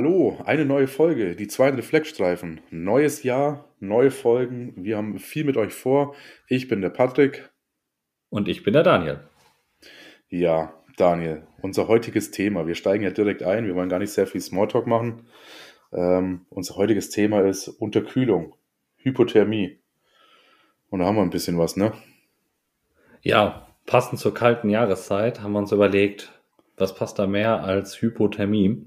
Hallo, 0.00 0.38
eine 0.44 0.64
neue 0.64 0.86
Folge, 0.86 1.34
die 1.34 1.48
zwei 1.48 1.70
Reflexstreifen. 1.70 2.60
Neues 2.70 3.24
Jahr, 3.24 3.64
neue 3.80 4.12
Folgen. 4.12 4.72
Wir 4.76 4.96
haben 4.96 5.18
viel 5.18 5.42
mit 5.42 5.56
euch 5.56 5.74
vor. 5.74 6.14
Ich 6.46 6.68
bin 6.68 6.80
der 6.82 6.90
Patrick. 6.90 7.50
Und 8.30 8.46
ich 8.46 8.62
bin 8.62 8.74
der 8.74 8.84
Daniel. 8.84 9.18
Ja, 10.28 10.72
Daniel, 10.96 11.48
unser 11.62 11.88
heutiges 11.88 12.30
Thema. 12.30 12.68
Wir 12.68 12.76
steigen 12.76 13.02
ja 13.02 13.10
direkt 13.10 13.42
ein. 13.42 13.66
Wir 13.66 13.74
wollen 13.74 13.88
gar 13.88 13.98
nicht 13.98 14.12
sehr 14.12 14.28
viel 14.28 14.40
Smalltalk 14.40 14.86
machen. 14.86 15.26
Ähm, 15.92 16.46
unser 16.48 16.76
heutiges 16.76 17.10
Thema 17.10 17.40
ist 17.40 17.66
Unterkühlung, 17.66 18.54
Hypothermie. 18.98 19.80
Und 20.90 21.00
da 21.00 21.06
haben 21.06 21.16
wir 21.16 21.22
ein 21.22 21.30
bisschen 21.30 21.58
was, 21.58 21.76
ne? 21.76 21.92
Ja, 23.22 23.66
passend 23.84 24.20
zur 24.20 24.32
kalten 24.32 24.70
Jahreszeit 24.70 25.42
haben 25.42 25.54
wir 25.54 25.58
uns 25.58 25.72
überlegt, 25.72 26.40
was 26.76 26.94
passt 26.94 27.18
da 27.18 27.26
mehr 27.26 27.64
als 27.64 28.00
Hypothermie? 28.00 28.86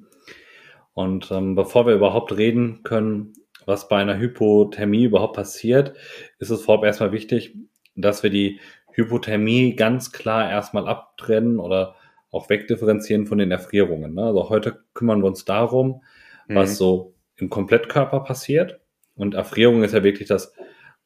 Und 0.93 1.31
ähm, 1.31 1.55
bevor 1.55 1.85
wir 1.85 1.95
überhaupt 1.95 2.35
reden 2.35 2.83
können, 2.83 3.33
was 3.65 3.87
bei 3.87 3.97
einer 3.97 4.17
Hypothermie 4.17 5.03
überhaupt 5.05 5.35
passiert, 5.35 5.93
ist 6.39 6.49
es 6.49 6.63
vorab 6.63 6.83
erstmal 6.83 7.11
wichtig, 7.11 7.55
dass 7.95 8.23
wir 8.23 8.29
die 8.29 8.59
Hypothermie 8.93 9.75
ganz 9.75 10.11
klar 10.11 10.49
erstmal 10.49 10.87
abtrennen 10.87 11.59
oder 11.59 11.95
auch 12.31 12.49
wegdifferenzieren 12.49 13.27
von 13.27 13.37
den 13.37 13.51
Erfrierungen. 13.51 14.13
Ne? 14.15 14.23
Also 14.23 14.49
heute 14.49 14.83
kümmern 14.93 15.21
wir 15.21 15.27
uns 15.27 15.45
darum, 15.45 16.01
mhm. 16.47 16.55
was 16.55 16.77
so 16.77 17.13
im 17.35 17.49
Komplettkörper 17.49 18.21
passiert. 18.21 18.79
Und 19.15 19.35
Erfrierung 19.35 19.83
ist 19.83 19.93
ja 19.93 20.03
wirklich 20.03 20.27
das 20.27 20.53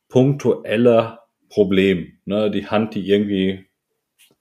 punktuelle 0.07 1.19
Problem. 1.49 2.19
Ne? 2.25 2.51
Die 2.51 2.67
Hand, 2.67 2.95
die 2.95 3.07
irgendwie 3.07 3.65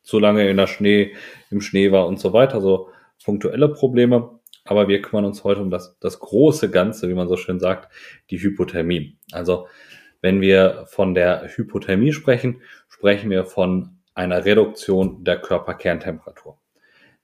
zu 0.02 0.18
lange 0.18 0.48
in 0.48 0.56
der 0.56 0.66
Schnee, 0.66 1.14
im 1.50 1.60
Schnee 1.60 1.90
war 1.90 2.06
und 2.06 2.20
so 2.20 2.32
weiter. 2.32 2.60
So 2.60 2.88
punktuelle 3.24 3.68
Probleme. 3.68 4.33
Aber 4.64 4.88
wir 4.88 5.02
kümmern 5.02 5.26
uns 5.26 5.44
heute 5.44 5.60
um 5.60 5.70
das, 5.70 5.98
das 6.00 6.18
große 6.18 6.70
Ganze, 6.70 7.08
wie 7.08 7.14
man 7.14 7.28
so 7.28 7.36
schön 7.36 7.60
sagt, 7.60 7.92
die 8.30 8.38
Hypothermie. 8.38 9.18
Also 9.32 9.68
wenn 10.20 10.40
wir 10.40 10.86
von 10.86 11.14
der 11.14 11.48
Hypothermie 11.54 12.12
sprechen, 12.12 12.62
sprechen 12.88 13.30
wir 13.30 13.44
von 13.44 13.98
einer 14.14 14.44
Reduktion 14.44 15.22
der 15.24 15.38
Körperkerntemperatur. 15.38 16.58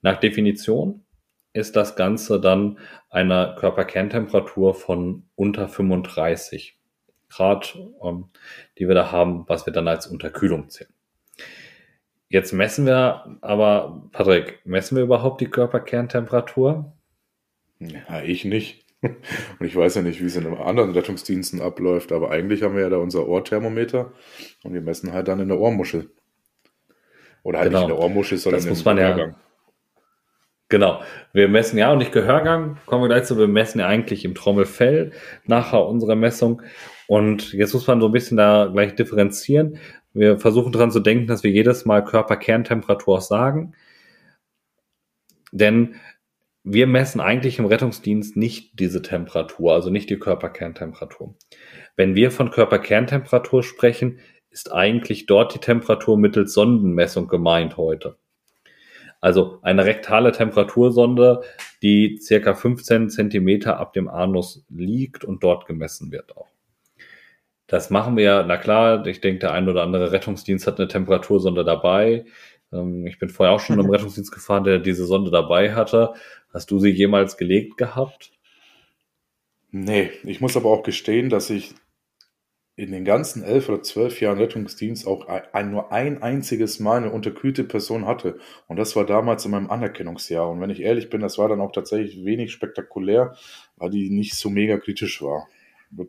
Nach 0.02 0.20
Definition 0.20 1.04
ist 1.52 1.76
das 1.76 1.96
Ganze 1.96 2.40
dann 2.40 2.78
eine 3.08 3.56
Körperkerntemperatur 3.58 4.74
von 4.74 5.24
unter 5.34 5.68
35 5.68 6.78
Grad, 7.28 7.78
ähm, 8.02 8.28
die 8.78 8.88
wir 8.88 8.94
da 8.94 9.10
haben, 9.12 9.44
was 9.48 9.66
wir 9.66 9.72
dann 9.72 9.88
als 9.88 10.06
Unterkühlung 10.06 10.68
zählen. 10.68 10.92
Jetzt 12.28 12.52
messen 12.52 12.86
wir 12.86 13.38
aber, 13.40 14.08
Patrick, 14.12 14.60
messen 14.64 14.96
wir 14.96 15.04
überhaupt 15.04 15.40
die 15.40 15.50
Körperkerntemperatur? 15.50 16.92
Ja, 17.80 18.22
ich 18.22 18.44
nicht. 18.44 18.84
Und 19.02 19.66
ich 19.66 19.74
weiß 19.74 19.94
ja 19.94 20.02
nicht, 20.02 20.20
wie 20.20 20.26
es 20.26 20.36
in 20.36 20.46
anderen 20.46 20.90
Rettungsdiensten 20.90 21.60
abläuft, 21.60 22.12
aber 22.12 22.30
eigentlich 22.30 22.62
haben 22.62 22.76
wir 22.76 22.82
ja 22.82 22.90
da 22.90 22.98
unser 22.98 23.26
Ohrthermometer 23.26 24.12
und 24.62 24.74
wir 24.74 24.82
messen 24.82 25.14
halt 25.14 25.28
dann 25.28 25.40
in 25.40 25.48
der 25.48 25.58
Ohrmuschel. 25.58 26.10
Oder 27.42 27.60
halt 27.60 27.68
genau. 27.68 27.80
nicht 27.80 27.90
in 27.90 27.96
der 27.96 28.04
Ohrmuschel, 28.04 28.36
sondern 28.36 28.60
das 28.60 28.68
muss 28.68 28.84
man 28.84 28.96
Gehörgang. 28.96 29.30
Ja, 29.30 29.36
genau. 30.68 31.02
Wir 31.32 31.48
messen 31.48 31.78
ja 31.78 31.90
auch 31.90 31.96
nicht 31.96 32.12
Gehörgang, 32.12 32.76
kommen 32.84 33.02
wir 33.02 33.08
gleich 33.08 33.24
zu, 33.24 33.38
wir 33.38 33.48
messen 33.48 33.78
ja 33.78 33.86
eigentlich 33.86 34.26
im 34.26 34.34
Trommelfell 34.34 35.12
nachher 35.46 35.86
unsere 35.86 36.14
Messung. 36.14 36.60
Und 37.06 37.54
jetzt 37.54 37.72
muss 37.72 37.86
man 37.86 38.02
so 38.02 38.08
ein 38.08 38.12
bisschen 38.12 38.36
da 38.36 38.68
gleich 38.70 38.94
differenzieren. 38.96 39.78
Wir 40.12 40.38
versuchen 40.38 40.72
daran 40.72 40.90
zu 40.90 41.00
denken, 41.00 41.26
dass 41.26 41.42
wir 41.42 41.50
jedes 41.50 41.86
Mal 41.86 42.04
Körperkerntemperatur 42.04 43.22
sagen. 43.22 43.72
Denn 45.52 45.94
wir 46.62 46.86
messen 46.86 47.20
eigentlich 47.20 47.58
im 47.58 47.66
Rettungsdienst 47.66 48.36
nicht 48.36 48.78
diese 48.78 49.02
Temperatur, 49.02 49.72
also 49.72 49.90
nicht 49.90 50.10
die 50.10 50.18
Körperkerntemperatur. 50.18 51.34
Wenn 51.96 52.14
wir 52.14 52.30
von 52.30 52.50
Körperkerntemperatur 52.50 53.62
sprechen, 53.62 54.18
ist 54.50 54.72
eigentlich 54.72 55.26
dort 55.26 55.54
die 55.54 55.58
Temperatur 55.58 56.18
mittels 56.18 56.52
Sondenmessung 56.52 57.28
gemeint 57.28 57.76
heute. 57.76 58.16
Also 59.20 59.58
eine 59.62 59.84
rektale 59.84 60.32
Temperatursonde, 60.32 61.42
die 61.82 62.18
circa 62.20 62.54
15 62.54 63.10
Zentimeter 63.10 63.78
ab 63.78 63.92
dem 63.92 64.08
Anus 64.08 64.64
liegt 64.68 65.24
und 65.24 65.42
dort 65.42 65.66
gemessen 65.66 66.10
wird 66.10 66.36
auch. 66.36 66.48
Das 67.66 67.90
machen 67.90 68.16
wir 68.16 68.42
na 68.48 68.56
klar, 68.56 69.06
ich 69.06 69.20
denke, 69.20 69.40
der 69.40 69.52
ein 69.52 69.68
oder 69.68 69.82
andere 69.82 70.10
Rettungsdienst 70.10 70.66
hat 70.66 70.80
eine 70.80 70.88
Temperatursonde 70.88 71.64
dabei. 71.64 72.24
Ähm, 72.72 73.06
ich 73.06 73.18
bin 73.18 73.28
vorher 73.28 73.54
auch 73.54 73.60
schon 73.60 73.80
im 73.80 73.90
Rettungsdienst 73.90 74.32
gefahren, 74.32 74.64
der 74.64 74.78
diese 74.78 75.06
Sonde 75.06 75.30
dabei 75.30 75.74
hatte. 75.74 76.14
Hast 76.52 76.70
du 76.70 76.78
sie 76.78 76.90
jemals 76.90 77.36
gelegt 77.36 77.76
gehabt? 77.76 78.32
Nee, 79.72 80.10
ich 80.24 80.40
muss 80.40 80.56
aber 80.56 80.70
auch 80.70 80.82
gestehen, 80.82 81.30
dass 81.30 81.48
ich 81.50 81.74
in 82.80 82.92
den 82.92 83.04
ganzen 83.04 83.42
elf 83.42 83.68
oder 83.68 83.82
zwölf 83.82 84.20
Jahren 84.22 84.38
Rettungsdienst 84.38 85.06
auch 85.06 85.26
ein, 85.26 85.70
nur 85.70 85.92
ein 85.92 86.22
einziges 86.22 86.80
Mal 86.80 86.96
eine 86.96 87.12
unterkühlte 87.12 87.62
Person 87.62 88.06
hatte. 88.06 88.38
Und 88.68 88.78
das 88.78 88.96
war 88.96 89.04
damals 89.04 89.44
in 89.44 89.50
meinem 89.50 89.70
Anerkennungsjahr. 89.70 90.48
Und 90.48 90.62
wenn 90.62 90.70
ich 90.70 90.80
ehrlich 90.80 91.10
bin, 91.10 91.20
das 91.20 91.36
war 91.36 91.48
dann 91.48 91.60
auch 91.60 91.72
tatsächlich 91.72 92.24
wenig 92.24 92.52
spektakulär, 92.52 93.36
weil 93.76 93.90
die 93.90 94.08
nicht 94.08 94.34
so 94.34 94.48
mega 94.48 94.78
kritisch 94.78 95.20
war. 95.20 95.46
Das 95.90 96.06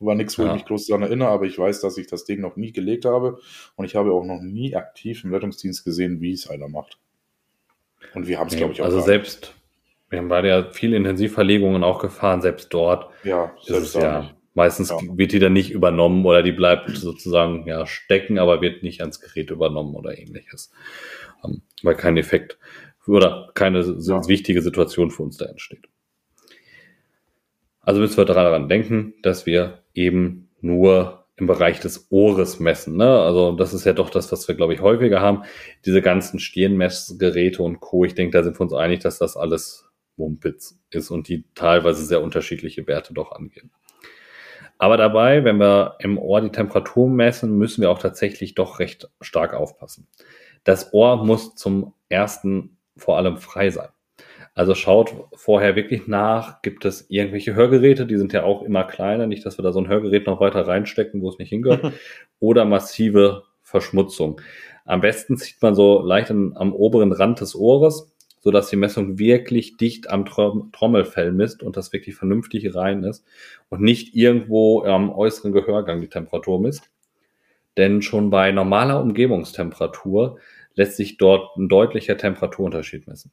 war 0.00 0.14
nichts, 0.14 0.38
wo 0.38 0.42
ja. 0.42 0.48
ich 0.48 0.54
mich 0.54 0.64
groß 0.64 0.86
daran 0.86 1.02
erinnere, 1.02 1.28
aber 1.28 1.44
ich 1.44 1.58
weiß, 1.58 1.80
dass 1.80 1.98
ich 1.98 2.06
das 2.06 2.24
Ding 2.24 2.40
noch 2.40 2.56
nie 2.56 2.72
gelegt 2.72 3.04
habe. 3.04 3.38
Und 3.76 3.84
ich 3.84 3.96
habe 3.96 4.12
auch 4.12 4.24
noch 4.24 4.40
nie 4.40 4.74
aktiv 4.74 5.24
im 5.24 5.32
Rettungsdienst 5.32 5.84
gesehen, 5.84 6.20
wie 6.20 6.32
es 6.32 6.48
einer 6.48 6.68
macht. 6.68 6.98
Und 8.14 8.26
wir 8.26 8.38
haben 8.38 8.48
es, 8.48 8.54
nee, 8.54 8.58
glaube 8.58 8.72
ich, 8.72 8.80
auch. 8.80 8.86
Also 8.86 9.00
selbst, 9.00 9.54
wir 10.08 10.18
haben 10.18 10.28
beide 10.28 10.48
ja 10.48 10.70
viele 10.72 10.96
Intensivverlegungen 10.96 11.84
auch 11.84 12.00
gefahren, 12.00 12.40
selbst 12.40 12.72
dort. 12.72 13.10
Ja, 13.24 13.54
selbst 13.62 13.94
ist 13.94 14.02
ja, 14.02 14.30
meistens 14.54 14.90
ja. 14.90 14.98
wird 15.02 15.32
die 15.32 15.38
dann 15.38 15.52
nicht 15.52 15.70
übernommen 15.70 16.24
oder 16.24 16.42
die 16.42 16.52
bleibt 16.52 16.90
sozusagen 16.90 17.66
ja 17.66 17.86
stecken, 17.86 18.38
aber 18.38 18.62
wird 18.62 18.82
nicht 18.82 19.02
ans 19.02 19.20
Gerät 19.20 19.50
übernommen 19.50 19.94
oder 19.94 20.18
ähnliches. 20.18 20.72
Um, 21.42 21.62
weil 21.82 21.94
kein 21.94 22.16
Effekt 22.16 22.58
oder 23.06 23.50
keine 23.54 23.80
ja. 23.80 24.28
wichtige 24.28 24.62
Situation 24.62 25.10
für 25.10 25.22
uns 25.22 25.36
da 25.36 25.46
entsteht. 25.46 25.88
Also 27.80 28.00
müssen 28.00 28.16
wir 28.18 28.24
daran 28.24 28.68
denken, 28.68 29.14
dass 29.22 29.46
wir 29.46 29.79
eben 29.94 30.48
nur 30.60 31.24
im 31.36 31.46
Bereich 31.46 31.80
des 31.80 32.06
Ohres 32.10 32.60
messen. 32.60 32.96
Ne? 32.96 33.08
Also 33.08 33.52
das 33.52 33.72
ist 33.72 33.84
ja 33.84 33.94
doch 33.94 34.10
das, 34.10 34.30
was 34.30 34.46
wir, 34.46 34.54
glaube 34.54 34.74
ich, 34.74 34.80
häufiger 34.80 35.20
haben. 35.20 35.44
Diese 35.86 36.02
ganzen 36.02 36.38
Stirnmessgeräte 36.38 37.62
und 37.62 37.80
Co. 37.80 38.04
Ich 38.04 38.14
denke, 38.14 38.36
da 38.36 38.44
sind 38.44 38.58
wir 38.58 38.60
uns 38.60 38.74
einig, 38.74 39.00
dass 39.00 39.18
das 39.18 39.36
alles 39.36 39.88
Mumpitz 40.16 40.78
ist 40.90 41.10
und 41.10 41.28
die 41.28 41.44
teilweise 41.54 42.04
sehr 42.04 42.22
unterschiedliche 42.22 42.86
Werte 42.86 43.14
doch 43.14 43.32
angehen. 43.32 43.70
Aber 44.76 44.96
dabei, 44.96 45.44
wenn 45.44 45.58
wir 45.58 45.96
im 45.98 46.18
Ohr 46.18 46.40
die 46.40 46.50
Temperatur 46.50 47.08
messen, 47.08 47.56
müssen 47.58 47.82
wir 47.82 47.90
auch 47.90 47.98
tatsächlich 47.98 48.54
doch 48.54 48.78
recht 48.78 49.10
stark 49.20 49.54
aufpassen. 49.54 50.06
Das 50.64 50.92
Ohr 50.92 51.24
muss 51.24 51.54
zum 51.54 51.94
ersten 52.08 52.76
vor 52.96 53.16
allem 53.16 53.38
frei 53.38 53.70
sein. 53.70 53.88
Also 54.54 54.74
schaut 54.74 55.14
vorher 55.34 55.76
wirklich 55.76 56.06
nach, 56.06 56.60
gibt 56.62 56.84
es 56.84 57.06
irgendwelche 57.08 57.54
Hörgeräte, 57.54 58.06
die 58.06 58.16
sind 58.16 58.32
ja 58.32 58.42
auch 58.42 58.62
immer 58.62 58.84
kleiner, 58.84 59.26
nicht, 59.26 59.46
dass 59.46 59.58
wir 59.58 59.62
da 59.62 59.72
so 59.72 59.80
ein 59.80 59.88
Hörgerät 59.88 60.26
noch 60.26 60.40
weiter 60.40 60.66
reinstecken, 60.66 61.22
wo 61.22 61.28
es 61.28 61.38
nicht 61.38 61.50
hingehört, 61.50 61.92
oder 62.40 62.64
massive 62.64 63.44
Verschmutzung. 63.62 64.40
Am 64.84 65.00
besten 65.00 65.36
zieht 65.36 65.62
man 65.62 65.74
so 65.74 66.02
leicht 66.02 66.30
an, 66.30 66.52
am 66.56 66.72
oberen 66.72 67.12
Rand 67.12 67.40
des 67.40 67.54
Ohres, 67.54 68.12
so 68.40 68.50
dass 68.50 68.70
die 68.70 68.76
Messung 68.76 69.18
wirklich 69.18 69.76
dicht 69.76 70.10
am 70.10 70.24
Trommelfell 70.24 71.30
misst 71.30 71.62
und 71.62 71.76
das 71.76 71.92
wirklich 71.92 72.16
vernünftig 72.16 72.74
rein 72.74 73.04
ist 73.04 73.24
und 73.68 73.82
nicht 73.82 74.16
irgendwo 74.16 74.82
am 74.82 75.10
äußeren 75.10 75.52
Gehörgang 75.52 76.00
die 76.00 76.08
Temperatur 76.08 76.60
misst. 76.60 76.90
Denn 77.76 78.02
schon 78.02 78.30
bei 78.30 78.50
normaler 78.50 79.00
Umgebungstemperatur 79.00 80.38
lässt 80.74 80.96
sich 80.96 81.18
dort 81.18 81.56
ein 81.56 81.68
deutlicher 81.68 82.16
Temperaturunterschied 82.16 83.06
messen. 83.06 83.30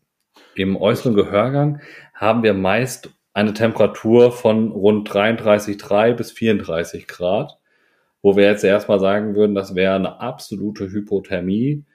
Im 0.55 0.75
äußeren 0.75 1.13
Gehörgang 1.13 1.81
haben 2.13 2.43
wir 2.43 2.53
meist 2.53 3.11
eine 3.33 3.53
Temperatur 3.53 4.31
von 4.31 4.71
rund 4.71 5.09
33,3 5.09 6.13
bis 6.13 6.31
34 6.31 7.07
Grad, 7.07 7.59
wo 8.21 8.35
wir 8.35 8.45
jetzt 8.45 8.63
erstmal 8.63 8.99
sagen 8.99 9.35
würden, 9.35 9.53
das 9.53 9.75
wäre 9.75 9.95
eine 9.95 10.19
absolute 10.19 10.89
Hypothermie. 10.91 11.85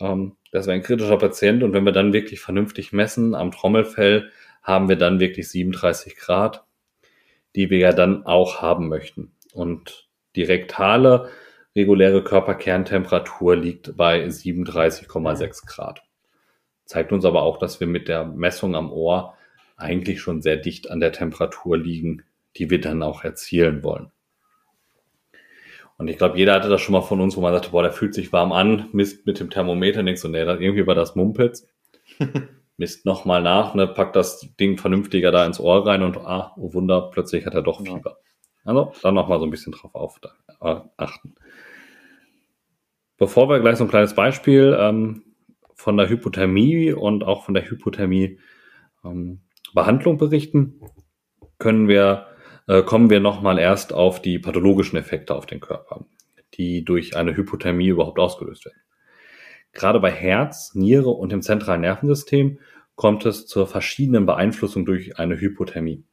Ähm, 0.00 0.36
das 0.52 0.66
wäre 0.66 0.76
ein 0.76 0.82
kritischer 0.82 1.18
Patient 1.18 1.62
und 1.62 1.74
wenn 1.74 1.84
wir 1.84 1.92
dann 1.92 2.12
wirklich 2.12 2.40
vernünftig 2.40 2.92
messen 2.92 3.34
am 3.34 3.50
Trommelfell, 3.50 4.30
haben 4.62 4.88
wir 4.88 4.96
dann 4.96 5.20
wirklich 5.20 5.48
37 5.48 6.16
Grad, 6.16 6.64
die 7.56 7.70
wir 7.70 7.78
ja 7.78 7.92
dann 7.92 8.24
auch 8.24 8.62
haben 8.62 8.88
möchten. 8.88 9.32
Und 9.52 10.08
die 10.36 10.44
rektale 10.44 11.28
reguläre 11.76 12.24
Körperkerntemperatur 12.24 13.56
liegt 13.56 13.96
bei 13.96 14.24
37,6 14.24 15.66
Grad. 15.66 16.02
Zeigt 16.90 17.12
uns 17.12 17.24
aber 17.24 17.42
auch, 17.42 17.56
dass 17.56 17.78
wir 17.78 17.86
mit 17.86 18.08
der 18.08 18.24
Messung 18.24 18.74
am 18.74 18.90
Ohr 18.90 19.34
eigentlich 19.76 20.20
schon 20.20 20.42
sehr 20.42 20.56
dicht 20.56 20.90
an 20.90 20.98
der 20.98 21.12
Temperatur 21.12 21.78
liegen, 21.78 22.24
die 22.56 22.68
wir 22.68 22.80
dann 22.80 23.04
auch 23.04 23.22
erzielen 23.22 23.84
wollen. 23.84 24.10
Und 25.98 26.08
ich 26.08 26.18
glaube, 26.18 26.36
jeder 26.36 26.54
hatte 26.54 26.68
das 26.68 26.80
schon 26.80 26.94
mal 26.94 27.02
von 27.02 27.20
uns, 27.20 27.36
wo 27.36 27.42
man 27.42 27.52
sagte, 27.52 27.70
boah, 27.70 27.84
der 27.84 27.92
fühlt 27.92 28.12
sich 28.12 28.32
warm 28.32 28.50
an, 28.50 28.88
misst 28.90 29.24
mit 29.24 29.38
dem 29.38 29.50
Thermometer, 29.50 30.02
denkst 30.02 30.20
du, 30.20 30.26
nee, 30.26 30.40
irgendwie 30.40 30.84
war 30.84 30.96
das 30.96 31.14
Mumpitz. 31.14 31.68
misst 32.76 33.06
nochmal 33.06 33.40
nach, 33.40 33.76
ne, 33.76 33.86
packt 33.86 34.16
das 34.16 34.52
Ding 34.58 34.76
vernünftiger 34.76 35.30
da 35.30 35.46
ins 35.46 35.60
Ohr 35.60 35.86
rein 35.86 36.02
und 36.02 36.16
ah, 36.16 36.56
oh 36.56 36.74
Wunder, 36.74 37.08
plötzlich 37.12 37.46
hat 37.46 37.54
er 37.54 37.62
doch 37.62 37.86
Fieber. 37.86 38.18
Also 38.64 38.92
dann 39.04 39.14
nochmal 39.14 39.38
so 39.38 39.44
ein 39.44 39.52
bisschen 39.52 39.74
drauf 39.74 39.94
auf, 39.94 40.18
da, 40.18 40.32
äh, 40.60 40.80
achten. 40.96 41.36
Bevor 43.16 43.48
wir 43.48 43.60
gleich 43.60 43.76
so 43.76 43.84
ein 43.84 43.90
kleines 43.90 44.16
Beispiel 44.16 44.76
ähm, 44.76 45.22
von 45.80 45.96
der 45.96 46.10
Hypothermie 46.10 46.92
und 46.92 47.24
auch 47.24 47.44
von 47.44 47.54
der 47.54 47.68
Hypothermie 47.68 48.38
ähm, 49.04 49.40
berichten, 49.74 50.80
können 51.58 51.88
wir, 51.88 52.26
äh, 52.68 52.82
kommen 52.82 53.08
wir 53.08 53.20
nochmal 53.20 53.58
erst 53.58 53.92
auf 53.92 54.20
die 54.20 54.38
pathologischen 54.38 54.98
Effekte 54.98 55.34
auf 55.34 55.46
den 55.46 55.60
Körper, 55.60 56.04
die 56.54 56.84
durch 56.84 57.16
eine 57.16 57.34
Hypothermie 57.34 57.88
überhaupt 57.88 58.18
ausgelöst 58.18 58.66
werden. 58.66 58.80
Gerade 59.72 60.00
bei 60.00 60.10
Herz, 60.10 60.74
Niere 60.74 61.10
und 61.10 61.32
dem 61.32 61.42
zentralen 61.42 61.80
Nervensystem 61.80 62.58
kommt 62.94 63.24
es 63.24 63.46
zur 63.46 63.66
verschiedenen 63.66 64.26
Beeinflussung 64.26 64.84
durch 64.84 65.18
eine 65.18 65.40
Hypothermie. 65.40 66.04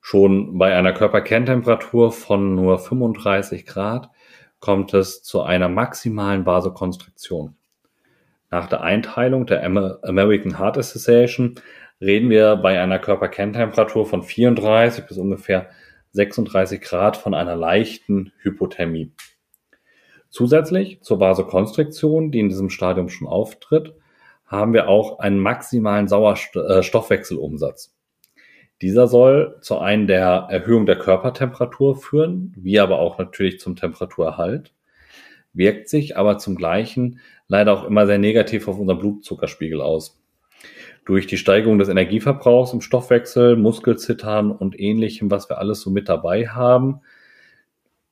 Schon 0.00 0.58
bei 0.58 0.76
einer 0.76 0.92
Körperkerntemperatur 0.92 2.12
von 2.12 2.54
nur 2.54 2.78
35 2.78 3.66
Grad 3.66 4.10
kommt 4.60 4.94
es 4.94 5.22
zu 5.22 5.42
einer 5.42 5.68
maximalen 5.68 6.46
Vasokonstriktion. 6.46 7.56
Nach 8.50 8.68
der 8.68 8.80
Einteilung 8.80 9.46
der 9.46 9.64
American 9.64 10.58
Heart 10.58 10.78
Association 10.78 11.54
reden 12.00 12.30
wir 12.30 12.56
bei 12.56 12.80
einer 12.80 12.98
Körperkerntemperatur 12.98 14.06
von 14.06 14.22
34 14.24 15.06
bis 15.06 15.18
ungefähr 15.18 15.70
36 16.12 16.80
Grad 16.80 17.16
von 17.16 17.34
einer 17.34 17.54
leichten 17.54 18.32
Hypothermie. 18.42 19.12
Zusätzlich 20.30 21.00
zur 21.02 21.20
Vasokonstriktion, 21.20 22.32
die 22.32 22.40
in 22.40 22.48
diesem 22.48 22.70
Stadium 22.70 23.08
schon 23.08 23.28
auftritt, 23.28 23.94
haben 24.46 24.72
wir 24.72 24.88
auch 24.88 25.20
einen 25.20 25.38
maximalen 25.38 26.08
Sauerstoffwechselumsatz. 26.08 27.86
Äh, 27.86 28.40
Dieser 28.82 29.06
soll 29.06 29.58
zu 29.60 29.78
einem 29.78 30.08
der 30.08 30.48
Erhöhung 30.50 30.86
der 30.86 30.98
Körpertemperatur 30.98 31.96
führen, 31.96 32.52
wie 32.56 32.80
aber 32.80 32.98
auch 32.98 33.18
natürlich 33.18 33.60
zum 33.60 33.76
Temperaturerhalt, 33.76 34.74
wirkt 35.52 35.88
sich 35.88 36.16
aber 36.16 36.38
zum 36.38 36.56
Gleichen 36.56 37.20
leider 37.50 37.72
auch 37.74 37.84
immer 37.84 38.06
sehr 38.06 38.18
negativ 38.18 38.68
auf 38.68 38.78
unseren 38.78 38.98
Blutzuckerspiegel 38.98 39.82
aus. 39.82 40.18
Durch 41.04 41.26
die 41.26 41.36
Steigerung 41.36 41.78
des 41.78 41.88
Energieverbrauchs 41.88 42.72
im 42.72 42.80
Stoffwechsel, 42.80 43.56
Muskelzittern 43.56 44.52
und 44.52 44.78
ähnlichem, 44.78 45.30
was 45.30 45.50
wir 45.50 45.58
alles 45.58 45.80
so 45.80 45.90
mit 45.90 46.08
dabei 46.08 46.46
haben, 46.46 47.00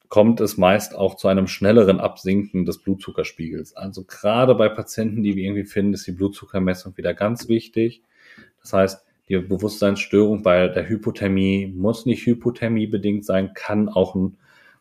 kommt 0.08 0.40
es 0.40 0.56
meist 0.56 0.96
auch 0.96 1.14
zu 1.14 1.28
einem 1.28 1.46
schnelleren 1.46 2.00
Absinken 2.00 2.64
des 2.64 2.78
Blutzuckerspiegels. 2.78 3.76
Also 3.76 4.04
gerade 4.04 4.54
bei 4.56 4.68
Patienten, 4.68 5.22
die 5.22 5.36
wir 5.36 5.44
irgendwie 5.44 5.66
finden, 5.66 5.94
ist 5.94 6.06
die 6.06 6.12
Blutzuckermessung 6.12 6.96
wieder 6.96 7.14
ganz 7.14 7.48
wichtig. 7.48 8.02
Das 8.62 8.72
heißt, 8.72 9.04
die 9.28 9.38
Bewusstseinsstörung 9.38 10.42
bei 10.42 10.66
der 10.66 10.88
Hypothermie 10.88 11.72
muss 11.76 12.06
nicht 12.06 12.26
Hypothermie 12.26 12.88
bedingt 12.88 13.24
sein, 13.24 13.52
kann 13.54 13.88
auch 13.88 14.16
ein 14.16 14.38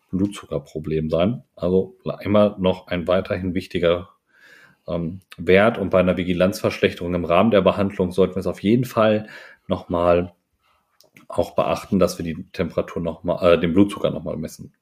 Blutzuckerproblem 0.10 1.12
sein. 1.12 1.44
Also 1.56 1.96
immer 2.22 2.56
noch 2.58 2.88
ein 2.88 3.08
weiterhin 3.08 3.54
wichtiger 3.54 4.10
ähm, 4.88 5.20
Wert 5.38 5.78
und 5.78 5.90
bei 5.90 6.00
einer 6.00 6.18
Vigilanzverschlechterung 6.18 7.14
im 7.14 7.26
Rahmen 7.26 7.52
der 7.52 7.62
Behandlung 7.62 8.12
sollten 8.12 8.36
wir 8.36 8.40
es 8.40 8.48
auf 8.48 8.64
jeden 8.64 8.86
Fall 8.86 9.28
nochmal 9.68 10.34
auch 11.28 11.56
beachten, 11.56 12.00
dass 12.00 12.18
wir 12.18 12.24
die 12.26 12.46
Temperatur 12.52 13.02
nochmal, 13.02 13.54
äh, 13.54 13.60
den 13.60 13.74
Blutzucker 13.74 14.12
nochmal 14.12 14.38
messen. 14.38 14.74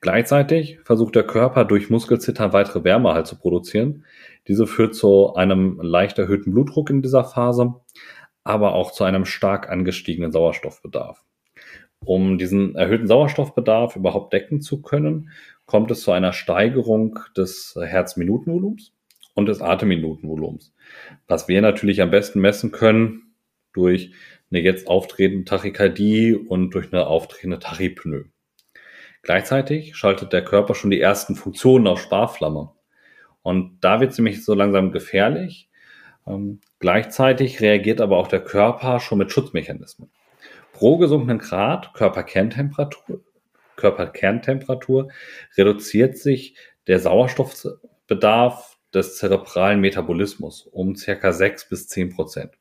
Gleichzeitig 0.00 0.78
versucht 0.84 1.14
der 1.14 1.26
Körper 1.26 1.64
durch 1.64 1.90
Muskelzittern 1.90 2.52
weitere 2.52 2.84
Wärme 2.84 3.12
halt 3.12 3.26
zu 3.26 3.36
produzieren. 3.36 4.04
Diese 4.48 4.66
führt 4.66 4.94
zu 4.94 5.34
einem 5.34 5.80
leicht 5.82 6.18
erhöhten 6.18 6.52
Blutdruck 6.52 6.90
in 6.90 7.02
dieser 7.02 7.24
Phase, 7.24 7.74
aber 8.44 8.74
auch 8.74 8.92
zu 8.92 9.04
einem 9.04 9.24
stark 9.24 9.68
angestiegenen 9.68 10.32
Sauerstoffbedarf. 10.32 11.24
Um 12.02 12.38
diesen 12.38 12.76
erhöhten 12.76 13.06
Sauerstoffbedarf 13.06 13.96
überhaupt 13.96 14.32
decken 14.32 14.62
zu 14.62 14.80
können, 14.80 15.30
kommt 15.66 15.90
es 15.90 16.00
zu 16.00 16.12
einer 16.12 16.32
Steigerung 16.32 17.18
des 17.36 17.76
Herzminutenvolumens 17.78 18.92
und 19.34 19.46
des 19.46 19.60
Atemminutenvolumens. 19.60 20.74
Was 21.26 21.48
wir 21.48 21.62
natürlich 21.62 22.02
am 22.02 22.10
besten 22.10 22.40
messen 22.40 22.72
können 22.72 23.34
durch 23.72 24.12
eine 24.50 24.60
jetzt 24.60 24.88
auftretende 24.88 25.44
Tachykardie 25.44 26.34
und 26.34 26.74
durch 26.74 26.92
eine 26.92 27.06
auftretende 27.06 27.58
Tachypnoe. 27.58 28.24
Gleichzeitig 29.22 29.96
schaltet 29.96 30.32
der 30.32 30.44
Körper 30.44 30.74
schon 30.74 30.90
die 30.90 31.00
ersten 31.00 31.36
Funktionen 31.36 31.86
auf 31.86 32.00
Sparflamme. 32.00 32.70
Und 33.42 33.78
da 33.80 34.00
wird 34.00 34.12
es 34.12 34.18
nämlich 34.18 34.44
so 34.44 34.54
langsam 34.54 34.92
gefährlich. 34.92 35.68
Ähm, 36.26 36.60
gleichzeitig 36.78 37.60
reagiert 37.60 38.00
aber 38.00 38.16
auch 38.16 38.28
der 38.28 38.42
Körper 38.42 39.00
schon 39.00 39.18
mit 39.18 39.30
Schutzmechanismen. 39.30 40.10
Pro 40.72 40.98
gesunkenen 40.98 41.38
Grad 41.38 41.92
Körperkerntemperatur, 41.94 43.22
Körperkerntemperatur 43.76 45.08
reduziert 45.56 46.16
sich 46.16 46.56
der 46.86 46.98
Sauerstoffbedarf 46.98 48.69
des 48.94 49.16
zerebralen 49.16 49.80
Metabolismus 49.80 50.66
um 50.66 50.96
circa 50.96 51.32
6 51.32 51.68
bis 51.68 51.88
10 51.88 52.10
Prozent. 52.10 52.52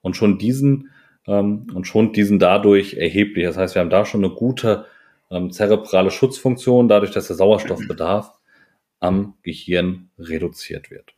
Und 0.00 0.16
schon 0.16 0.38
diesen, 0.38 0.90
ähm, 1.26 1.66
und 1.74 1.86
schon 1.86 2.12
diesen 2.12 2.38
dadurch 2.38 2.94
erheblich. 2.94 3.44
Das 3.44 3.56
heißt, 3.56 3.74
wir 3.74 3.80
haben 3.80 3.90
da 3.90 4.04
schon 4.04 4.24
eine 4.24 4.34
gute 4.34 4.86
ähm, 5.30 5.50
zerebrale 5.50 6.10
Schutzfunktion, 6.10 6.88
dadurch, 6.88 7.10
dass 7.10 7.26
der 7.26 7.36
Sauerstoffbedarf 7.36 8.32
am 9.00 9.34
Gehirn 9.42 10.10
reduziert 10.18 10.90
wird. 10.90 11.14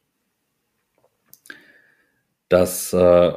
Das 2.49 2.93
äh, 2.93 3.33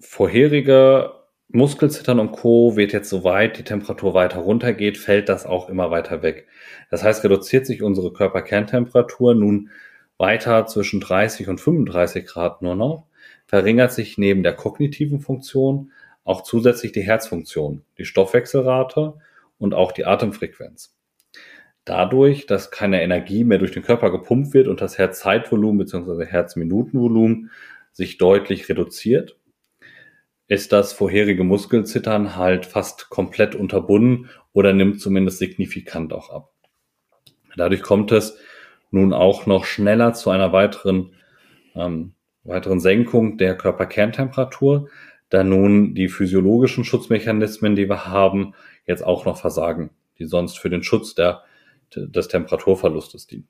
vorherige 0.00 1.12
Muskelzittern 1.48 2.18
und 2.18 2.32
Co. 2.32 2.76
wird 2.76 2.92
jetzt 2.92 3.10
soweit 3.10 3.58
die 3.58 3.64
Temperatur 3.64 4.14
weiter 4.14 4.40
runtergeht, 4.40 4.98
fällt 4.98 5.28
das 5.28 5.46
auch 5.46 5.68
immer 5.68 5.90
weiter 5.90 6.22
weg. 6.22 6.48
Das 6.90 7.04
heißt, 7.04 7.22
reduziert 7.22 7.66
sich 7.66 7.82
unsere 7.82 8.12
Körperkerntemperatur 8.12 9.34
nun 9.34 9.70
weiter 10.18 10.66
zwischen 10.66 11.00
30 11.00 11.48
und 11.48 11.60
35 11.60 12.26
Grad 12.26 12.62
nur 12.62 12.76
noch, 12.76 13.06
verringert 13.46 13.92
sich 13.92 14.18
neben 14.18 14.42
der 14.42 14.54
kognitiven 14.54 15.20
Funktion 15.20 15.92
auch 16.24 16.42
zusätzlich 16.42 16.92
die 16.92 17.02
Herzfunktion, 17.02 17.84
die 17.98 18.04
Stoffwechselrate 18.04 19.14
und 19.58 19.74
auch 19.74 19.92
die 19.92 20.06
Atemfrequenz. 20.06 20.96
Dadurch, 21.84 22.46
dass 22.46 22.70
keine 22.70 23.02
Energie 23.02 23.44
mehr 23.44 23.58
durch 23.58 23.72
den 23.72 23.82
Körper 23.82 24.10
gepumpt 24.10 24.54
wird 24.54 24.68
und 24.68 24.80
das 24.80 24.96
Herzzeitvolumen 24.96 25.78
bzw. 25.78 26.24
Herzminutenvolumen 26.24 27.50
sich 27.92 28.16
deutlich 28.16 28.68
reduziert, 28.68 29.36
ist 30.48 30.72
das 30.72 30.92
vorherige 30.92 31.44
Muskelzittern 31.44 32.36
halt 32.36 32.66
fast 32.66 33.10
komplett 33.10 33.54
unterbunden 33.54 34.30
oder 34.52 34.72
nimmt 34.72 35.00
zumindest 35.00 35.38
signifikant 35.38 36.12
auch 36.12 36.30
ab. 36.30 36.52
Dadurch 37.56 37.82
kommt 37.82 38.12
es 38.12 38.38
nun 38.94 39.12
auch 39.12 39.46
noch 39.46 39.64
schneller 39.64 40.14
zu 40.14 40.30
einer 40.30 40.52
weiteren, 40.52 41.14
ähm, 41.74 42.14
weiteren 42.44 42.78
Senkung 42.80 43.36
der 43.36 43.56
Körperkerntemperatur, 43.56 44.88
da 45.30 45.42
nun 45.42 45.94
die 45.94 46.08
physiologischen 46.08 46.84
Schutzmechanismen, 46.84 47.74
die 47.74 47.88
wir 47.88 48.06
haben, 48.06 48.54
jetzt 48.86 49.04
auch 49.04 49.24
noch 49.24 49.36
versagen, 49.36 49.90
die 50.18 50.26
sonst 50.26 50.58
für 50.58 50.70
den 50.70 50.84
Schutz 50.84 51.14
der, 51.14 51.42
des 51.94 52.28
Temperaturverlustes 52.28 53.26
dienen. 53.26 53.48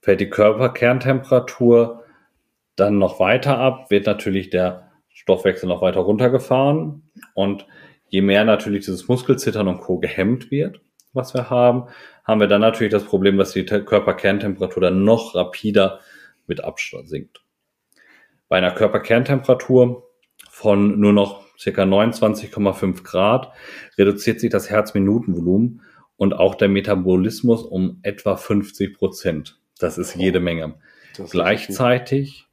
Fällt 0.00 0.20
die 0.20 0.30
Körperkerntemperatur 0.30 2.04
dann 2.76 2.98
noch 2.98 3.18
weiter 3.18 3.58
ab, 3.58 3.90
wird 3.90 4.06
natürlich 4.06 4.50
der 4.50 4.92
Stoffwechsel 5.08 5.68
noch 5.68 5.82
weiter 5.82 6.00
runtergefahren 6.00 7.10
und 7.34 7.66
je 8.08 8.22
mehr 8.22 8.44
natürlich 8.44 8.84
dieses 8.84 9.08
Muskelzittern 9.08 9.66
und 9.66 9.80
Co. 9.80 9.98
gehemmt 9.98 10.52
wird, 10.52 10.80
was 11.18 11.34
wir 11.34 11.50
haben, 11.50 11.84
haben 12.24 12.40
wir 12.40 12.46
dann 12.46 12.62
natürlich 12.62 12.92
das 12.92 13.04
Problem, 13.04 13.36
dass 13.36 13.52
die 13.52 13.66
Körperkerntemperatur 13.66 14.80
dann 14.80 15.04
noch 15.04 15.34
rapider 15.34 16.00
mit 16.46 16.64
Abstand 16.64 17.10
sinkt. 17.10 17.42
Bei 18.48 18.56
einer 18.56 18.70
Körperkerntemperatur 18.70 20.08
von 20.50 20.98
nur 20.98 21.12
noch 21.12 21.44
ca. 21.62 21.82
29,5 21.82 23.02
Grad 23.02 23.52
reduziert 23.98 24.40
sich 24.40 24.50
das 24.50 24.70
Herzminutenvolumen 24.70 25.82
und 26.16 26.34
auch 26.34 26.54
der 26.54 26.68
Metabolismus 26.68 27.62
um 27.62 27.98
etwa 28.02 28.36
50 28.36 28.96
Prozent. 28.96 29.60
Das 29.78 29.98
ist 29.98 30.14
jede 30.14 30.40
Menge. 30.40 30.74
Gleichzeitig, 31.30 32.47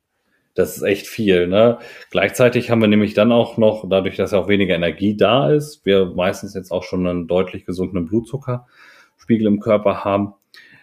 das 0.56 0.78
ist 0.78 0.84
echt 0.84 1.08
viel, 1.08 1.48
ne? 1.48 1.80
Gleichzeitig 2.10 2.72
haben 2.72 2.82
wir 2.82 2.88
nämlich 2.88 3.14
dann 3.14 3.32
auch 3.32 3.58
noch, 3.58 3.88
dadurch, 3.88 4.16
dass 4.16 4.32
ja 4.32 4.40
auch 4.40 4.48
weniger 4.48 4.74
Energie 4.74 5.16
da 5.16 5.52
ist, 5.52 5.86
wir 5.86 6.06
meistens 6.08 6.54
jetzt 6.54 6.72
auch 6.72 6.84
schon 6.84 7.06
einen 7.06 7.28
deutlich 7.28 7.66
gesunkenen 7.66 8.06
Blutzuckerspiegel 8.08 9.48
im 9.48 9.60
Körper 9.60 10.06
haben, 10.06 10.34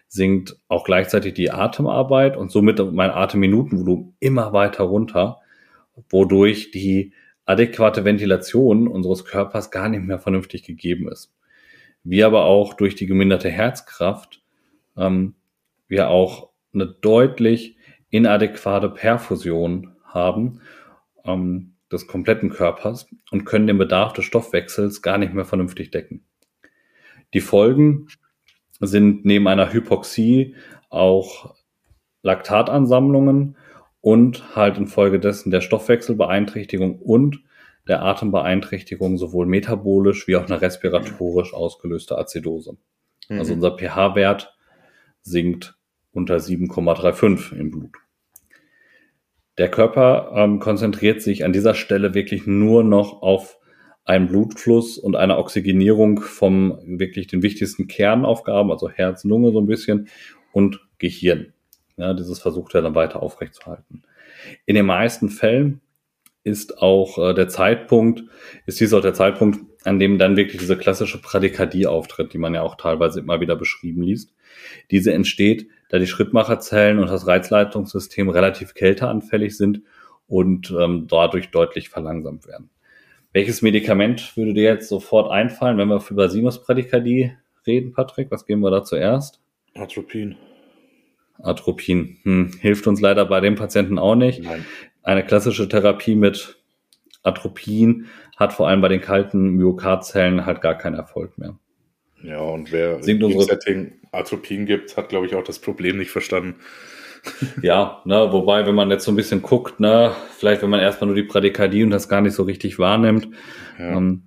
sinkt 0.08 0.56
auch 0.68 0.84
gleichzeitig 0.84 1.32
die 1.34 1.50
Atemarbeit 1.50 2.36
und 2.36 2.50
somit 2.50 2.78
mein 2.92 3.10
Atemminutenvolumen 3.10 4.14
immer 4.20 4.52
weiter 4.52 4.84
runter, 4.84 5.40
wodurch 6.10 6.70
die 6.70 7.14
adäquate 7.46 8.04
Ventilation 8.04 8.88
unseres 8.88 9.24
Körpers 9.24 9.70
gar 9.70 9.88
nicht 9.88 10.04
mehr 10.04 10.18
vernünftig 10.18 10.64
gegeben 10.64 11.08
ist. 11.08 11.32
Wie 12.04 12.22
aber 12.24 12.44
auch 12.44 12.74
durch 12.74 12.94
die 12.94 13.06
geminderte 13.06 13.48
Herzkraft 13.48 14.42
ähm, 14.98 15.34
wir 15.88 16.10
auch 16.10 16.50
eine 16.74 16.86
deutlich 16.86 17.76
inadäquate 18.12 18.90
Perfusion 18.90 19.96
haben 20.04 20.60
ähm, 21.24 21.74
des 21.90 22.06
kompletten 22.06 22.50
Körpers 22.50 23.06
und 23.32 23.44
können 23.44 23.66
den 23.66 23.78
Bedarf 23.78 24.12
des 24.12 24.24
Stoffwechsels 24.24 25.02
gar 25.02 25.18
nicht 25.18 25.34
mehr 25.34 25.44
vernünftig 25.44 25.90
decken. 25.90 26.24
Die 27.34 27.40
Folgen 27.40 28.06
sind 28.80 29.24
neben 29.24 29.48
einer 29.48 29.72
Hypoxie 29.72 30.54
auch 30.90 31.56
Laktatansammlungen 32.22 33.56
und 34.00 34.54
halt 34.54 34.76
infolgedessen 34.76 35.50
der 35.50 35.60
Stoffwechselbeeinträchtigung 35.60 36.98
und 36.98 37.42
der 37.88 38.02
Atembeeinträchtigung 38.02 39.16
sowohl 39.16 39.46
metabolisch 39.46 40.28
wie 40.28 40.36
auch 40.36 40.46
eine 40.46 40.60
respiratorisch 40.60 41.54
ausgelöste 41.54 42.18
Azidose. 42.18 42.76
Mhm. 43.28 43.38
Also 43.38 43.54
unser 43.54 43.76
pH-Wert 43.76 44.54
sinkt 45.22 45.78
unter 46.12 46.36
7,35 46.36 47.56
im 47.56 47.70
Blut. 47.70 47.96
Der 49.58 49.70
Körper 49.70 50.32
ähm, 50.34 50.60
konzentriert 50.60 51.20
sich 51.20 51.44
an 51.44 51.52
dieser 51.52 51.74
Stelle 51.74 52.14
wirklich 52.14 52.46
nur 52.46 52.84
noch 52.84 53.22
auf 53.22 53.58
einen 54.04 54.26
Blutfluss 54.26 54.98
und 54.98 55.14
eine 55.14 55.38
Oxygenierung 55.38 56.20
vom 56.20 56.78
wirklich 56.84 57.26
den 57.26 57.42
wichtigsten 57.42 57.86
Kernaufgaben, 57.86 58.70
also 58.70 58.88
Herz, 58.88 59.24
Lunge 59.24 59.52
so 59.52 59.60
ein 59.60 59.66
bisschen 59.66 60.08
und 60.52 60.80
Gehirn. 60.98 61.52
Ja, 61.96 62.14
dieses 62.14 62.40
versucht 62.40 62.74
er 62.74 62.82
dann 62.82 62.94
weiter 62.94 63.22
aufrechtzuerhalten. 63.22 64.02
In 64.66 64.74
den 64.74 64.86
meisten 64.86 65.28
Fällen 65.28 65.80
ist 66.44 66.78
auch 66.78 67.18
äh, 67.18 67.34
der 67.34 67.48
Zeitpunkt, 67.48 68.24
ist 68.66 68.80
dies 68.80 68.92
auch 68.92 69.02
der 69.02 69.14
Zeitpunkt, 69.14 69.60
an 69.84 70.00
dem 70.00 70.18
dann 70.18 70.36
wirklich 70.36 70.60
diese 70.60 70.76
klassische 70.76 71.20
Prädikadie 71.20 71.86
auftritt, 71.86 72.32
die 72.32 72.38
man 72.38 72.54
ja 72.54 72.62
auch 72.62 72.76
teilweise 72.76 73.20
immer 73.20 73.40
wieder 73.40 73.56
beschrieben 73.56 74.02
liest. 74.02 74.32
Diese 74.90 75.12
entsteht, 75.12 75.68
da 75.92 75.98
die 75.98 76.06
Schrittmacherzellen 76.06 76.98
und 76.98 77.10
das 77.10 77.26
Reizleitungssystem 77.26 78.30
relativ 78.30 78.72
kälteanfällig 78.72 79.58
sind 79.58 79.82
und 80.26 80.74
ähm, 80.80 81.06
dadurch 81.06 81.50
deutlich 81.50 81.90
verlangsamt 81.90 82.46
werden. 82.46 82.70
Welches 83.34 83.60
Medikament 83.60 84.34
würde 84.34 84.54
dir 84.54 84.62
jetzt 84.62 84.88
sofort 84.88 85.30
einfallen, 85.30 85.76
wenn 85.76 85.88
wir 85.88 86.02
über 86.08 86.30
Sinusprädikadie 86.30 87.32
reden, 87.66 87.92
Patrick? 87.92 88.30
Was 88.30 88.46
geben 88.46 88.62
wir 88.62 88.70
da 88.70 88.82
zuerst? 88.84 89.42
Atropin. 89.74 90.36
Atropin. 91.42 92.16
Hm, 92.22 92.52
hilft 92.58 92.86
uns 92.86 93.02
leider 93.02 93.26
bei 93.26 93.40
dem 93.40 93.56
Patienten 93.56 93.98
auch 93.98 94.14
nicht. 94.14 94.42
Nein. 94.42 94.64
Eine 95.02 95.26
klassische 95.26 95.68
Therapie 95.68 96.14
mit 96.14 96.56
Atropin 97.22 98.06
hat 98.38 98.54
vor 98.54 98.66
allem 98.66 98.80
bei 98.80 98.88
den 98.88 99.02
kalten 99.02 99.56
Myokardzellen 99.56 100.46
halt 100.46 100.62
gar 100.62 100.78
keinen 100.78 100.96
Erfolg 100.96 101.36
mehr. 101.36 101.58
Ja, 102.22 102.40
und 102.40 102.72
wer 102.72 102.96
im 103.06 103.40
Setting 103.42 104.01
Atropin 104.12 104.66
gibt, 104.66 104.96
hat, 104.96 105.08
glaube 105.08 105.26
ich, 105.26 105.34
auch 105.34 105.42
das 105.42 105.58
Problem 105.58 105.98
nicht 105.98 106.10
verstanden. 106.10 106.56
ja, 107.62 108.02
ne, 108.04 108.28
wobei, 108.32 108.66
wenn 108.66 108.74
man 108.74 108.90
jetzt 108.90 109.04
so 109.04 109.12
ein 109.12 109.16
bisschen 109.16 109.42
guckt, 109.42 109.80
ne, 109.80 110.12
vielleicht 110.36 110.62
wenn 110.62 110.70
man 110.70 110.80
erstmal 110.80 111.06
nur 111.06 111.16
die 111.16 111.22
Prädikadie 111.22 111.84
und 111.84 111.90
das 111.90 112.08
gar 112.08 112.20
nicht 112.20 112.34
so 112.34 112.42
richtig 112.42 112.78
wahrnimmt, 112.78 113.28
ja. 113.78 113.96
ähm, 113.96 114.24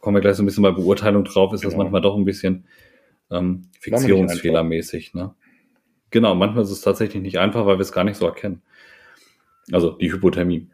kommen 0.00 0.16
wir 0.16 0.20
gleich 0.20 0.36
so 0.36 0.42
ein 0.42 0.46
bisschen 0.46 0.62
bei 0.62 0.70
Beurteilung 0.70 1.24
drauf, 1.24 1.52
ist 1.52 1.62
genau. 1.62 1.72
das 1.72 1.78
manchmal 1.78 2.02
doch 2.02 2.16
ein 2.16 2.24
bisschen 2.24 2.66
ähm, 3.30 3.68
fixierungsfehlermäßig. 3.80 5.14
Ne? 5.14 5.34
Genau, 6.10 6.34
manchmal 6.34 6.64
ist 6.64 6.70
es 6.70 6.82
tatsächlich 6.82 7.22
nicht 7.22 7.38
einfach, 7.38 7.66
weil 7.66 7.78
wir 7.78 7.82
es 7.82 7.92
gar 7.92 8.04
nicht 8.04 8.16
so 8.16 8.26
erkennen. 8.26 8.62
Also 9.72 9.90
die 9.92 10.12
Hypothermie. 10.12 10.68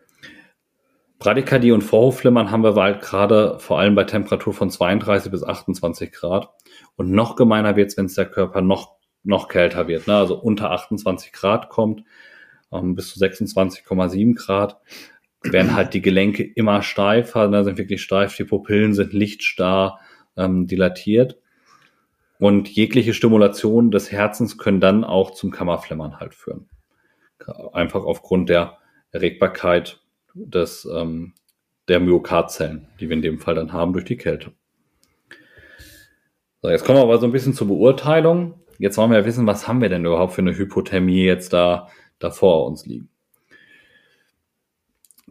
Bradykardie 1.22 1.70
und 1.70 1.82
Vorhofflimmern 1.82 2.50
haben 2.50 2.64
wir 2.64 2.74
halt 2.74 3.00
gerade 3.00 3.56
vor 3.60 3.78
allem 3.78 3.94
bei 3.94 4.02
Temperatur 4.02 4.52
von 4.52 4.70
32 4.70 5.30
bis 5.30 5.44
28 5.44 6.10
Grad. 6.10 6.50
Und 6.96 7.12
noch 7.12 7.36
gemeiner 7.36 7.76
wird 7.76 7.90
es, 7.90 7.96
wenn 7.96 8.06
es 8.06 8.14
der 8.14 8.26
Körper 8.26 8.60
noch, 8.60 8.96
noch 9.22 9.46
kälter 9.46 9.86
wird. 9.86 10.08
Ne? 10.08 10.16
Also 10.16 10.36
unter 10.36 10.72
28 10.72 11.30
Grad 11.30 11.68
kommt, 11.68 12.02
ähm, 12.72 12.96
bis 12.96 13.14
zu 13.14 13.20
26,7 13.20 14.34
Grad, 14.34 14.80
werden 15.44 15.76
halt 15.76 15.94
die 15.94 16.02
Gelenke 16.02 16.42
immer 16.42 16.82
steifer, 16.82 17.46
ne? 17.46 17.62
sind 17.62 17.78
wirklich 17.78 18.02
steif, 18.02 18.34
die 18.36 18.42
Pupillen 18.42 18.92
sind 18.92 19.12
lichtstarr, 19.12 20.00
ähm, 20.36 20.66
dilatiert. 20.66 21.38
Und 22.40 22.68
jegliche 22.68 23.14
Stimulation 23.14 23.92
des 23.92 24.10
Herzens 24.10 24.58
können 24.58 24.80
dann 24.80 25.04
auch 25.04 25.30
zum 25.30 25.52
Kammerflimmern 25.52 26.18
halt 26.18 26.34
führen. 26.34 26.68
Einfach 27.72 28.02
aufgrund 28.02 28.48
der 28.48 28.78
Erregbarkeit 29.12 30.01
des, 30.34 30.88
ähm, 30.92 31.34
der 31.88 32.00
Myokardzellen, 32.00 32.88
die 33.00 33.08
wir 33.08 33.16
in 33.16 33.22
dem 33.22 33.38
Fall 33.38 33.54
dann 33.54 33.72
haben 33.72 33.92
durch 33.92 34.04
die 34.04 34.16
Kälte. 34.16 34.52
So, 36.62 36.70
jetzt 36.70 36.84
kommen 36.84 36.98
wir 36.98 37.02
aber 37.02 37.18
so 37.18 37.26
ein 37.26 37.32
bisschen 37.32 37.54
zur 37.54 37.66
Beurteilung. 37.66 38.60
Jetzt 38.78 38.96
wollen 38.96 39.10
wir 39.10 39.18
ja 39.18 39.24
wissen, 39.24 39.46
was 39.46 39.66
haben 39.66 39.80
wir 39.80 39.88
denn 39.88 40.04
überhaupt 40.04 40.34
für 40.34 40.42
eine 40.42 40.56
Hypothermie 40.56 41.24
jetzt 41.24 41.52
da, 41.52 41.88
da 42.18 42.30
vor 42.30 42.66
uns 42.66 42.86
liegen. 42.86 43.08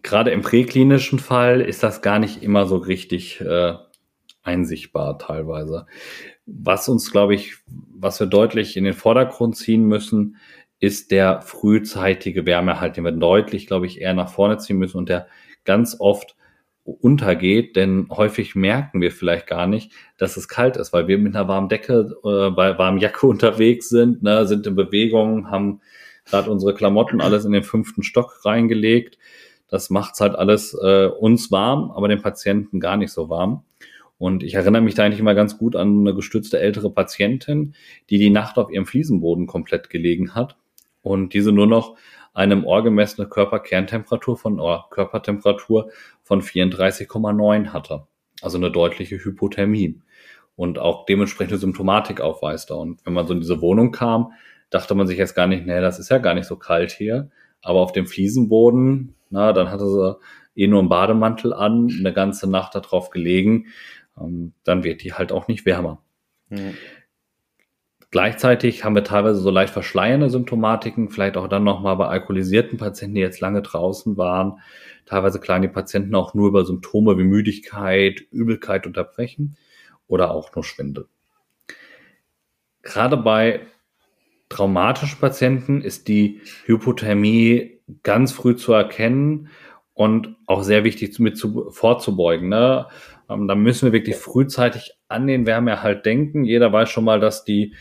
Gerade 0.03 0.31
im 0.31 0.41
präklinischen 0.41 1.19
Fall 1.19 1.61
ist 1.61 1.83
das 1.83 2.01
gar 2.01 2.19
nicht 2.19 2.43
immer 2.43 2.65
so 2.65 2.77
richtig 2.77 3.39
äh, 3.41 3.75
einsichtbar 4.43 5.19
teilweise. 5.19 5.85
Was 6.45 6.89
uns, 6.89 7.11
glaube 7.11 7.35
ich, 7.35 7.57
was 7.67 8.19
wir 8.19 8.27
deutlich 8.27 8.75
in 8.75 8.83
den 8.83 8.93
Vordergrund 8.93 9.55
ziehen 9.55 9.85
müssen, 9.85 10.37
ist 10.81 11.11
der 11.11 11.41
frühzeitige 11.43 12.45
Wärmehalt, 12.45 12.97
den 12.97 13.05
wir 13.05 13.11
deutlich, 13.11 13.67
glaube 13.67 13.85
ich, 13.85 14.01
eher 14.01 14.15
nach 14.15 14.29
vorne 14.29 14.57
ziehen 14.57 14.79
müssen 14.79 14.97
und 14.97 15.09
der 15.09 15.27
ganz 15.63 15.95
oft 15.99 16.35
untergeht, 16.83 17.75
denn 17.75 18.07
häufig 18.09 18.55
merken 18.55 18.99
wir 18.99 19.11
vielleicht 19.11 19.45
gar 19.45 19.67
nicht, 19.67 19.91
dass 20.17 20.37
es 20.37 20.47
kalt 20.47 20.77
ist, 20.77 20.91
weil 20.91 21.07
wir 21.07 21.19
mit 21.19 21.35
einer 21.35 21.47
warmen 21.47 21.69
Decke, 21.69 22.17
äh, 22.23 22.49
bei 22.49 22.77
warmen 22.79 22.97
Jacke 22.97 23.27
unterwegs 23.27 23.89
sind, 23.89 24.23
ne, 24.23 24.47
sind 24.47 24.65
in 24.65 24.75
Bewegung, 24.75 25.51
haben 25.51 25.81
gerade 26.25 26.49
unsere 26.49 26.73
Klamotten 26.73 27.21
alles 27.21 27.45
in 27.45 27.51
den 27.51 27.63
fünften 27.63 28.01
Stock 28.01 28.43
reingelegt. 28.43 29.19
Das 29.67 29.91
macht's 29.91 30.19
halt 30.19 30.35
alles 30.35 30.73
äh, 30.73 31.05
uns 31.05 31.51
warm, 31.51 31.91
aber 31.91 32.07
den 32.07 32.23
Patienten 32.23 32.79
gar 32.79 32.97
nicht 32.97 33.13
so 33.13 33.29
warm. 33.29 33.63
Und 34.17 34.41
ich 34.41 34.55
erinnere 34.55 34.81
mich 34.81 34.95
da 34.95 35.03
eigentlich 35.03 35.19
immer 35.19 35.35
ganz 35.35 35.59
gut 35.59 35.75
an 35.75 35.99
eine 35.99 36.15
gestützte 36.15 36.59
ältere 36.59 36.91
Patientin, 36.91 37.75
die 38.09 38.17
die 38.17 38.29
Nacht 38.31 38.57
auf 38.57 38.71
ihrem 38.71 38.85
Fliesenboden 38.87 39.45
komplett 39.45 39.89
gelegen 39.89 40.33
hat 40.33 40.57
und 41.01 41.33
diese 41.33 41.51
nur 41.51 41.67
noch 41.67 41.97
eine 42.33 42.53
im 42.53 42.65
Ohr 42.65 42.83
gemessene 42.83 43.27
Körperkerntemperatur 43.27 44.37
von 44.37 44.59
oder 44.59 44.85
Körpertemperatur 44.89 45.91
von 46.23 46.41
34,9 46.41 47.67
hatte. 47.67 48.07
Also 48.41 48.57
eine 48.57 48.71
deutliche 48.71 49.17
Hypothermie 49.17 50.01
und 50.55 50.79
auch 50.79 51.05
dementsprechende 51.05 51.57
Symptomatik 51.57 52.21
aufweiste. 52.21 52.75
Und 52.75 53.05
wenn 53.05 53.13
man 53.13 53.27
so 53.27 53.33
in 53.33 53.41
diese 53.41 53.61
Wohnung 53.61 53.91
kam, 53.91 54.31
dachte 54.69 54.95
man 54.95 55.07
sich 55.07 55.17
jetzt 55.17 55.35
gar 55.35 55.47
nicht, 55.47 55.65
nee, 55.65 55.81
das 55.81 55.99
ist 55.99 56.09
ja 56.09 56.19
gar 56.19 56.33
nicht 56.33 56.47
so 56.47 56.55
kalt 56.55 56.91
hier. 56.91 57.29
Aber 57.61 57.79
auf 57.79 57.91
dem 57.91 58.07
Fliesenboden, 58.07 59.15
na, 59.29 59.51
dann 59.53 59.69
hatte 59.69 59.87
sie 59.87 60.17
eh 60.55 60.67
nur 60.67 60.79
einen 60.79 60.89
Bademantel 60.89 61.53
an, 61.53 61.89
eine 61.99 62.13
ganze 62.13 62.49
Nacht 62.49 62.75
darauf 62.75 63.09
gelegen 63.09 63.67
ähm, 64.19 64.53
dann 64.63 64.83
wird 64.83 65.03
die 65.03 65.13
halt 65.13 65.31
auch 65.31 65.47
nicht 65.47 65.65
wärmer. 65.65 66.01
Mhm. 66.49 66.75
Gleichzeitig 68.11 68.83
haben 68.83 68.95
wir 68.95 69.05
teilweise 69.05 69.39
so 69.39 69.49
leicht 69.49 69.71
verschleiernde 69.71 70.29
Symptomatiken, 70.29 71.09
vielleicht 71.09 71.37
auch 71.37 71.47
dann 71.47 71.63
nochmal 71.63 71.95
bei 71.95 72.07
alkoholisierten 72.07 72.77
Patienten, 72.77 73.15
die 73.15 73.21
jetzt 73.21 73.39
lange 73.39 73.61
draußen 73.61 74.17
waren. 74.17 74.59
Teilweise 75.05 75.39
klagen 75.39 75.61
die 75.61 75.69
Patienten 75.69 76.13
auch 76.13 76.33
nur 76.33 76.49
über 76.49 76.65
Symptome 76.65 77.17
wie 77.17 77.23
Müdigkeit, 77.23 78.19
Übelkeit, 78.31 78.85
Unterbrechen 78.85 79.55
oder 80.07 80.31
auch 80.31 80.53
nur 80.53 80.65
Schwindel. 80.65 81.07
Gerade 82.81 83.15
bei 83.15 83.61
traumatischen 84.49 85.19
Patienten 85.19 85.81
ist 85.81 86.09
die 86.09 86.41
Hypothermie 86.65 87.79
ganz 88.03 88.33
früh 88.33 88.57
zu 88.57 88.73
erkennen 88.73 89.47
und 89.93 90.35
auch 90.47 90.63
sehr 90.63 90.83
wichtig 90.83 91.17
mit 91.19 91.37
zu, 91.37 91.69
vorzubeugen. 91.69 92.49
Ne? 92.49 92.87
Ähm, 93.29 93.47
da 93.47 93.55
müssen 93.55 93.85
wir 93.85 93.93
wirklich 93.93 94.17
frühzeitig 94.17 94.91
an 95.07 95.27
den 95.27 95.45
Wärmeerhalt 95.45 96.05
denken. 96.05 96.43
Jeder 96.43 96.73
weiß 96.73 96.89
schon 96.89 97.05
mal, 97.05 97.21
dass 97.21 97.45
die 97.45 97.73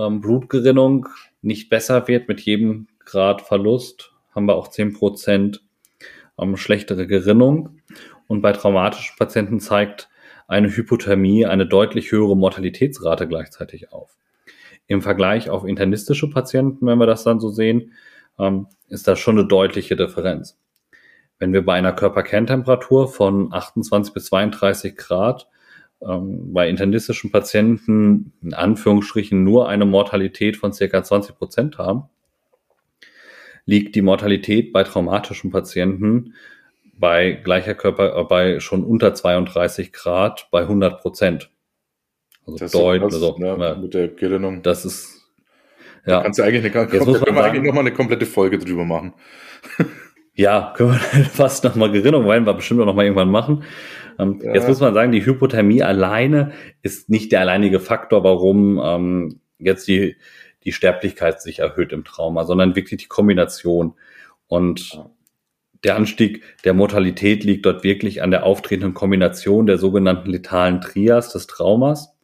ähm, 0.00 0.20
Blutgerinnung 0.20 1.08
nicht 1.42 1.68
besser 1.68 2.08
wird 2.08 2.28
mit 2.28 2.40
jedem 2.40 2.88
Grad 3.04 3.42
Verlust. 3.42 4.12
Haben 4.34 4.46
wir 4.46 4.54
auch 4.54 4.68
zehn 4.68 4.92
Prozent 4.92 5.62
ähm, 6.38 6.56
schlechtere 6.56 7.06
Gerinnung. 7.06 7.80
Und 8.26 8.42
bei 8.42 8.52
traumatischen 8.52 9.16
Patienten 9.18 9.60
zeigt 9.60 10.08
eine 10.46 10.68
Hypothermie 10.68 11.46
eine 11.46 11.66
deutlich 11.66 12.12
höhere 12.12 12.36
Mortalitätsrate 12.36 13.28
gleichzeitig 13.28 13.92
auf. 13.92 14.16
Im 14.86 15.02
Vergleich 15.02 15.50
auf 15.50 15.64
internistische 15.64 16.28
Patienten, 16.30 16.86
wenn 16.86 16.98
wir 16.98 17.06
das 17.06 17.22
dann 17.22 17.38
so 17.38 17.50
sehen, 17.50 17.92
ähm, 18.38 18.66
ist 18.88 19.06
das 19.06 19.18
schon 19.18 19.38
eine 19.38 19.46
deutliche 19.46 19.96
Differenz. 19.96 20.58
Wenn 21.38 21.52
wir 21.52 21.64
bei 21.64 21.74
einer 21.74 21.92
Körperkerntemperatur 21.92 23.08
von 23.08 23.52
28 23.52 24.12
bis 24.12 24.26
32 24.26 24.96
Grad 24.96 25.48
ähm, 26.06 26.52
bei 26.52 26.68
internistischen 26.68 27.30
Patienten 27.30 28.32
in 28.42 28.54
Anführungsstrichen 28.54 29.42
nur 29.44 29.68
eine 29.68 29.84
Mortalität 29.84 30.56
von 30.56 30.72
circa 30.72 31.02
20 31.02 31.36
Prozent 31.36 31.78
haben, 31.78 32.04
liegt 33.66 33.94
die 33.94 34.02
Mortalität 34.02 34.72
bei 34.72 34.82
traumatischen 34.82 35.50
Patienten 35.50 36.34
bei 37.00 37.32
gleicher 37.32 37.74
Körper, 37.74 38.16
äh, 38.16 38.24
bei 38.24 38.60
schon 38.60 38.84
unter 38.84 39.14
32 39.14 39.92
Grad 39.92 40.48
bei 40.50 40.60
100 40.62 41.00
Prozent. 41.00 41.50
Also 42.46 42.58
das 42.58 42.72
deutlich, 42.72 43.02
also, 43.02 43.36
ne, 43.38 43.78
mit 43.80 43.94
der 43.94 44.08
Gerinnung. 44.08 44.62
Das 44.62 44.84
ist, 44.84 45.30
ja. 46.06 46.16
Da 46.16 46.22
kannst 46.22 46.38
du 46.38 46.42
eigentlich 46.42 46.74
eine, 46.74 46.92
jetzt 46.92 47.06
muss 47.06 47.20
man 47.20 47.34
sagen, 47.34 47.38
eigentlich 47.38 47.64
noch 47.64 47.74
mal 47.74 47.80
eine 47.80 47.92
komplette 47.92 48.26
Folge 48.26 48.58
drüber 48.58 48.84
machen. 48.84 49.14
Ja, 50.34 50.72
können 50.74 50.92
wir 50.92 51.24
fast 51.24 51.64
nochmal 51.64 51.90
Gerinnung, 51.90 52.24
wollen 52.24 52.46
wir 52.46 52.54
bestimmt 52.54 52.80
auch 52.80 52.86
nochmal 52.86 53.04
irgendwann 53.04 53.30
machen. 53.30 53.64
Ähm, 54.20 54.40
ja. 54.42 54.54
Jetzt 54.54 54.68
muss 54.68 54.80
man 54.80 54.94
sagen, 54.94 55.12
die 55.12 55.24
Hypothermie 55.24 55.82
alleine 55.82 56.52
ist 56.82 57.08
nicht 57.08 57.32
der 57.32 57.40
alleinige 57.40 57.80
Faktor, 57.80 58.24
warum 58.24 58.80
ähm, 58.82 59.40
jetzt 59.58 59.88
die, 59.88 60.16
die 60.64 60.72
Sterblichkeit 60.72 61.40
sich 61.40 61.60
erhöht 61.60 61.92
im 61.92 62.04
Trauma, 62.04 62.44
sondern 62.44 62.76
wirklich 62.76 63.02
die 63.02 63.08
Kombination. 63.08 63.94
Und 64.46 64.94
ja. 64.94 65.10
der 65.84 65.96
Anstieg 65.96 66.42
der 66.64 66.74
Mortalität 66.74 67.44
liegt 67.44 67.66
dort 67.66 67.84
wirklich 67.84 68.22
an 68.22 68.30
der 68.30 68.44
auftretenden 68.44 68.94
Kombination 68.94 69.66
der 69.66 69.78
sogenannten 69.78 70.30
letalen 70.30 70.80
Trias 70.80 71.32
des 71.32 71.46
Traumas. 71.46 72.16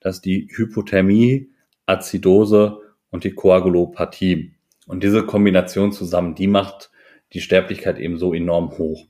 Das 0.00 0.16
ist 0.16 0.24
die 0.24 0.48
Hypothermie, 0.52 1.50
Azidose 1.86 2.80
und 3.10 3.24
die 3.24 3.34
Koagulopathie. 3.34 4.52
Und 4.86 5.02
diese 5.02 5.24
Kombination 5.24 5.92
zusammen, 5.92 6.34
die 6.34 6.46
macht 6.46 6.90
die 7.32 7.40
Sterblichkeit 7.40 7.98
eben 7.98 8.18
so 8.18 8.34
enorm 8.34 8.76
hoch. 8.76 9.06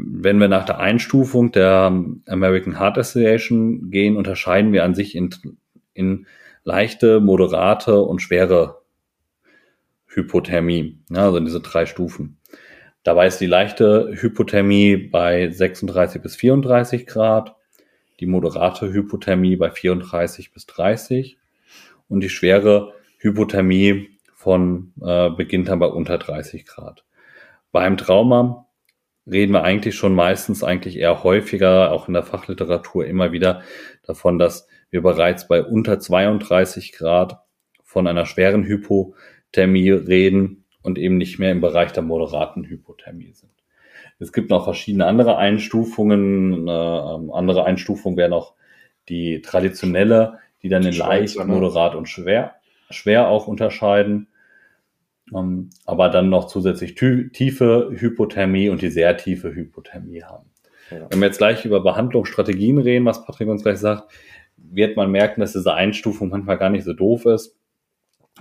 Wenn 0.00 0.38
wir 0.38 0.48
nach 0.48 0.64
der 0.64 0.78
Einstufung 0.78 1.50
der 1.50 1.92
American 2.26 2.78
Heart 2.78 2.98
Association 2.98 3.90
gehen, 3.90 4.16
unterscheiden 4.16 4.72
wir 4.72 4.84
an 4.84 4.94
sich 4.94 5.16
in, 5.16 5.30
in 5.92 6.26
leichte, 6.62 7.20
moderate 7.20 8.00
und 8.02 8.20
schwere 8.20 8.82
Hypothermie, 10.06 10.98
ja, 11.10 11.24
also 11.24 11.38
in 11.38 11.44
diese 11.44 11.60
drei 11.60 11.86
Stufen. 11.86 12.38
Dabei 13.02 13.26
ist 13.26 13.38
die 13.38 13.46
leichte 13.46 14.12
Hypothermie 14.12 14.96
bei 14.96 15.50
36 15.50 16.22
bis 16.22 16.36
34 16.36 17.06
Grad, 17.06 17.56
die 18.20 18.26
moderate 18.26 18.92
Hypothermie 18.92 19.56
bei 19.56 19.70
34 19.70 20.52
bis 20.52 20.66
30 20.66 21.38
und 22.08 22.20
die 22.20 22.28
schwere 22.28 22.92
Hypothermie 23.18 24.10
von 24.34 24.92
äh, 25.02 25.30
beginnt 25.30 25.68
dann 25.68 25.78
bei 25.78 25.86
unter 25.86 26.18
30 26.18 26.66
Grad. 26.66 27.04
Beim 27.72 27.96
Trauma 27.96 28.67
reden 29.30 29.52
wir 29.52 29.62
eigentlich 29.62 29.94
schon 29.94 30.14
meistens 30.14 30.64
eigentlich 30.64 30.96
eher 30.96 31.22
häufiger, 31.22 31.92
auch 31.92 32.08
in 32.08 32.14
der 32.14 32.22
Fachliteratur 32.22 33.06
immer 33.06 33.32
wieder 33.32 33.62
davon, 34.04 34.38
dass 34.38 34.66
wir 34.90 35.02
bereits 35.02 35.48
bei 35.48 35.62
unter 35.62 35.98
32 35.98 36.92
Grad 36.92 37.40
von 37.82 38.06
einer 38.06 38.26
schweren 38.26 38.64
Hypothermie 38.64 39.90
reden 39.90 40.64
und 40.82 40.98
eben 40.98 41.18
nicht 41.18 41.38
mehr 41.38 41.52
im 41.52 41.60
Bereich 41.60 41.92
der 41.92 42.02
moderaten 42.02 42.64
Hypothermie 42.64 43.32
sind. 43.32 43.52
Es 44.18 44.32
gibt 44.32 44.50
noch 44.50 44.64
verschiedene 44.64 45.06
andere 45.06 45.36
Einstufungen. 45.36 46.68
Eine 46.68 47.32
andere 47.32 47.64
Einstufung 47.64 48.16
wäre 48.16 48.30
noch 48.30 48.54
die 49.08 49.42
traditionelle, 49.42 50.38
die 50.62 50.68
dann 50.68 50.84
in 50.84 50.94
leicht, 50.94 51.38
ne? 51.38 51.44
moderat 51.44 51.94
und 51.94 52.08
schwer 52.08 52.58
schwer 52.90 53.28
auch 53.28 53.46
unterscheiden. 53.46 54.28
Ähm, 55.34 55.70
aber 55.84 56.08
dann 56.08 56.30
noch 56.30 56.46
zusätzlich 56.46 56.94
tiefe 56.94 57.90
Hypothermie 57.92 58.70
und 58.70 58.82
die 58.82 58.90
sehr 58.90 59.16
tiefe 59.16 59.54
Hypothermie 59.54 60.22
haben. 60.22 60.50
Ja. 60.90 61.06
Wenn 61.10 61.20
wir 61.20 61.26
jetzt 61.26 61.38
gleich 61.38 61.64
über 61.64 61.80
Behandlungsstrategien 61.80 62.78
reden, 62.78 63.04
was 63.04 63.24
Patrick 63.24 63.48
uns 63.48 63.62
gleich 63.62 63.78
sagt, 63.78 64.10
wird 64.56 64.96
man 64.96 65.10
merken, 65.10 65.40
dass 65.40 65.52
diese 65.52 65.74
Einstufung 65.74 66.30
manchmal 66.30 66.58
gar 66.58 66.70
nicht 66.70 66.84
so 66.84 66.92
doof 66.92 67.26
ist. 67.26 67.56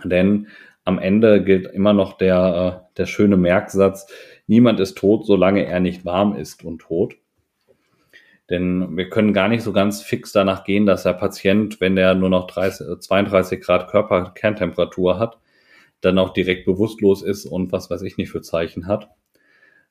Denn 0.04 0.48
am 0.84 1.00
Ende 1.00 1.44
gilt 1.44 1.68
immer 1.68 1.94
noch 1.94 2.18
der, 2.18 2.82
äh, 2.86 2.98
der 2.98 3.06
schöne 3.06 3.38
Merksatz, 3.38 4.08
niemand 4.48 4.80
ist 4.80 4.98
tot, 4.98 5.26
solange 5.26 5.66
er 5.66 5.80
nicht 5.80 6.06
warm 6.06 6.36
ist 6.36 6.64
und 6.64 6.80
tot. 6.80 7.16
Denn 8.50 8.96
wir 8.96 9.10
können 9.10 9.34
gar 9.34 9.50
nicht 9.50 9.64
so 9.64 9.74
ganz 9.74 10.02
fix 10.02 10.32
danach 10.32 10.64
gehen, 10.64 10.86
dass 10.86 11.04
der 11.04 11.14
Patient, 11.14 11.82
wenn 11.82 11.98
der 11.98 12.16
nur 12.16 12.30
noch 12.30 12.48
30, 12.48 13.00
32 13.02 13.60
Grad 13.60 13.90
Körperkerntemperatur 13.90 15.20
hat, 15.20 15.38
dann 16.02 16.18
auch 16.20 16.34
direkt 16.34 16.66
bewusstlos 16.66 17.24
ist 17.24 17.46
und 17.46 17.72
was 17.72 17.90
weiß 17.90 18.02
ich 18.04 18.18
nicht 18.18 18.30
für 18.30 18.42
Zeichen 18.42 18.88
hat. 18.88 19.10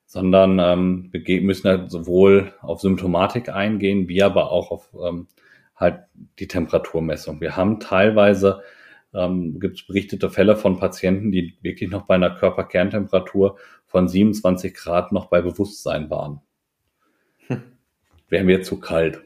Sondern 0.05 0.59
ähm, 0.59 1.09
wir 1.11 1.41
müssen 1.41 1.67
halt 1.67 1.91
sowohl 1.91 2.53
auf 2.61 2.79
Symptomatik 2.79 3.49
eingehen, 3.49 4.07
wie 4.07 4.23
aber 4.23 4.51
auch 4.51 4.71
auf 4.71 4.89
ähm, 5.05 5.27
halt 5.75 6.03
die 6.39 6.47
Temperaturmessung. 6.47 7.41
Wir 7.41 7.57
haben 7.57 7.79
teilweise, 7.79 8.61
ähm, 9.13 9.59
gibt 9.59 9.79
es 9.79 9.87
berichtete 9.87 10.29
Fälle 10.29 10.55
von 10.55 10.77
Patienten, 10.77 11.31
die 11.31 11.57
wirklich 11.61 11.89
noch 11.89 12.05
bei 12.05 12.15
einer 12.15 12.31
Körperkerntemperatur 12.31 13.57
von 13.85 14.07
27 14.07 14.73
Grad 14.73 15.11
noch 15.11 15.27
bei 15.27 15.41
Bewusstsein 15.41 16.09
waren 16.09 16.41
wäre 18.29 18.43
mir 18.43 18.61
zu 18.61 18.79
kalt. 18.79 19.23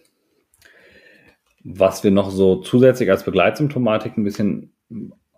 Was 1.64 2.04
wir 2.04 2.12
noch 2.12 2.32
so 2.32 2.62
zusätzlich 2.62 3.10
als 3.10 3.24
Begleitsymptomatik 3.24 4.18
ein 4.18 4.24
bisschen 4.24 4.74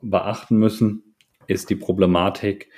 beachten 0.01 0.57
müssen, 0.57 1.12
ist 1.47 1.69
die 1.69 1.75
Problematik, 1.75 2.69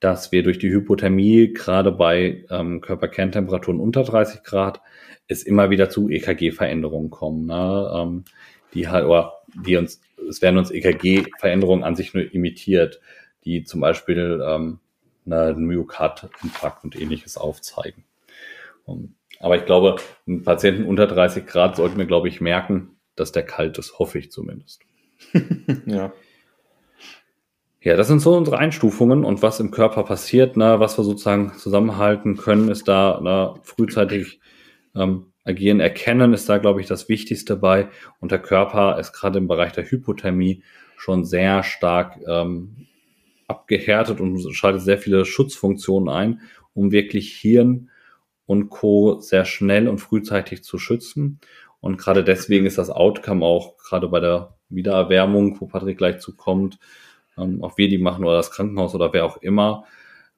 dass 0.00 0.32
wir 0.32 0.42
durch 0.42 0.58
die 0.58 0.70
Hypothermie 0.70 1.52
gerade 1.52 1.92
bei 1.92 2.44
ähm, 2.50 2.80
Körperkerntemperaturen 2.80 3.80
unter 3.80 4.02
30 4.02 4.42
Grad 4.42 4.80
es 5.28 5.42
immer 5.42 5.70
wieder 5.70 5.88
zu 5.88 6.10
EKG-Veränderungen 6.10 7.10
kommen, 7.10 7.46
ne? 7.46 7.90
ähm, 7.94 8.24
die 8.74 8.88
halt, 8.88 9.06
oder 9.06 9.38
die 9.54 9.76
uns, 9.76 10.00
es 10.28 10.42
werden 10.42 10.58
uns 10.58 10.70
EKG-Veränderungen 10.70 11.84
an 11.84 11.96
sich 11.96 12.12
nur 12.12 12.32
imitiert, 12.34 13.00
die 13.44 13.64
zum 13.64 13.80
Beispiel 13.80 14.42
ähm, 14.46 14.80
einen 15.26 15.64
Myokardinfarkt 15.64 16.84
und 16.84 17.00
ähnliches 17.00 17.36
aufzeigen. 17.38 18.04
Und 18.84 19.14
aber 19.40 19.56
ich 19.56 19.64
glaube, 19.64 19.96
einen 20.26 20.42
Patienten 20.42 20.84
unter 20.84 21.06
30 21.06 21.46
Grad 21.46 21.76
sollten 21.76 21.98
wir, 21.98 22.06
glaube 22.06 22.28
ich, 22.28 22.40
merken, 22.40 22.96
dass 23.16 23.32
der 23.32 23.42
kalt 23.42 23.78
ist, 23.78 23.98
hoffe 23.98 24.18
ich 24.18 24.30
zumindest. 24.30 24.82
ja. 25.86 26.12
Ja, 27.84 27.96
das 27.96 28.08
sind 28.08 28.20
so 28.20 28.34
unsere 28.34 28.56
Einstufungen 28.56 29.24
und 29.24 29.42
was 29.42 29.60
im 29.60 29.70
Körper 29.70 30.04
passiert, 30.04 30.56
na, 30.56 30.80
was 30.80 30.98
wir 30.98 31.04
sozusagen 31.04 31.52
zusammenhalten 31.58 32.38
können, 32.38 32.70
ist 32.70 32.88
da 32.88 33.20
na, 33.22 33.56
frühzeitig 33.62 34.40
ähm, 34.94 35.26
agieren, 35.44 35.80
erkennen 35.80 36.32
ist 36.32 36.48
da, 36.48 36.56
glaube 36.56 36.80
ich, 36.80 36.86
das 36.86 37.10
Wichtigste 37.10 37.56
bei. 37.56 37.90
Und 38.20 38.32
der 38.32 38.38
Körper 38.38 38.98
ist 38.98 39.12
gerade 39.12 39.36
im 39.38 39.48
Bereich 39.48 39.72
der 39.72 39.84
Hypothermie 39.84 40.62
schon 40.96 41.26
sehr 41.26 41.62
stark 41.62 42.18
ähm, 42.26 42.86
abgehärtet 43.48 44.18
und 44.18 44.54
schaltet 44.54 44.80
sehr 44.80 44.96
viele 44.96 45.26
Schutzfunktionen 45.26 46.08
ein, 46.08 46.40
um 46.72 46.90
wirklich 46.90 47.36
Hirn 47.36 47.90
und 48.46 48.70
Co. 48.70 49.20
sehr 49.20 49.44
schnell 49.44 49.88
und 49.88 49.98
frühzeitig 49.98 50.64
zu 50.64 50.78
schützen. 50.78 51.38
Und 51.80 51.98
gerade 51.98 52.24
deswegen 52.24 52.64
ist 52.64 52.78
das 52.78 52.88
Outcome 52.88 53.44
auch 53.44 53.76
gerade 53.76 54.08
bei 54.08 54.20
der 54.20 54.56
Wiedererwärmung, 54.70 55.60
wo 55.60 55.66
Patrick 55.66 55.98
gleich 55.98 56.20
zukommt, 56.20 56.78
ähm, 57.38 57.58
ob 57.62 57.78
wir 57.78 57.88
die 57.88 57.98
machen 57.98 58.24
oder 58.24 58.36
das 58.36 58.50
Krankenhaus 58.50 58.94
oder 58.94 59.12
wer 59.12 59.24
auch 59.24 59.36
immer, 59.38 59.84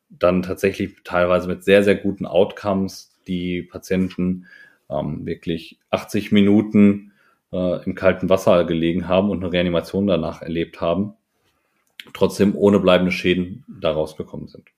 dann 0.09 0.42
tatsächlich 0.42 0.96
teilweise 1.04 1.48
mit 1.48 1.64
sehr, 1.64 1.82
sehr 1.82 1.96
guten 1.96 2.26
Outcomes 2.26 3.16
die 3.26 3.62
Patienten 3.62 4.46
ähm, 4.88 5.26
wirklich 5.26 5.78
80 5.90 6.32
Minuten 6.32 7.12
äh, 7.52 7.85
im 7.85 7.94
kalten 7.94 8.28
Wasser 8.28 8.64
gelegen 8.64 9.09
haben 9.09 9.30
und 9.30 9.42
eine 9.42 9.52
Reanimation 9.52 10.06
danach 10.06 10.42
erlebt 10.42 10.80
haben, 10.80 11.14
trotzdem 12.12 12.54
ohne 12.54 12.78
bleibende 12.78 13.12
Schäden 13.12 13.64
daraus 13.68 14.16
gekommen 14.16 14.48
sind. 14.48 14.68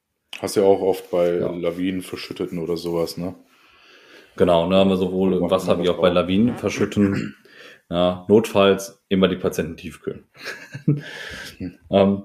Hast 0.40 0.56
ja 0.56 0.62
auch 0.62 0.80
oft 0.80 1.10
bei 1.10 1.38
ja. 1.38 1.50
Lawinen 1.50 2.02
verschütteten 2.02 2.58
oder 2.58 2.76
sowas, 2.76 3.16
ne? 3.16 3.34
Genau, 4.36 4.68
ne, 4.68 4.76
haben 4.76 4.90
wir 4.90 4.96
sowohl 4.96 5.34
im 5.34 5.50
Wasser 5.50 5.82
wie 5.82 5.88
auch 5.88 6.00
bei 6.00 6.10
Lawinen 6.10 6.56
verschütten. 6.56 7.34
Ja, 7.90 8.26
notfalls 8.28 9.02
immer 9.08 9.28
die 9.28 9.36
Patienten 9.36 9.76
tiefkühlen. 9.76 10.24
Hm. 10.84 11.02
ähm, 11.90 12.22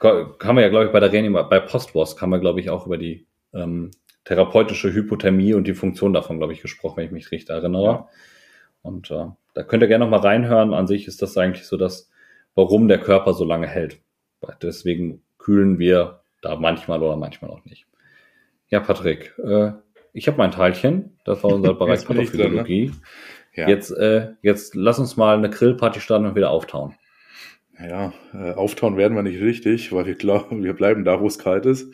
kann 0.00 0.54
man 0.54 0.58
ja, 0.58 0.68
glaube 0.68 0.86
ich, 0.86 0.92
bei 0.92 1.00
der 1.00 1.12
Reanimation, 1.12 1.50
bei 1.50 1.60
Postwurst 1.60 2.18
kann 2.18 2.30
man, 2.30 2.40
glaube 2.40 2.60
ich, 2.60 2.70
auch 2.70 2.86
über 2.86 2.98
die 2.98 3.26
ähm, 3.54 3.90
therapeutische 4.24 4.92
Hypothermie 4.92 5.54
und 5.54 5.66
die 5.66 5.74
Funktion 5.74 6.12
davon, 6.12 6.38
glaube 6.38 6.52
ich, 6.52 6.62
gesprochen, 6.62 6.98
wenn 6.98 7.06
ich 7.06 7.12
mich 7.12 7.30
richtig 7.30 7.50
erinnere. 7.50 7.84
Ja. 7.84 8.08
Und 8.82 9.10
äh, 9.10 9.26
da 9.54 9.62
könnt 9.62 9.82
ihr 9.82 9.88
gerne 9.88 10.04
noch 10.04 10.10
mal 10.10 10.26
reinhören. 10.26 10.74
An 10.74 10.86
sich 10.86 11.06
ist 11.06 11.22
das 11.22 11.36
eigentlich 11.36 11.66
so 11.66 11.76
das, 11.76 12.10
warum 12.54 12.88
der 12.88 12.98
Körper 12.98 13.34
so 13.34 13.44
lange 13.44 13.66
hält. 13.66 14.00
Deswegen 14.62 15.22
kühlen 15.38 15.78
wir 15.78 16.22
da 16.42 16.56
manchmal 16.56 17.02
oder 17.02 17.16
manchmal 17.16 17.50
auch 17.50 17.64
nicht. 17.64 17.86
Ja, 18.68 18.80
Patrick, 18.80 19.34
äh, 19.38 19.72
ich 20.12 20.26
habe 20.28 20.38
mein 20.38 20.50
Teilchen. 20.50 21.18
Das 21.24 21.42
war 21.42 21.52
unser 21.52 21.74
Bereich 21.78 22.04
Pathophysiologie. 22.04 22.86
Ne? 22.86 22.92
Ja. 23.54 23.68
Jetzt, 23.68 23.90
äh, 23.90 24.32
jetzt 24.42 24.74
lass 24.74 24.98
uns 24.98 25.16
mal 25.16 25.36
eine 25.36 25.50
Grillparty 25.50 26.00
starten 26.00 26.26
und 26.26 26.34
wieder 26.34 26.50
auftauen. 26.50 26.94
Ja, 27.78 28.12
äh, 28.32 28.52
auftauen 28.52 28.96
werden 28.96 29.16
wir 29.16 29.22
nicht 29.22 29.40
richtig, 29.40 29.92
weil 29.92 30.06
wir 30.06 30.14
glauben, 30.14 30.62
wir 30.64 30.74
bleiben 30.74 31.04
da, 31.04 31.20
wo 31.20 31.26
es 31.26 31.38
kalt 31.38 31.66
ist. 31.66 31.92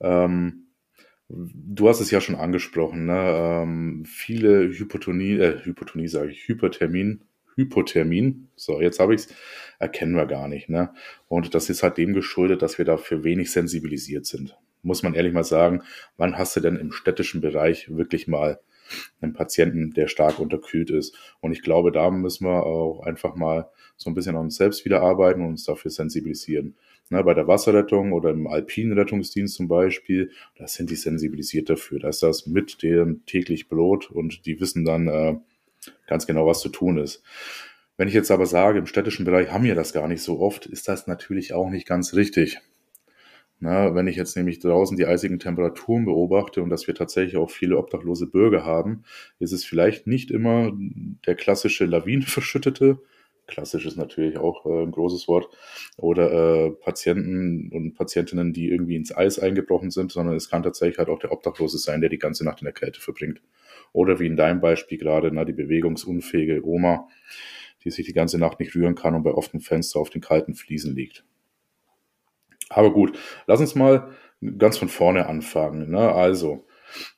Ähm, 0.00 0.66
du 1.28 1.88
hast 1.88 2.00
es 2.00 2.10
ja 2.10 2.20
schon 2.20 2.36
angesprochen, 2.36 3.06
ne? 3.06 3.62
ähm, 3.62 4.04
viele 4.06 4.68
Hypotonie, 4.68 5.38
äh, 5.38 5.64
Hypotonie 5.64 6.08
sage 6.08 6.30
ich, 6.30 6.46
Hypertermin, 6.46 7.22
Hypothermin, 7.56 8.48
so 8.54 8.80
jetzt 8.80 9.00
habe 9.00 9.14
ich 9.14 9.22
es, 9.22 9.34
erkennen 9.78 10.14
wir 10.14 10.26
gar 10.26 10.46
nicht. 10.46 10.68
Ne? 10.68 10.90
Und 11.26 11.54
das 11.54 11.70
ist 11.70 11.82
halt 11.82 11.96
dem 11.96 12.12
geschuldet, 12.12 12.62
dass 12.62 12.78
wir 12.78 12.84
dafür 12.84 13.24
wenig 13.24 13.50
sensibilisiert 13.50 14.26
sind. 14.26 14.56
Muss 14.82 15.02
man 15.02 15.14
ehrlich 15.14 15.32
mal 15.32 15.42
sagen, 15.42 15.82
wann 16.16 16.38
hast 16.38 16.54
du 16.54 16.60
denn 16.60 16.76
im 16.76 16.92
städtischen 16.92 17.40
Bereich 17.40 17.96
wirklich 17.96 18.28
mal 18.28 18.60
einen 19.20 19.32
Patienten, 19.32 19.92
der 19.92 20.08
stark 20.08 20.38
unterkühlt 20.38 20.90
ist? 20.90 21.16
Und 21.40 21.52
ich 21.52 21.62
glaube, 21.62 21.92
da 21.92 22.10
müssen 22.10 22.46
wir 22.46 22.64
auch 22.64 23.00
einfach 23.00 23.34
mal 23.36 23.68
so 23.96 24.10
ein 24.10 24.14
bisschen 24.14 24.36
an 24.36 24.42
uns 24.42 24.56
selbst 24.56 24.84
wieder 24.84 25.02
arbeiten 25.02 25.40
und 25.42 25.48
uns 25.48 25.64
dafür 25.64 25.90
sensibilisieren. 25.90 26.76
Ne, 27.08 27.22
bei 27.22 27.34
der 27.34 27.46
Wasserrettung 27.46 28.12
oder 28.12 28.30
im 28.30 28.48
alpinen 28.48 28.98
Rettungsdienst 28.98 29.54
zum 29.54 29.68
Beispiel, 29.68 30.32
da 30.56 30.66
sind 30.66 30.90
die 30.90 30.96
sensibilisiert 30.96 31.70
dafür. 31.70 32.00
Da 32.00 32.08
ist 32.08 32.22
das 32.22 32.46
mit 32.46 32.82
dem 32.82 33.24
täglich 33.26 33.68
Brot 33.68 34.10
und 34.10 34.44
die 34.44 34.58
wissen 34.60 34.84
dann 34.84 35.06
äh, 35.06 35.36
ganz 36.08 36.26
genau, 36.26 36.46
was 36.46 36.60
zu 36.60 36.68
tun 36.68 36.98
ist. 36.98 37.22
Wenn 37.96 38.08
ich 38.08 38.14
jetzt 38.14 38.32
aber 38.32 38.46
sage, 38.46 38.80
im 38.80 38.86
städtischen 38.86 39.24
Bereich 39.24 39.50
haben 39.52 39.64
wir 39.64 39.76
das 39.76 39.92
gar 39.92 40.08
nicht 40.08 40.22
so 40.22 40.40
oft, 40.40 40.66
ist 40.66 40.88
das 40.88 41.06
natürlich 41.06 41.52
auch 41.52 41.70
nicht 41.70 41.86
ganz 41.86 42.14
richtig. 42.14 42.58
Na, 43.58 43.94
wenn 43.94 44.06
ich 44.06 44.16
jetzt 44.16 44.36
nämlich 44.36 44.58
draußen 44.58 44.96
die 44.96 45.06
eisigen 45.06 45.38
Temperaturen 45.38 46.04
beobachte 46.04 46.62
und 46.62 46.68
dass 46.68 46.86
wir 46.86 46.94
tatsächlich 46.94 47.36
auch 47.38 47.50
viele 47.50 47.78
obdachlose 47.78 48.26
Bürger 48.26 48.64
haben, 48.64 49.04
ist 49.38 49.52
es 49.52 49.64
vielleicht 49.64 50.06
nicht 50.06 50.30
immer 50.30 50.72
der 51.26 51.36
klassische 51.36 51.86
Lawinenverschüttete, 51.86 52.98
klassisch 53.46 53.86
ist 53.86 53.96
natürlich 53.96 54.38
auch 54.38 54.66
äh, 54.66 54.82
ein 54.82 54.90
großes 54.90 55.28
Wort, 55.28 55.48
oder 55.96 56.66
äh, 56.66 56.70
Patienten 56.70 57.70
und 57.72 57.94
Patientinnen, 57.94 58.52
die 58.52 58.68
irgendwie 58.68 58.96
ins 58.96 59.16
Eis 59.16 59.38
eingebrochen 59.38 59.90
sind, 59.90 60.12
sondern 60.12 60.36
es 60.36 60.50
kann 60.50 60.62
tatsächlich 60.62 60.98
halt 60.98 61.08
auch 61.08 61.18
der 61.18 61.32
Obdachlose 61.32 61.78
sein, 61.78 62.00
der 62.00 62.10
die 62.10 62.18
ganze 62.18 62.44
Nacht 62.44 62.60
in 62.60 62.66
der 62.66 62.74
Kälte 62.74 63.00
verbringt. 63.00 63.40
Oder 63.92 64.18
wie 64.20 64.26
in 64.26 64.36
deinem 64.36 64.60
Beispiel 64.60 64.98
gerade, 64.98 65.30
na, 65.32 65.44
die 65.44 65.52
bewegungsunfähige 65.52 66.66
Oma, 66.66 67.08
die 67.84 67.90
sich 67.90 68.06
die 68.06 68.12
ganze 68.12 68.38
Nacht 68.38 68.60
nicht 68.60 68.74
rühren 68.74 68.94
kann 68.96 69.14
und 69.14 69.22
bei 69.22 69.30
offenem 69.30 69.62
Fenster 69.62 70.00
auf 70.00 70.10
den 70.10 70.20
kalten 70.20 70.54
Fliesen 70.54 70.94
liegt. 70.94 71.24
Aber 72.68 72.92
gut, 72.92 73.18
lass 73.46 73.60
uns 73.60 73.74
mal 73.74 74.10
ganz 74.58 74.78
von 74.78 74.88
vorne 74.88 75.26
anfangen. 75.26 75.90
Ne? 75.90 76.12
Also, 76.12 76.66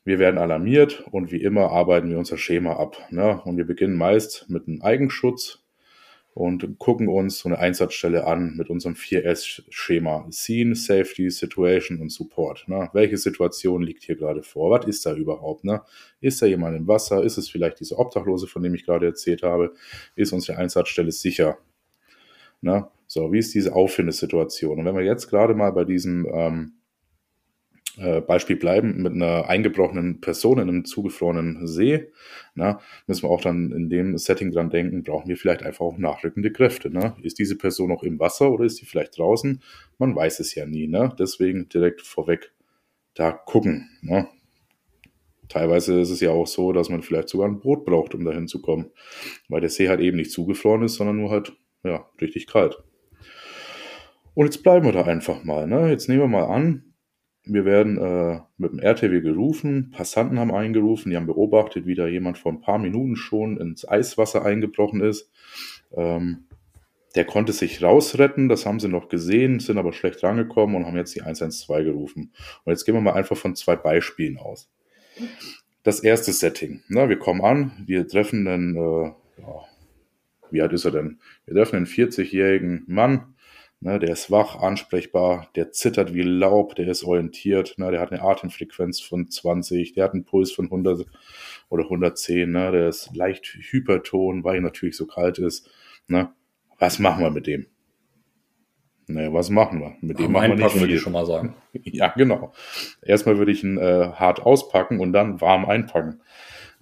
wir 0.04 0.18
werden 0.18 0.38
alarmiert 0.38 1.04
und 1.10 1.30
wie 1.30 1.42
immer 1.42 1.70
arbeiten 1.70 2.10
wir 2.10 2.18
unser 2.18 2.38
Schema 2.38 2.76
ab. 2.76 2.96
Ne? 3.10 3.40
Und 3.44 3.56
wir 3.56 3.66
beginnen 3.66 3.96
meist 3.96 4.48
mit 4.48 4.66
einem 4.66 4.82
Eigenschutz 4.82 5.64
und 6.34 6.78
gucken 6.78 7.08
uns 7.08 7.40
so 7.40 7.48
eine 7.48 7.58
Einsatzstelle 7.58 8.24
an 8.24 8.54
mit 8.56 8.70
unserem 8.70 8.94
4S-Schema. 8.94 10.28
Scene, 10.30 10.76
Safety, 10.76 11.30
Situation 11.30 12.00
und 12.00 12.12
Support. 12.12 12.68
Ne? 12.68 12.88
Welche 12.92 13.16
Situation 13.16 13.82
liegt 13.82 14.04
hier 14.04 14.16
gerade 14.16 14.42
vor? 14.42 14.70
Was 14.70 14.86
ist 14.86 15.04
da 15.04 15.14
überhaupt? 15.14 15.64
Ne? 15.64 15.82
Ist 16.20 16.40
da 16.40 16.46
jemand 16.46 16.76
im 16.76 16.86
Wasser? 16.86 17.24
Ist 17.24 17.38
es 17.38 17.48
vielleicht 17.48 17.80
diese 17.80 17.98
Obdachlose, 17.98 18.46
von 18.46 18.62
dem 18.62 18.74
ich 18.74 18.86
gerade 18.86 19.06
erzählt 19.06 19.42
habe? 19.42 19.74
Ist 20.14 20.32
unsere 20.32 20.58
Einsatzstelle 20.58 21.10
sicher? 21.10 21.58
Ne? 22.60 22.88
So, 23.08 23.32
wie 23.32 23.38
ist 23.38 23.54
diese 23.54 23.74
Auffindesituation? 23.74 24.78
Und 24.78 24.84
wenn 24.84 24.94
wir 24.94 25.02
jetzt 25.02 25.28
gerade 25.28 25.54
mal 25.54 25.72
bei 25.72 25.84
diesem 25.84 26.28
ähm, 26.30 26.72
äh, 27.96 28.20
Beispiel 28.20 28.56
bleiben, 28.56 29.02
mit 29.02 29.14
einer 29.14 29.48
eingebrochenen 29.48 30.20
Person 30.20 30.58
in 30.58 30.68
einem 30.68 30.84
zugefrorenen 30.84 31.66
See, 31.66 32.12
na, 32.54 32.80
müssen 33.06 33.22
wir 33.22 33.30
auch 33.30 33.40
dann 33.40 33.72
in 33.72 33.88
dem 33.88 34.18
Setting 34.18 34.52
dran 34.52 34.68
denken, 34.68 35.02
brauchen 35.04 35.28
wir 35.28 35.38
vielleicht 35.38 35.62
einfach 35.62 35.86
auch 35.86 35.96
nachrückende 35.96 36.52
Kräfte. 36.52 36.90
Ne? 36.90 37.16
Ist 37.22 37.38
diese 37.38 37.56
Person 37.56 37.88
noch 37.88 38.02
im 38.02 38.20
Wasser 38.20 38.52
oder 38.52 38.66
ist 38.66 38.76
sie 38.76 38.86
vielleicht 38.86 39.18
draußen? 39.18 39.62
Man 39.96 40.14
weiß 40.14 40.40
es 40.40 40.54
ja 40.54 40.66
nie. 40.66 40.86
Ne? 40.86 41.12
Deswegen 41.18 41.68
direkt 41.70 42.02
vorweg 42.02 42.52
da 43.14 43.32
gucken. 43.32 43.88
Ne? 44.02 44.28
Teilweise 45.48 45.98
ist 45.98 46.10
es 46.10 46.20
ja 46.20 46.30
auch 46.30 46.46
so, 46.46 46.72
dass 46.72 46.90
man 46.90 47.02
vielleicht 47.02 47.30
sogar 47.30 47.48
ein 47.48 47.60
Boot 47.60 47.86
braucht, 47.86 48.14
um 48.14 48.22
dahin 48.24 48.48
zu 48.48 48.60
kommen, 48.60 48.90
weil 49.48 49.62
der 49.62 49.70
See 49.70 49.88
halt 49.88 50.00
eben 50.00 50.18
nicht 50.18 50.30
zugefroren 50.30 50.82
ist, 50.82 50.96
sondern 50.96 51.16
nur 51.16 51.30
halt 51.30 51.56
ja, 51.82 52.06
richtig 52.20 52.46
kalt. 52.46 52.76
Und 54.38 54.44
jetzt 54.44 54.62
bleiben 54.62 54.86
wir 54.86 54.92
da 54.92 55.02
einfach 55.02 55.42
mal. 55.42 55.66
Ne? 55.66 55.90
Jetzt 55.90 56.08
nehmen 56.08 56.20
wir 56.20 56.28
mal 56.28 56.44
an, 56.44 56.94
wir 57.42 57.64
werden 57.64 57.98
äh, 57.98 58.38
mit 58.56 58.70
dem 58.70 58.78
RTW 58.78 59.20
gerufen, 59.20 59.90
Passanten 59.90 60.38
haben 60.38 60.54
eingerufen, 60.54 61.10
die 61.10 61.16
haben 61.16 61.26
beobachtet, 61.26 61.86
wie 61.86 61.96
da 61.96 62.06
jemand 62.06 62.38
vor 62.38 62.52
ein 62.52 62.60
paar 62.60 62.78
Minuten 62.78 63.16
schon 63.16 63.56
ins 63.56 63.88
Eiswasser 63.88 64.44
eingebrochen 64.44 65.00
ist. 65.00 65.28
Ähm, 65.90 66.44
der 67.16 67.24
konnte 67.24 67.52
sich 67.52 67.82
rausretten, 67.82 68.48
das 68.48 68.64
haben 68.64 68.78
sie 68.78 68.86
noch 68.86 69.08
gesehen, 69.08 69.58
sind 69.58 69.76
aber 69.76 69.92
schlecht 69.92 70.22
rangekommen 70.22 70.76
und 70.76 70.86
haben 70.86 70.96
jetzt 70.96 71.16
die 71.16 71.22
112 71.22 71.86
gerufen. 71.86 72.32
Und 72.62 72.70
jetzt 72.70 72.84
gehen 72.84 72.94
wir 72.94 73.00
mal 73.00 73.14
einfach 73.14 73.36
von 73.36 73.56
zwei 73.56 73.74
Beispielen 73.74 74.38
aus. 74.38 74.70
Das 75.82 75.98
erste 75.98 76.32
Setting. 76.32 76.84
Na, 76.86 77.08
wir 77.08 77.18
kommen 77.18 77.40
an, 77.40 77.72
wir 77.86 78.06
treffen 78.06 78.46
einen, 78.46 78.76
äh, 78.76 79.12
ja, 79.40 79.64
wie 80.52 80.62
alt 80.62 80.72
ist 80.72 80.84
er 80.84 80.92
denn? 80.92 81.18
Wir 81.44 81.56
treffen 81.56 81.74
einen 81.74 81.86
40-jährigen 81.86 82.84
Mann, 82.86 83.34
Ne, 83.80 84.00
der 84.00 84.10
ist 84.10 84.30
wach, 84.30 84.56
ansprechbar, 84.56 85.48
der 85.54 85.70
zittert 85.70 86.12
wie 86.12 86.22
Laub, 86.22 86.74
der 86.74 86.88
ist 86.88 87.04
orientiert, 87.04 87.78
ne, 87.78 87.92
der 87.92 88.00
hat 88.00 88.10
eine 88.10 88.22
Atemfrequenz 88.22 89.00
von 89.00 89.30
20, 89.30 89.92
der 89.92 90.04
hat 90.04 90.14
einen 90.14 90.24
Puls 90.24 90.50
von 90.50 90.64
100 90.64 91.06
oder 91.68 91.84
110, 91.84 92.50
ne, 92.50 92.72
der 92.72 92.88
ist 92.88 93.14
leicht 93.14 93.46
hyperton, 93.46 94.42
weil 94.42 94.56
er 94.56 94.62
natürlich 94.62 94.96
so 94.96 95.06
kalt 95.06 95.38
ist. 95.38 95.70
Ne. 96.08 96.30
Was 96.78 96.98
machen 96.98 97.22
wir 97.22 97.30
mit 97.30 97.46
dem? 97.46 97.66
Naja, 99.08 99.32
was 99.32 99.48
machen 99.48 99.80
wir? 99.80 99.96
Mit 100.02 100.18
dem 100.18 100.32
machen 100.32 100.50
wir 100.50 100.56
nicht 100.56 100.72
viel. 100.72 100.80
würde 100.82 100.94
ich 100.94 101.00
schon 101.00 101.12
mal 101.14 101.26
sagen. 101.26 101.54
Ja, 101.84 102.08
genau. 102.08 102.52
Erstmal 103.00 103.38
würde 103.38 103.52
ich 103.52 103.64
ihn 103.64 103.78
äh, 103.78 104.10
hart 104.14 104.40
auspacken 104.40 105.00
und 105.00 105.12
dann 105.12 105.40
warm 105.40 105.64
einpacken. 105.64 106.20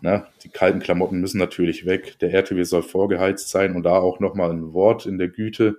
Ne? 0.00 0.26
Die 0.42 0.48
kalten 0.48 0.80
Klamotten 0.80 1.20
müssen 1.20 1.38
natürlich 1.38 1.86
weg. 1.86 2.18
Der 2.20 2.32
RTW 2.32 2.62
soll 2.64 2.82
vorgeheizt 2.82 3.48
sein 3.48 3.76
und 3.76 3.84
da 3.84 3.98
auch 3.98 4.18
nochmal 4.18 4.50
ein 4.50 4.72
Wort 4.72 5.06
in 5.06 5.18
der 5.18 5.28
Güte. 5.28 5.78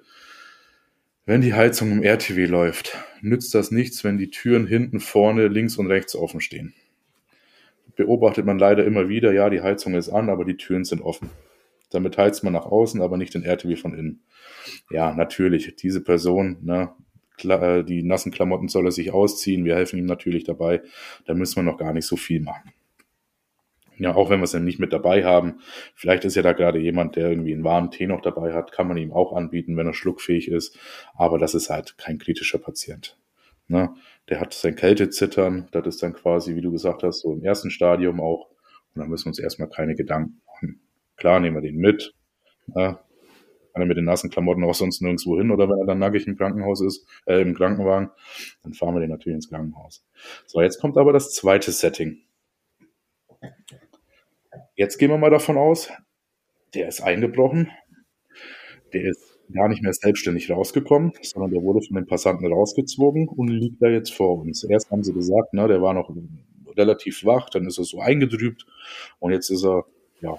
Wenn 1.27 1.41
die 1.41 1.53
Heizung 1.53 1.91
im 1.91 2.03
RTW 2.03 2.45
läuft, 2.45 2.97
nützt 3.19 3.53
das 3.53 3.69
nichts, 3.69 4.05
wenn 4.05 4.17
die 4.17 4.29
Türen 4.29 4.65
hinten, 4.65 5.01
vorne, 5.01 5.49
links 5.49 5.75
und 5.75 5.87
rechts 5.87 6.15
offen 6.15 6.39
stehen. 6.39 6.73
Beobachtet 7.97 8.45
man 8.45 8.57
leider 8.57 8.85
immer 8.85 9.09
wieder, 9.09 9.33
ja, 9.33 9.49
die 9.49 9.59
Heizung 9.59 9.95
ist 9.95 10.07
an, 10.07 10.29
aber 10.29 10.45
die 10.45 10.55
Türen 10.55 10.85
sind 10.85 11.01
offen. 11.01 11.29
Damit 11.89 12.17
heizt 12.17 12.45
man 12.45 12.53
nach 12.53 12.65
außen, 12.65 13.01
aber 13.01 13.17
nicht 13.17 13.33
den 13.33 13.43
RTW 13.43 13.75
von 13.75 13.93
innen. 13.93 14.21
Ja, 14.89 15.13
natürlich, 15.13 15.75
diese 15.75 16.01
Person, 16.01 16.59
ne, 16.61 16.93
äh, 17.43 17.83
die 17.83 18.03
nassen 18.03 18.31
Klamotten 18.31 18.69
soll 18.69 18.85
er 18.85 18.93
sich 18.93 19.11
ausziehen, 19.11 19.65
wir 19.65 19.75
helfen 19.75 19.99
ihm 19.99 20.05
natürlich 20.05 20.45
dabei, 20.45 20.81
da 21.25 21.33
müssen 21.33 21.57
wir 21.57 21.63
noch 21.63 21.77
gar 21.77 21.91
nicht 21.91 22.07
so 22.07 22.15
viel 22.15 22.39
machen. 22.39 22.71
Ja, 23.99 24.15
auch 24.15 24.29
wenn 24.29 24.39
wir 24.39 24.43
es 24.43 24.51
dann 24.51 24.63
nicht 24.63 24.79
mit 24.79 24.93
dabei 24.93 25.23
haben. 25.23 25.59
Vielleicht 25.95 26.23
ist 26.25 26.35
ja 26.35 26.43
da 26.43 26.53
gerade 26.53 26.79
jemand, 26.79 27.15
der 27.15 27.29
irgendwie 27.29 27.53
einen 27.53 27.63
warmen 27.63 27.89
Tee 27.89 28.05
noch 28.05 28.21
dabei 28.21 28.53
hat, 28.53 28.71
kann 28.71 28.87
man 28.87 28.97
ihm 28.97 29.11
auch 29.11 29.33
anbieten, 29.33 29.75
wenn 29.75 29.87
er 29.87 29.93
schluckfähig 29.93 30.49
ist. 30.49 30.77
Aber 31.15 31.39
das 31.39 31.55
ist 31.55 31.69
halt 31.69 31.97
kein 31.97 32.19
kritischer 32.19 32.59
Patient. 32.59 33.17
Ne? 33.67 33.93
Der 34.29 34.39
hat 34.39 34.53
sein 34.53 34.75
Kältezittern, 34.75 35.67
das 35.71 35.87
ist 35.87 36.03
dann 36.03 36.13
quasi, 36.13 36.55
wie 36.55 36.61
du 36.61 36.71
gesagt 36.71 37.03
hast, 37.03 37.21
so 37.21 37.33
im 37.33 37.43
ersten 37.43 37.71
Stadium 37.71 38.21
auch. 38.21 38.49
Und 38.93 39.01
da 39.01 39.05
müssen 39.05 39.25
wir 39.25 39.29
uns 39.29 39.39
erstmal 39.39 39.69
keine 39.69 39.95
Gedanken 39.95 40.41
machen. 40.45 40.81
Klar, 41.15 41.39
nehmen 41.39 41.55
wir 41.55 41.61
den 41.61 41.77
mit. 41.77 42.13
Ne? 42.67 42.99
Kann 43.73 43.81
er 43.81 43.85
mit 43.85 43.97
den 43.97 44.05
nassen 44.05 44.29
Klamotten 44.29 44.63
auch 44.63 44.73
sonst 44.73 45.01
nirgendwo 45.01 45.37
hin 45.37 45.51
oder 45.51 45.69
wenn 45.69 45.79
er 45.79 45.85
dann 45.85 45.99
nackig 45.99 46.27
im 46.27 46.37
Krankenhaus 46.37 46.81
ist, 46.81 47.07
äh, 47.25 47.41
im 47.41 47.53
Krankenwagen, 47.53 48.09
dann 48.63 48.73
fahren 48.73 48.95
wir 48.95 49.01
den 49.01 49.09
natürlich 49.09 49.35
ins 49.35 49.49
Krankenhaus. 49.49 50.05
So, 50.45 50.61
jetzt 50.61 50.79
kommt 50.79 50.97
aber 50.97 51.13
das 51.13 51.33
zweite 51.33 51.71
Setting. 51.71 52.21
Jetzt 54.75 54.97
gehen 54.97 55.09
wir 55.09 55.17
mal 55.17 55.29
davon 55.29 55.57
aus, 55.57 55.91
der 56.73 56.87
ist 56.87 57.01
eingebrochen, 57.01 57.71
der 58.93 59.05
ist 59.05 59.37
gar 59.53 59.69
nicht 59.69 59.81
mehr 59.81 59.93
selbstständig 59.93 60.49
rausgekommen, 60.49 61.13
sondern 61.21 61.51
der 61.51 61.61
wurde 61.61 61.81
von 61.85 61.95
den 61.95 62.05
Passanten 62.05 62.51
rausgezogen 62.51 63.27
und 63.27 63.47
liegt 63.47 63.81
da 63.81 63.87
jetzt 63.87 64.13
vor 64.13 64.39
uns. 64.39 64.63
Erst 64.63 64.91
haben 64.91 65.03
sie 65.03 65.13
gesagt, 65.13 65.53
ne, 65.53 65.67
der 65.67 65.81
war 65.81 65.93
noch 65.93 66.09
relativ 66.75 67.25
wach, 67.25 67.49
dann 67.49 67.65
ist 67.65 67.77
er 67.77 67.85
so 67.85 67.99
eingedrückt 67.99 68.65
und 69.19 69.31
jetzt 69.31 69.49
ist 69.49 69.63
er 69.63 69.85
ja 70.21 70.37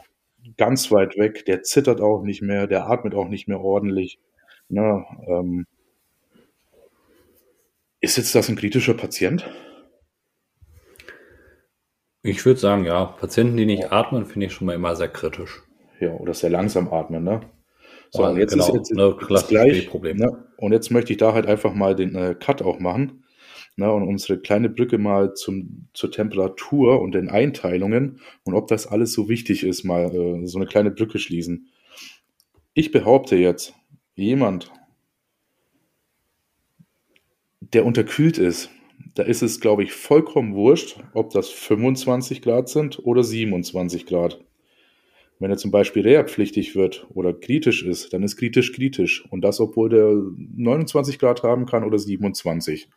ganz 0.57 0.90
weit 0.92 1.16
weg. 1.16 1.44
Der 1.46 1.62
zittert 1.62 2.00
auch 2.00 2.22
nicht 2.22 2.42
mehr, 2.42 2.66
der 2.66 2.88
atmet 2.88 3.14
auch 3.14 3.28
nicht 3.28 3.48
mehr 3.48 3.61
ordentlich. 3.61 4.18
Ne, 4.68 5.04
ähm, 5.26 5.66
ist 8.00 8.16
jetzt 8.16 8.35
das 8.35 8.48
ein 8.48 8.57
kritischer 8.57 8.94
Patient? 8.94 9.48
Ich 12.28 12.44
würde 12.44 12.60
sagen, 12.60 12.84
ja. 12.84 13.06
Patienten, 13.06 13.56
die 13.56 13.64
nicht 13.64 13.90
atmen, 13.90 14.26
finde 14.26 14.46
ich 14.46 14.52
schon 14.52 14.66
mal 14.66 14.74
immer 14.74 14.94
sehr 14.96 15.08
kritisch. 15.08 15.62
Ja, 15.98 16.12
oder 16.12 16.34
sehr 16.34 16.50
langsam 16.50 16.92
atmen, 16.92 17.24
ne? 17.24 17.40
So, 18.10 18.24
und 18.24 18.36
jetzt 18.36 18.52
genau, 18.52 18.66
ist 18.68 18.74
jetzt 18.74 18.92
ne, 18.92 19.16
das 19.28 19.48
gleich. 19.48 19.88
Problem. 19.88 20.18
Ne? 20.18 20.44
Und 20.58 20.72
jetzt 20.72 20.90
möchte 20.90 21.12
ich 21.12 21.18
da 21.18 21.32
halt 21.32 21.46
einfach 21.46 21.72
mal 21.72 21.94
den 21.94 22.14
äh, 22.14 22.34
Cut 22.38 22.62
auch 22.62 22.78
machen. 22.80 23.24
Ne, 23.76 23.90
und 23.92 24.02
unsere 24.02 24.40
kleine 24.40 24.68
Brücke 24.68 24.98
mal 24.98 25.34
zum, 25.34 25.88
zur 25.94 26.10
Temperatur 26.10 27.00
und 27.00 27.12
den 27.12 27.30
Einteilungen 27.30 28.20
und 28.42 28.54
ob 28.54 28.66
das 28.66 28.88
alles 28.88 29.12
so 29.12 29.28
wichtig 29.28 29.62
ist, 29.62 29.84
mal 29.84 30.12
äh, 30.12 30.46
so 30.48 30.58
eine 30.58 30.66
kleine 30.66 30.90
Brücke 30.90 31.20
schließen. 31.20 31.68
Ich 32.74 32.90
behaupte 32.90 33.36
jetzt, 33.36 33.74
jemand, 34.16 34.72
der 37.60 37.86
unterkühlt 37.86 38.36
ist, 38.38 38.68
da 39.18 39.24
ist 39.24 39.42
es, 39.42 39.59
glaube 39.59 39.83
ich, 39.83 39.92
vollkommen 39.92 40.54
wurscht, 40.54 41.00
ob 41.12 41.31
das 41.31 41.48
25 41.50 42.40
Grad 42.40 42.68
sind 42.68 43.04
oder 43.04 43.24
27 43.24 44.07
Grad. 44.07 44.44
Wenn 45.40 45.50
er 45.50 45.57
zum 45.57 45.72
Beispiel 45.72 46.02
reha-pflichtig 46.02 46.76
wird 46.76 47.04
oder 47.12 47.35
kritisch 47.35 47.83
ist, 47.83 48.12
dann 48.12 48.22
ist 48.22 48.37
kritisch 48.37 48.72
kritisch. 48.72 49.26
Und 49.31 49.40
das, 49.40 49.59
obwohl 49.59 49.88
der 49.88 50.14
29 50.57 51.18
Grad 51.18 51.42
haben 51.42 51.66
kann 51.66 51.83
oder 51.83 51.98
27. 51.98 52.88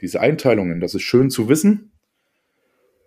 Diese 0.00 0.22
Einteilungen, 0.22 0.80
das 0.80 0.94
ist 0.94 1.02
schön 1.02 1.28
zu 1.28 1.50
wissen, 1.50 1.92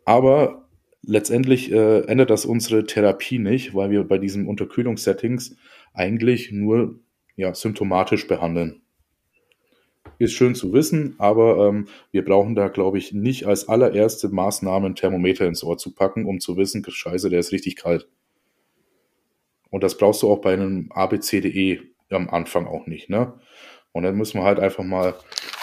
aber 0.06 0.69
letztendlich 1.02 1.71
äh, 1.71 2.02
ändert 2.02 2.30
das 2.30 2.45
unsere 2.45 2.86
Therapie 2.86 3.39
nicht, 3.39 3.74
weil 3.74 3.89
wir 3.89 4.04
bei 4.04 4.19
diesen 4.19 4.45
Unterkühlungssettings 4.45 5.56
eigentlich 5.95 6.52
nur 6.52 7.00
ja, 7.36 7.56
symptomatisch 7.56 8.28
behandeln. 8.28 8.81
Ist 10.20 10.34
schön 10.34 10.56
zu 10.56 10.72
wissen, 10.74 11.16
aber 11.18 11.68
ähm, 11.68 11.88
wir 12.12 12.24
brauchen 12.24 12.56
da, 12.56 12.68
glaube 12.68 12.98
ich, 12.98 13.14
nicht 13.14 13.46
als 13.46 13.68
allererste 13.68 14.30
Maßnahme 14.30 14.88
ein 14.88 14.96
Thermometer 14.96 15.48
ins 15.48 15.64
Ohr 15.64 15.78
zu 15.78 15.94
packen, 15.94 16.26
um 16.26 16.40
zu 16.40 16.58
wissen, 16.58 16.86
scheiße, 16.88 17.30
der 17.30 17.40
ist 17.40 17.52
richtig 17.52 17.76
kalt. 17.76 18.08
Und 19.70 19.84
das 19.84 19.98
brauchst 19.98 20.22
du 20.22 20.30
auch 20.30 20.42
bei 20.42 20.54
einem 20.54 20.90
ABCDE 20.92 21.82
am 22.10 22.30
Anfang 22.30 22.68
auch 22.68 22.88
nicht. 22.88 23.10
Ne? 23.10 23.34
Und 23.94 24.04
dann 24.04 24.16
müssen 24.16 24.40
wir 24.40 24.44
halt 24.44 24.60
einfach 24.60 24.84
mal 24.84 25.16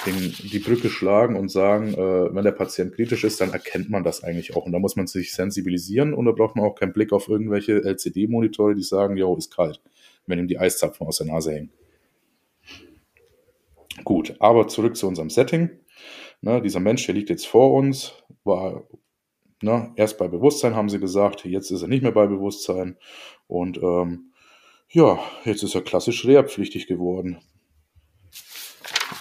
den, 0.07 0.35
die 0.42 0.59
Brücke 0.59 0.88
schlagen 0.88 1.37
und 1.37 1.51
sagen, 1.51 1.94
äh, 1.94 2.35
wenn 2.35 2.44
der 2.44 2.53
Patient 2.53 2.94
kritisch 2.94 3.24
ist, 3.24 3.40
dann 3.40 3.53
erkennt 3.53 3.90
man 3.90 4.05
das 4.05 4.22
eigentlich 4.22 4.57
auch. 4.57 4.66
Und 4.66 4.72
da 4.72 4.79
muss 4.79 4.96
man 4.96 5.07
sich 5.07 5.33
sensibilisieren 5.33 6.14
und 6.14 6.24
da 6.27 6.33
braucht 6.33 6.57
man 6.57 6.64
auch 6.64 6.74
keinen 6.74 6.92
Blick 6.92 7.12
auf 7.12 7.29
irgendwelche 7.29 7.83
LCD-Monitore, 7.85 8.74
die 8.74 8.83
sagen, 8.83 9.16
jo, 9.16 9.35
ist 9.37 9.55
kalt, 9.55 9.81
wenn 10.27 10.38
ihm 10.38 10.48
die 10.48 10.59
Eiszapfen 10.59 11.07
aus 11.07 11.18
der 11.18 11.27
Nase 11.27 11.53
hängen. 11.53 11.70
Gut, 14.04 14.37
aber 14.40 14.68
zurück 14.68 14.96
zu 14.96 15.06
unserem 15.08 15.30
Setting. 15.30 15.70
Ne, 16.40 16.62
dieser 16.62 16.80
Mensch, 16.80 17.06
der 17.06 17.14
liegt 17.14 17.30
jetzt 17.30 17.46
vor 17.46 17.72
uns, 17.74 18.12
war 18.44 18.84
ne, 19.62 19.92
erst 19.96 20.18
bei 20.18 20.28
Bewusstsein, 20.28 20.76
haben 20.76 20.88
sie 20.88 21.00
gesagt, 21.00 21.44
jetzt 21.44 21.70
ist 21.70 21.82
er 21.82 21.88
nicht 21.88 22.02
mehr 22.02 22.12
bei 22.12 22.26
Bewusstsein. 22.26 22.96
Und 23.46 23.78
ähm, 23.78 24.32
ja, 24.88 25.18
jetzt 25.44 25.62
ist 25.62 25.74
er 25.74 25.82
klassisch 25.82 26.24
rehabpflichtig 26.24 26.87
geworden. 26.87 27.40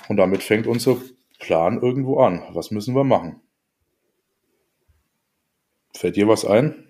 Und 0.08 0.18
damit 0.18 0.44
fängt 0.44 0.68
unser 0.68 0.98
Plan 1.40 1.82
irgendwo 1.82 2.20
an. 2.20 2.44
Was 2.52 2.72
müssen 2.72 2.96
wir 2.96 3.04
machen? 3.04 3.42
Fällt 5.94 6.16
dir 6.16 6.28
was 6.28 6.46
ein? 6.46 6.88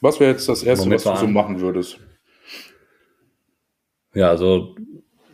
Was 0.00 0.20
wäre 0.20 0.32
jetzt 0.32 0.48
das 0.48 0.62
Erste, 0.62 0.84
Moment 0.84 1.04
was 1.06 1.20
du 1.20 1.26
so 1.26 1.32
machen 1.32 1.60
würdest? 1.60 1.98
Ja, 4.14 4.28
also 4.30 4.76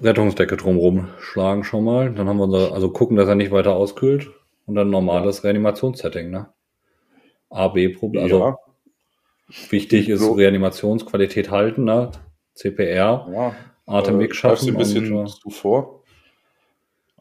Rettungsdecke 0.02 0.56
drumherum 0.56 1.08
schlagen 1.20 1.64
schon 1.64 1.84
mal. 1.84 2.12
Dann 2.12 2.28
haben 2.28 2.38
wir 2.38 2.44
unser, 2.44 2.72
also 2.72 2.90
gucken, 2.90 3.16
dass 3.16 3.28
er 3.28 3.34
nicht 3.34 3.52
weiter 3.52 3.74
auskühlt. 3.74 4.30
Und 4.66 4.76
dann 4.76 4.90
normales 4.90 5.44
Reanimationssetting, 5.44 6.30
ne? 6.30 6.48
A-B-Problem. 7.50 8.22
Also 8.22 8.38
ja. 8.38 8.56
wichtig 9.70 10.08
ist 10.08 10.20
so. 10.20 10.32
Reanimationsqualität 10.32 11.50
halten, 11.50 11.84
ne? 11.84 12.10
CPR. 12.54 13.28
Ja. 13.32 13.54
Atemweg 13.86 14.34
schaffen. 14.34 14.68
Äh, 14.68 14.70
ein 14.72 14.76
bisschen 14.76 15.12
und, 15.12 15.28
zu 15.28 15.50
vor. 15.50 16.02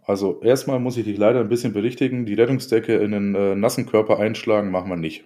Also 0.03 0.41
erstmal 0.41 0.79
muss 0.79 0.97
ich 0.97 1.05
dich 1.05 1.17
leider 1.17 1.39
ein 1.39 1.49
bisschen 1.49 1.73
berichtigen. 1.73 2.25
Die 2.25 2.33
Rettungsdecke 2.33 2.95
in 2.97 3.11
den 3.11 3.35
äh, 3.35 3.55
nassen 3.55 3.85
Körper 3.85 4.19
einschlagen 4.19 4.71
machen 4.71 4.89
wir 4.89 4.97
nicht. 4.97 5.25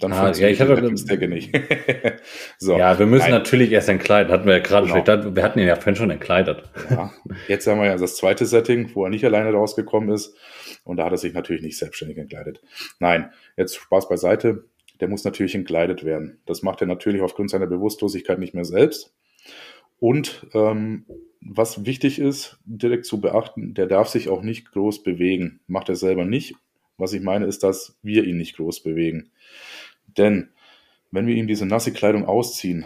Dann 0.00 0.12
ah, 0.12 0.32
ja, 0.32 0.48
ich 0.48 0.60
hatte 0.60 0.76
Rettungsdecke 0.76 1.28
nicht. 1.28 1.54
so, 2.58 2.78
ja, 2.78 2.98
wir 2.98 3.04
müssen 3.06 3.30
nein. 3.30 3.32
natürlich 3.32 3.70
erst 3.70 3.90
entkleiden. 3.90 4.32
Hatten 4.32 4.46
wir 4.46 4.54
ja 4.54 4.62
gerade 4.62 4.86
genau. 4.86 5.04
schon. 5.04 5.36
Wir 5.36 5.42
hatten 5.42 5.58
ihn 5.58 5.66
ja 5.66 5.76
vorhin 5.76 5.96
schon 5.96 6.10
entkleidet. 6.10 6.62
Ja, 6.88 7.12
jetzt 7.48 7.66
haben 7.66 7.80
wir 7.80 7.86
ja 7.86 7.96
das 7.96 8.16
zweite 8.16 8.46
Setting, 8.46 8.90
wo 8.94 9.04
er 9.04 9.10
nicht 9.10 9.24
alleine 9.24 9.52
rausgekommen 9.52 10.10
ist. 10.10 10.34
Und 10.84 10.96
da 10.96 11.04
hat 11.04 11.12
er 11.12 11.18
sich 11.18 11.34
natürlich 11.34 11.62
nicht 11.62 11.76
selbstständig 11.76 12.16
entkleidet. 12.16 12.62
Nein, 12.98 13.30
jetzt 13.56 13.76
Spaß 13.76 14.08
beiseite. 14.08 14.64
Der 15.00 15.08
muss 15.08 15.24
natürlich 15.24 15.54
entkleidet 15.54 16.04
werden. 16.04 16.40
Das 16.46 16.62
macht 16.62 16.80
er 16.80 16.86
natürlich 16.86 17.20
aufgrund 17.20 17.50
seiner 17.50 17.66
Bewusstlosigkeit 17.66 18.38
nicht 18.38 18.54
mehr 18.54 18.64
selbst. 18.64 19.14
Und 19.98 20.46
ähm, 20.54 21.04
was 21.42 21.84
wichtig 21.84 22.18
ist, 22.18 22.58
direkt 22.64 23.04
zu 23.04 23.20
beachten, 23.20 23.74
der 23.74 23.86
darf 23.86 24.08
sich 24.08 24.28
auch 24.28 24.42
nicht 24.42 24.72
groß 24.72 25.02
bewegen. 25.02 25.60
Macht 25.66 25.88
er 25.88 25.96
selber 25.96 26.24
nicht. 26.24 26.54
Was 26.96 27.12
ich 27.12 27.22
meine, 27.22 27.46
ist, 27.46 27.62
dass 27.62 27.98
wir 28.02 28.24
ihn 28.24 28.36
nicht 28.36 28.56
groß 28.56 28.82
bewegen. 28.82 29.30
Denn 30.20 30.50
wenn 31.10 31.26
wir 31.26 31.34
ihm 31.34 31.46
diese 31.46 31.64
nasse 31.64 31.94
Kleidung 31.94 32.26
ausziehen, 32.26 32.84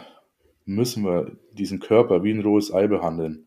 müssen 0.67 1.05
wir 1.05 1.37
diesen 1.53 1.81
Körper 1.81 2.23
wie 2.23 2.31
ein 2.31 2.43
rohes 2.43 2.73
Ei 2.73 2.87
behandeln. 2.87 3.47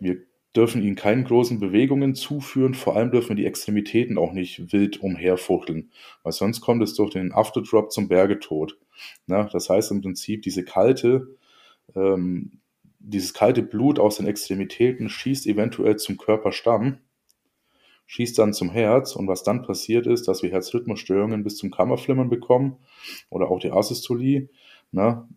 Wir 0.00 0.18
dürfen 0.56 0.82
ihn 0.82 0.96
keinen 0.96 1.22
großen 1.22 1.60
Bewegungen 1.60 2.16
zuführen, 2.16 2.74
vor 2.74 2.96
allem 2.96 3.12
dürfen 3.12 3.28
wir 3.28 3.36
die 3.36 3.46
Extremitäten 3.46 4.18
auch 4.18 4.32
nicht 4.32 4.72
wild 4.72 5.00
umherfuchteln, 5.00 5.92
weil 6.24 6.32
sonst 6.32 6.60
kommt 6.60 6.82
es 6.82 6.94
durch 6.94 7.10
den 7.12 7.32
Afterdrop 7.32 7.92
zum 7.92 8.08
Bergetod. 8.08 8.76
Na, 9.26 9.44
das 9.44 9.70
heißt 9.70 9.92
im 9.92 10.00
Prinzip, 10.00 10.42
diese 10.42 10.64
kalte, 10.64 11.28
ähm, 11.94 12.58
dieses 12.98 13.34
kalte 13.34 13.62
Blut 13.62 14.00
aus 14.00 14.16
den 14.16 14.26
Extremitäten 14.26 15.08
schießt 15.08 15.46
eventuell 15.46 15.96
zum 15.96 16.16
Körperstamm, 16.16 16.98
schießt 18.06 18.38
dann 18.38 18.52
zum 18.52 18.70
Herz 18.70 19.16
und 19.16 19.28
was 19.28 19.42
dann 19.42 19.62
passiert 19.62 20.06
ist, 20.06 20.28
dass 20.28 20.42
wir 20.42 20.50
Herzrhythmusstörungen 20.50 21.42
bis 21.44 21.56
zum 21.56 21.70
Kammerflimmern 21.70 22.28
bekommen 22.28 22.76
oder 23.30 23.50
auch 23.50 23.60
die 23.60 23.72
Asystolie. 23.72 24.48
Ne? 24.92 25.28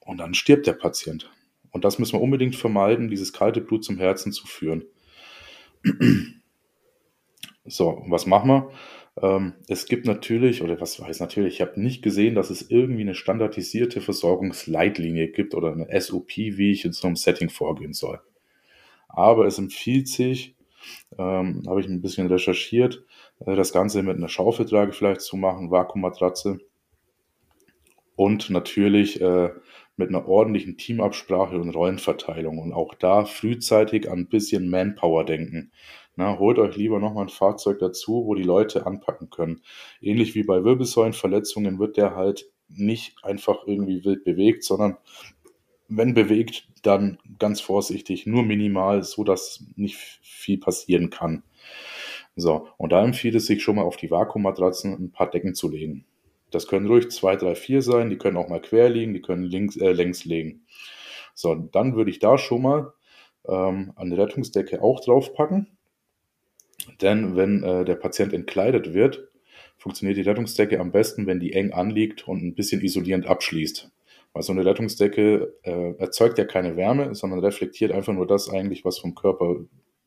Und 0.00 0.18
dann 0.18 0.34
stirbt 0.34 0.66
der 0.66 0.74
Patient. 0.74 1.30
Und 1.70 1.84
das 1.84 1.98
müssen 1.98 2.14
wir 2.14 2.22
unbedingt 2.22 2.56
vermeiden, 2.56 3.08
dieses 3.08 3.32
kalte 3.32 3.60
Blut 3.60 3.84
zum 3.84 3.98
Herzen 3.98 4.32
zu 4.32 4.46
führen. 4.46 4.84
So, 7.68 8.04
was 8.06 8.26
machen 8.26 8.48
wir? 8.48 8.70
Ähm, 9.20 9.54
es 9.66 9.86
gibt 9.86 10.06
natürlich, 10.06 10.62
oder 10.62 10.80
was 10.80 11.00
weiß 11.00 11.20
natürlich, 11.20 11.54
ich 11.54 11.60
habe 11.60 11.80
nicht 11.80 12.02
gesehen, 12.02 12.34
dass 12.34 12.50
es 12.50 12.70
irgendwie 12.70 13.00
eine 13.00 13.16
standardisierte 13.16 14.00
Versorgungsleitlinie 14.00 15.28
gibt 15.32 15.54
oder 15.54 15.72
eine 15.72 16.00
SOP, 16.00 16.36
wie 16.36 16.70
ich 16.70 16.84
in 16.84 16.92
so 16.92 17.08
einem 17.08 17.16
Setting 17.16 17.48
vorgehen 17.48 17.92
soll. 17.92 18.20
Aber 19.08 19.46
es 19.46 19.58
empfiehlt 19.58 20.08
sich, 20.08 20.55
ähm, 21.18 21.62
habe 21.66 21.80
ich 21.80 21.88
ein 21.88 22.02
bisschen 22.02 22.26
recherchiert, 22.28 23.04
äh, 23.44 23.56
das 23.56 23.72
Ganze 23.72 24.02
mit 24.02 24.16
einer 24.16 24.28
Schaufeltrage 24.28 24.92
vielleicht 24.92 25.20
zu 25.20 25.36
machen, 25.36 25.70
Vakuummatratze 25.70 26.58
und 28.16 28.50
natürlich 28.50 29.20
äh, 29.20 29.50
mit 29.96 30.08
einer 30.08 30.28
ordentlichen 30.28 30.76
Teamabsprache 30.76 31.58
und 31.58 31.70
Rollenverteilung 31.70 32.58
und 32.58 32.72
auch 32.72 32.94
da 32.94 33.24
frühzeitig 33.24 34.10
an 34.10 34.20
ein 34.20 34.28
bisschen 34.28 34.68
Manpower 34.68 35.24
denken. 35.24 35.72
Na, 36.16 36.38
holt 36.38 36.58
euch 36.58 36.76
lieber 36.76 36.98
nochmal 36.98 37.26
ein 37.26 37.30
Fahrzeug 37.30 37.78
dazu, 37.78 38.24
wo 38.24 38.34
die 38.34 38.42
Leute 38.42 38.86
anpacken 38.86 39.30
können. 39.30 39.60
Ähnlich 40.00 40.34
wie 40.34 40.44
bei 40.44 40.64
Wirbelsäulenverletzungen 40.64 41.78
wird 41.78 41.98
der 41.98 42.16
halt 42.16 42.50
nicht 42.68 43.22
einfach 43.22 43.66
irgendwie 43.66 44.04
wild 44.04 44.24
bewegt, 44.24 44.64
sondern 44.64 44.96
wenn 45.88 46.14
bewegt, 46.14 46.68
dann 46.82 47.18
ganz 47.38 47.60
vorsichtig, 47.60 48.26
nur 48.26 48.42
minimal, 48.42 49.02
so 49.02 49.24
dass 49.24 49.64
nicht 49.76 49.96
viel 50.22 50.58
passieren 50.58 51.10
kann. 51.10 51.42
So, 52.36 52.68
und 52.76 52.92
da 52.92 53.02
empfiehlt 53.02 53.34
es 53.34 53.46
sich 53.46 53.62
schon 53.62 53.76
mal 53.76 53.82
auf 53.82 53.96
die 53.96 54.10
Vakuummatratzen 54.10 54.92
ein 54.92 55.10
paar 55.10 55.30
Decken 55.30 55.54
zu 55.54 55.70
legen. 55.70 56.04
Das 56.50 56.68
können 56.68 56.86
ruhig 56.86 57.10
zwei, 57.10 57.36
drei, 57.36 57.54
vier 57.54 57.82
sein, 57.82 58.10
die 58.10 58.18
können 58.18 58.36
auch 58.36 58.48
mal 58.48 58.60
quer 58.60 58.88
liegen, 58.88 59.14
die 59.14 59.22
können 59.22 59.44
links, 59.44 59.76
äh, 59.76 59.92
längs 59.92 60.24
liegen. 60.24 60.66
So, 61.34 61.54
dann 61.54 61.96
würde 61.96 62.10
ich 62.10 62.18
da 62.18 62.38
schon 62.38 62.62
mal 62.62 62.92
ähm, 63.48 63.92
eine 63.96 64.16
Rettungsdecke 64.16 64.82
auch 64.82 65.00
draufpacken. 65.00 65.76
Denn 67.00 67.36
wenn 67.36 67.62
äh, 67.62 67.84
der 67.84 67.96
Patient 67.96 68.32
entkleidet 68.32 68.94
wird, 68.94 69.28
funktioniert 69.76 70.18
die 70.18 70.22
Rettungsdecke 70.22 70.78
am 70.78 70.92
besten, 70.92 71.26
wenn 71.26 71.40
die 71.40 71.52
eng 71.52 71.72
anliegt 71.72 72.28
und 72.28 72.42
ein 72.42 72.54
bisschen 72.54 72.80
isolierend 72.82 73.26
abschließt. 73.26 73.90
Weil 74.36 74.42
so 74.42 74.52
eine 74.52 74.66
Rettungsdecke 74.66 75.54
äh, 75.62 75.94
erzeugt 75.96 76.36
ja 76.36 76.44
keine 76.44 76.76
Wärme, 76.76 77.14
sondern 77.14 77.40
reflektiert 77.40 77.90
einfach 77.90 78.12
nur 78.12 78.26
das 78.26 78.50
eigentlich, 78.50 78.84
was 78.84 78.98
vom 78.98 79.14
Körper 79.14 79.56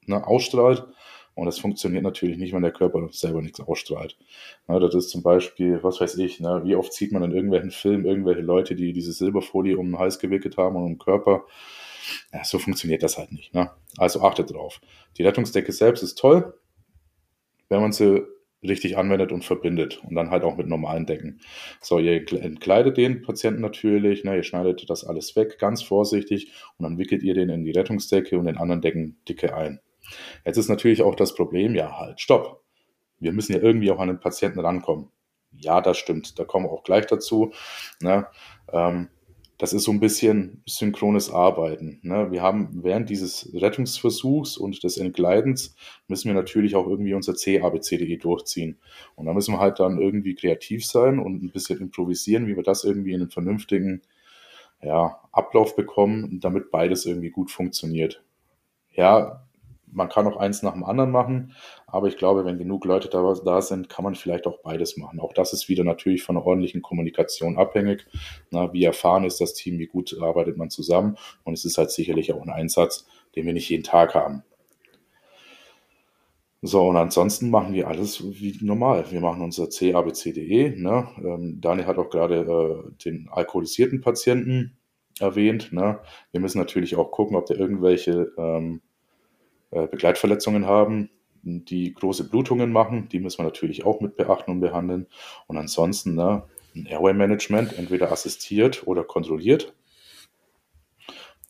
ne, 0.06 0.28
ausstrahlt. 0.28 0.86
Und 1.34 1.48
das 1.48 1.58
funktioniert 1.58 2.04
natürlich 2.04 2.38
nicht, 2.38 2.54
wenn 2.54 2.62
der 2.62 2.72
Körper 2.72 3.10
selber 3.10 3.42
nichts 3.42 3.60
ausstrahlt. 3.60 4.20
Na, 4.68 4.78
das 4.78 4.94
ist 4.94 5.10
zum 5.10 5.24
Beispiel, 5.24 5.80
was 5.82 6.00
weiß 6.00 6.18
ich, 6.18 6.40
ne, 6.42 6.62
wie 6.64 6.76
oft 6.76 6.94
sieht 6.94 7.12
man 7.12 7.24
in 7.24 7.32
irgendwelchen 7.32 7.72
Filmen 7.72 8.06
irgendwelche 8.06 8.42
Leute, 8.42 8.76
die 8.76 8.94
diese 8.94 9.14
Silberfolie 9.14 9.76
um 9.80 9.88
den 9.88 9.98
Hals 9.98 10.20
gewickelt 10.20 10.58
haben 10.58 10.76
und 10.76 10.84
um 10.84 10.90
den 10.90 11.00
Körper. 11.00 11.46
Ja, 12.32 12.44
so 12.44 12.60
funktioniert 12.60 13.02
das 13.02 13.18
halt 13.18 13.32
nicht. 13.32 13.56
Ne? 13.56 13.72
Also 13.98 14.22
achtet 14.22 14.54
drauf. 14.54 14.80
Die 15.18 15.24
Rettungsdecke 15.24 15.72
selbst 15.72 16.04
ist 16.04 16.20
toll, 16.20 16.54
wenn 17.68 17.82
man 17.82 17.94
sie 17.94 18.22
richtig 18.64 18.98
anwendet 18.98 19.32
und 19.32 19.46
verbindet 19.46 20.02
und 20.04 20.16
dann 20.16 20.32
halt 20.32 20.44
auch 20.44 20.58
mit 20.58 20.68
normalen 20.68 21.06
Decken. 21.06 21.40
So, 21.82 22.00
ihr 22.00 22.26
entkleidet 22.34 22.98
den 22.98 23.22
Patienten 23.22 23.62
natürlich, 23.62 24.24
ne, 24.24 24.36
ihr 24.36 24.44
schneidet 24.44 24.90
das 24.90 25.06
alles 25.06 25.36
weg, 25.36 25.60
ganz 25.60 25.82
vorsichtig 25.82 26.52
und 26.78 26.84
dann 26.84 26.98
wickelt 26.98 27.24
ihr 27.24 27.34
den 27.34 27.50
in 27.50 27.64
die 27.64 27.72
Rettungsdecke 27.72 28.38
und 28.38 28.46
den 28.46 28.58
anderen 28.58 28.82
Decken 28.82 29.18
dicke 29.28 29.56
ein. 29.56 29.80
Jetzt 30.46 30.58
ist 30.58 30.70
natürlich 30.70 31.02
auch 31.04 31.16
das 31.16 31.36
Problem, 31.36 31.76
ja 31.76 31.98
halt, 31.98 32.20
stopp. 32.20 32.64
Wir 33.20 33.32
müssen 33.32 33.54
ja 33.54 33.60
irgendwie 33.60 33.92
auch 33.92 34.00
an 34.00 34.08
den 34.08 34.20
Patienten 34.20 34.60
rankommen. 34.60 35.10
Ja, 35.52 35.82
das 35.82 35.98
stimmt, 35.98 36.38
da 36.40 36.46
kommen 36.46 36.66
wir 36.66 36.72
auch 36.72 36.84
gleich 36.84 37.06
dazu. 37.06 37.52
Ne? 38.02 38.28
Ähm, 38.72 39.10
das 39.60 39.74
ist 39.74 39.84
so 39.84 39.92
ein 39.92 40.00
bisschen 40.00 40.64
synchrones 40.66 41.30
Arbeiten. 41.30 42.00
Ne? 42.02 42.32
Wir 42.32 42.42
haben 42.42 42.82
während 42.82 43.10
dieses 43.10 43.52
Rettungsversuchs 43.54 44.56
und 44.58 44.82
des 44.84 44.98
Entgleitens 44.98 45.76
müssen 46.08 46.30
wir 46.30 46.34
natürlich 46.34 46.78
auch 46.78 46.88
irgendwie 46.88 47.14
unser 47.14 47.36
C-ABCDE 47.36 48.18
durchziehen. 48.18 48.80
Und 49.16 49.26
da 49.26 49.34
müssen 49.34 49.54
wir 49.54 49.60
halt 49.60 49.82
dann 49.82 50.00
irgendwie 50.00 50.34
kreativ 50.34 50.86
sein 50.86 51.20
und 51.20 51.44
ein 51.44 51.52
bisschen 51.52 51.82
improvisieren, 51.82 52.48
wie 52.48 52.56
wir 52.56 52.64
das 52.64 52.86
irgendwie 52.86 53.12
in 53.12 53.22
einen 53.22 53.32
vernünftigen 53.32 54.02
ja, 54.82 55.20
Ablauf 55.34 55.76
bekommen, 55.76 56.40
damit 56.40 56.72
beides 56.72 57.06
irgendwie 57.06 57.30
gut 57.30 57.52
funktioniert. 57.52 58.24
Ja, 58.92 59.46
man 59.92 60.10
kann 60.10 60.28
auch 60.28 60.38
eins 60.38 60.64
nach 60.64 60.74
dem 60.74 60.84
anderen 60.84 61.12
machen, 61.12 61.54
aber 61.88 62.08
ich 62.08 62.18
glaube, 62.18 62.46
wenn 62.46 62.58
genug 62.58 62.86
Leute 62.86 63.10
da, 63.10 63.34
da 63.44 63.62
sind, 63.62 63.90
kann 63.90 64.04
man 64.04 64.16
vielleicht 64.16 64.48
auch 64.48 64.60
beides 64.60 64.98
machen. 64.98 65.20
Auch 65.20 65.34
das 65.34 65.54
ist 65.54 65.70
wieder 65.70 65.84
natürlich 65.84 66.24
von 66.24 66.38
einer 66.38 66.46
ordentlichen 66.46 66.82
Kommunikation 66.82 67.58
abhängig. 67.58 68.06
Na, 68.52 68.72
wie 68.74 68.84
erfahren 68.84 69.26
ist 69.26 69.42
das 69.42 69.54
Team, 69.54 69.80
wie 69.80 69.88
gut 69.88 70.16
arbeitet 70.22 70.58
man 70.58 70.70
zusammen 70.70 71.18
und 71.44 71.54
es 71.54 71.66
ist 71.66 71.78
halt 71.78 71.92
sicherlich 71.92 72.34
auch 72.34 72.42
ein 72.42 72.50
Einsatz, 72.50 73.08
den 73.36 73.46
wir 73.46 73.54
nicht 73.54 73.70
jeden 73.70 73.84
Tag 73.84 74.16
haben. 74.16 74.44
So, 76.62 76.88
und 76.90 76.98
ansonsten 76.98 77.50
machen 77.50 77.74
wir 77.74 77.88
alles 77.88 78.22
wie 78.22 78.58
normal. 78.62 79.06
Wir 79.12 79.22
machen 79.22 79.42
unser 79.42 79.70
CABCDE. 79.70 80.74
Ne? 80.76 81.08
Ähm, 81.24 81.62
Daniel 81.62 81.88
hat 81.88 81.98
auch 81.98 82.10
gerade 82.10 82.42
äh, 82.42 82.92
den 83.06 83.30
alkoholisierten 83.32 84.02
Patienten 84.02 84.78
erwähnt. 85.22 85.72
Ne? 85.72 86.00
Wir 86.32 86.42
müssen 86.42 86.60
natürlich 86.60 86.98
auch 86.98 87.12
gucken, 87.12 87.38
ob 87.38 87.46
der 87.46 87.58
irgendwelche 87.58 88.34
ähm, 88.38 88.82
äh, 88.82 88.89
Begleitverletzungen 89.72 90.66
haben, 90.66 91.10
die 91.44 91.94
große 91.94 92.30
Blutungen 92.30 92.72
machen. 92.72 93.08
Die 93.10 93.20
müssen 93.20 93.40
wir 93.40 93.46
natürlich 93.46 93.86
auch 93.86 94.02
mit 94.02 94.16
beachten 94.18 94.52
und 94.52 94.60
behandeln. 94.60 95.08
Und 95.48 95.58
ansonsten 95.58 96.16
ne, 96.16 96.44
ein 96.76 96.86
Airway-Management, 96.86 97.78
entweder 97.78 98.12
assistiert 98.12 98.86
oder 98.88 99.04
kontrolliert. 99.04 99.74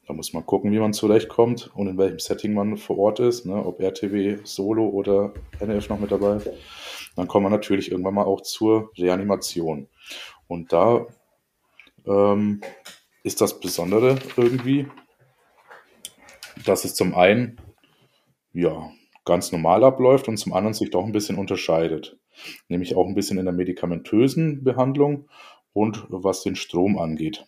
Da 0.08 0.14
muss 0.14 0.34
man 0.34 0.46
gucken, 0.46 0.72
wie 0.72 0.80
man 0.80 0.94
zurechtkommt 0.94 1.70
und 1.76 1.88
in 1.88 1.98
welchem 1.98 2.18
Setting 2.18 2.54
man 2.54 2.78
vor 2.78 2.98
Ort 2.98 3.20
ist, 3.20 3.46
ne, 3.46 3.64
ob 3.64 3.80
RTW 3.80 4.40
Solo 4.44 4.88
oder 4.88 5.34
NF 5.60 5.90
noch 5.90 6.00
mit 6.00 6.12
dabei. 6.12 6.40
Dann 7.16 7.28
kommen 7.28 7.46
wir 7.46 7.52
natürlich 7.52 7.92
irgendwann 7.92 8.16
mal 8.16 8.24
auch 8.24 8.42
zur 8.42 8.92
Reanimation. 8.98 9.88
Und 10.48 10.74
da 10.74 11.06
ähm, 12.08 12.62
ist 13.24 13.42
das 13.42 13.60
Besondere 13.60 14.18
irgendwie, 14.36 14.88
dass 16.66 16.86
es 16.86 16.96
zum 16.96 17.14
einen 17.14 17.60
ja, 18.54 18.92
ganz 19.26 19.52
normal 19.52 19.84
abläuft 19.84 20.28
und 20.28 20.38
zum 20.38 20.54
anderen 20.54 20.74
sich 20.74 20.90
doch 20.90 21.06
ein 21.06 21.12
bisschen 21.12 21.38
unterscheidet. 21.38 22.18
Nämlich 22.68 22.96
auch 22.96 23.06
ein 23.06 23.16
bisschen 23.16 23.38
in 23.38 23.46
der 23.46 23.54
medikamentösen 23.54 24.64
Behandlung 24.64 25.28
und 25.74 26.06
was 26.10 26.44
den 26.44 26.56
Strom 26.56 26.98
angeht. 26.98 27.46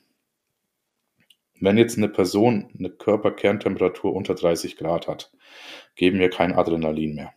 Wenn 1.59 1.77
jetzt 1.77 1.97
eine 1.97 2.09
Person 2.09 2.69
eine 2.77 2.89
Körperkerntemperatur 2.89 4.13
unter 4.13 4.35
30 4.35 4.77
Grad 4.77 5.07
hat, 5.07 5.31
geben 5.95 6.19
wir 6.19 6.29
kein 6.29 6.53
Adrenalin 6.53 7.15
mehr. 7.15 7.33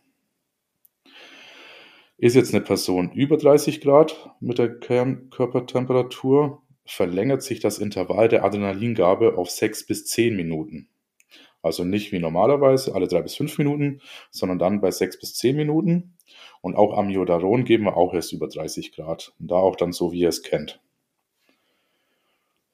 Ist 2.17 2.35
jetzt 2.35 2.53
eine 2.53 2.63
Person 2.63 3.11
über 3.11 3.37
30 3.37 3.81
Grad 3.81 4.31
mit 4.39 4.57
der 4.57 4.79
Kernkörpertemperatur, 4.79 6.61
verlängert 6.85 7.43
sich 7.43 7.59
das 7.59 7.77
Intervall 7.77 8.29
der 8.29 8.43
Adrenalingabe 8.43 9.37
auf 9.37 9.49
6 9.49 9.85
bis 9.85 10.05
10 10.05 10.35
Minuten. 10.35 10.87
Also 11.65 11.83
nicht 11.83 12.11
wie 12.11 12.19
normalerweise 12.19 12.93
alle 12.93 13.07
drei 13.07 13.23
bis 13.23 13.33
fünf 13.33 13.57
Minuten, 13.57 13.99
sondern 14.29 14.59
dann 14.59 14.81
bei 14.81 14.91
sechs 14.91 15.19
bis 15.19 15.33
zehn 15.33 15.55
Minuten. 15.55 16.15
Und 16.61 16.75
auch 16.75 16.95
Amiodaron 16.95 17.65
geben 17.65 17.85
wir 17.85 17.97
auch 17.97 18.13
erst 18.13 18.33
über 18.33 18.47
30 18.47 18.91
Grad. 18.91 19.33
Und 19.39 19.49
da 19.49 19.55
auch 19.55 19.75
dann 19.75 19.91
so, 19.91 20.11
wie 20.11 20.19
ihr 20.19 20.29
es 20.29 20.43
kennt. 20.43 20.79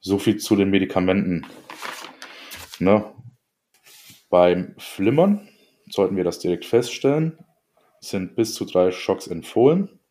So 0.02 0.20
viel 0.20 0.40
zu 0.40 0.58
den 0.58 0.72
Medikamenten. 0.72 1.48
Ne? 2.80 3.06
Beim 4.30 4.76
Flimmern 4.78 5.48
sollten 5.90 6.18
wir 6.18 6.26
das 6.26 6.40
direkt 6.40 6.66
feststellen. 6.66 7.40
Sind 8.02 8.36
bis 8.36 8.56
zu 8.56 8.66
drei 8.66 8.92
Schocks 8.92 9.28
empfohlen 9.28 10.02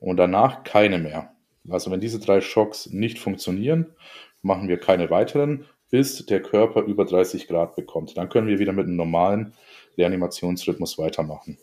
und 0.00 0.16
danach 0.16 0.64
keine 0.64 0.98
mehr. 0.98 1.36
Also 1.68 1.90
wenn 1.90 2.00
diese 2.00 2.20
drei 2.20 2.40
Schocks 2.40 2.86
nicht 2.86 3.18
funktionieren, 3.18 3.94
machen 4.40 4.66
wir 4.66 4.78
keine 4.78 5.10
weiteren, 5.10 5.66
bis 5.90 6.24
der 6.26 6.42
Körper 6.42 6.82
über 6.82 7.04
30 7.04 7.46
Grad 7.46 7.76
bekommt. 7.76 8.16
Dann 8.16 8.28
können 8.28 8.48
wir 8.48 8.58
wieder 8.58 8.72
mit 8.72 8.86
einem 8.86 8.96
normalen 8.96 9.54
Reanimationsrhythmus 9.96 10.98
weitermachen. 10.98 11.58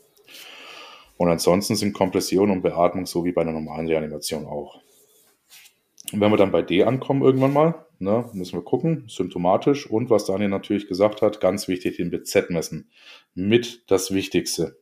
Und 1.17 1.29
ansonsten 1.29 1.75
sind 1.75 1.93
Kompression 1.93 2.49
und 2.49 2.61
Beatmung 2.61 3.05
so 3.05 3.23
wie 3.25 3.31
bei 3.31 3.41
einer 3.41 3.51
normalen 3.51 3.87
Reanimation 3.87 4.45
auch. 4.45 4.79
Und 6.11 6.21
wenn 6.21 6.31
wir 6.31 6.37
dann 6.37 6.51
bei 6.51 6.61
D 6.61 6.83
ankommen 6.83 7.21
irgendwann 7.21 7.53
mal, 7.53 7.85
ne, 7.99 8.29
müssen 8.33 8.57
wir 8.57 8.63
gucken, 8.63 9.05
symptomatisch 9.07 9.89
und 9.89 10.09
was 10.09 10.25
Daniel 10.25 10.49
natürlich 10.49 10.87
gesagt 10.87 11.21
hat, 11.21 11.39
ganz 11.39 11.67
wichtig, 11.67 11.97
den 11.97 12.11
BZ 12.11 12.49
messen. 12.49 12.89
Mit 13.33 13.83
das 13.89 14.13
Wichtigste. 14.13 14.77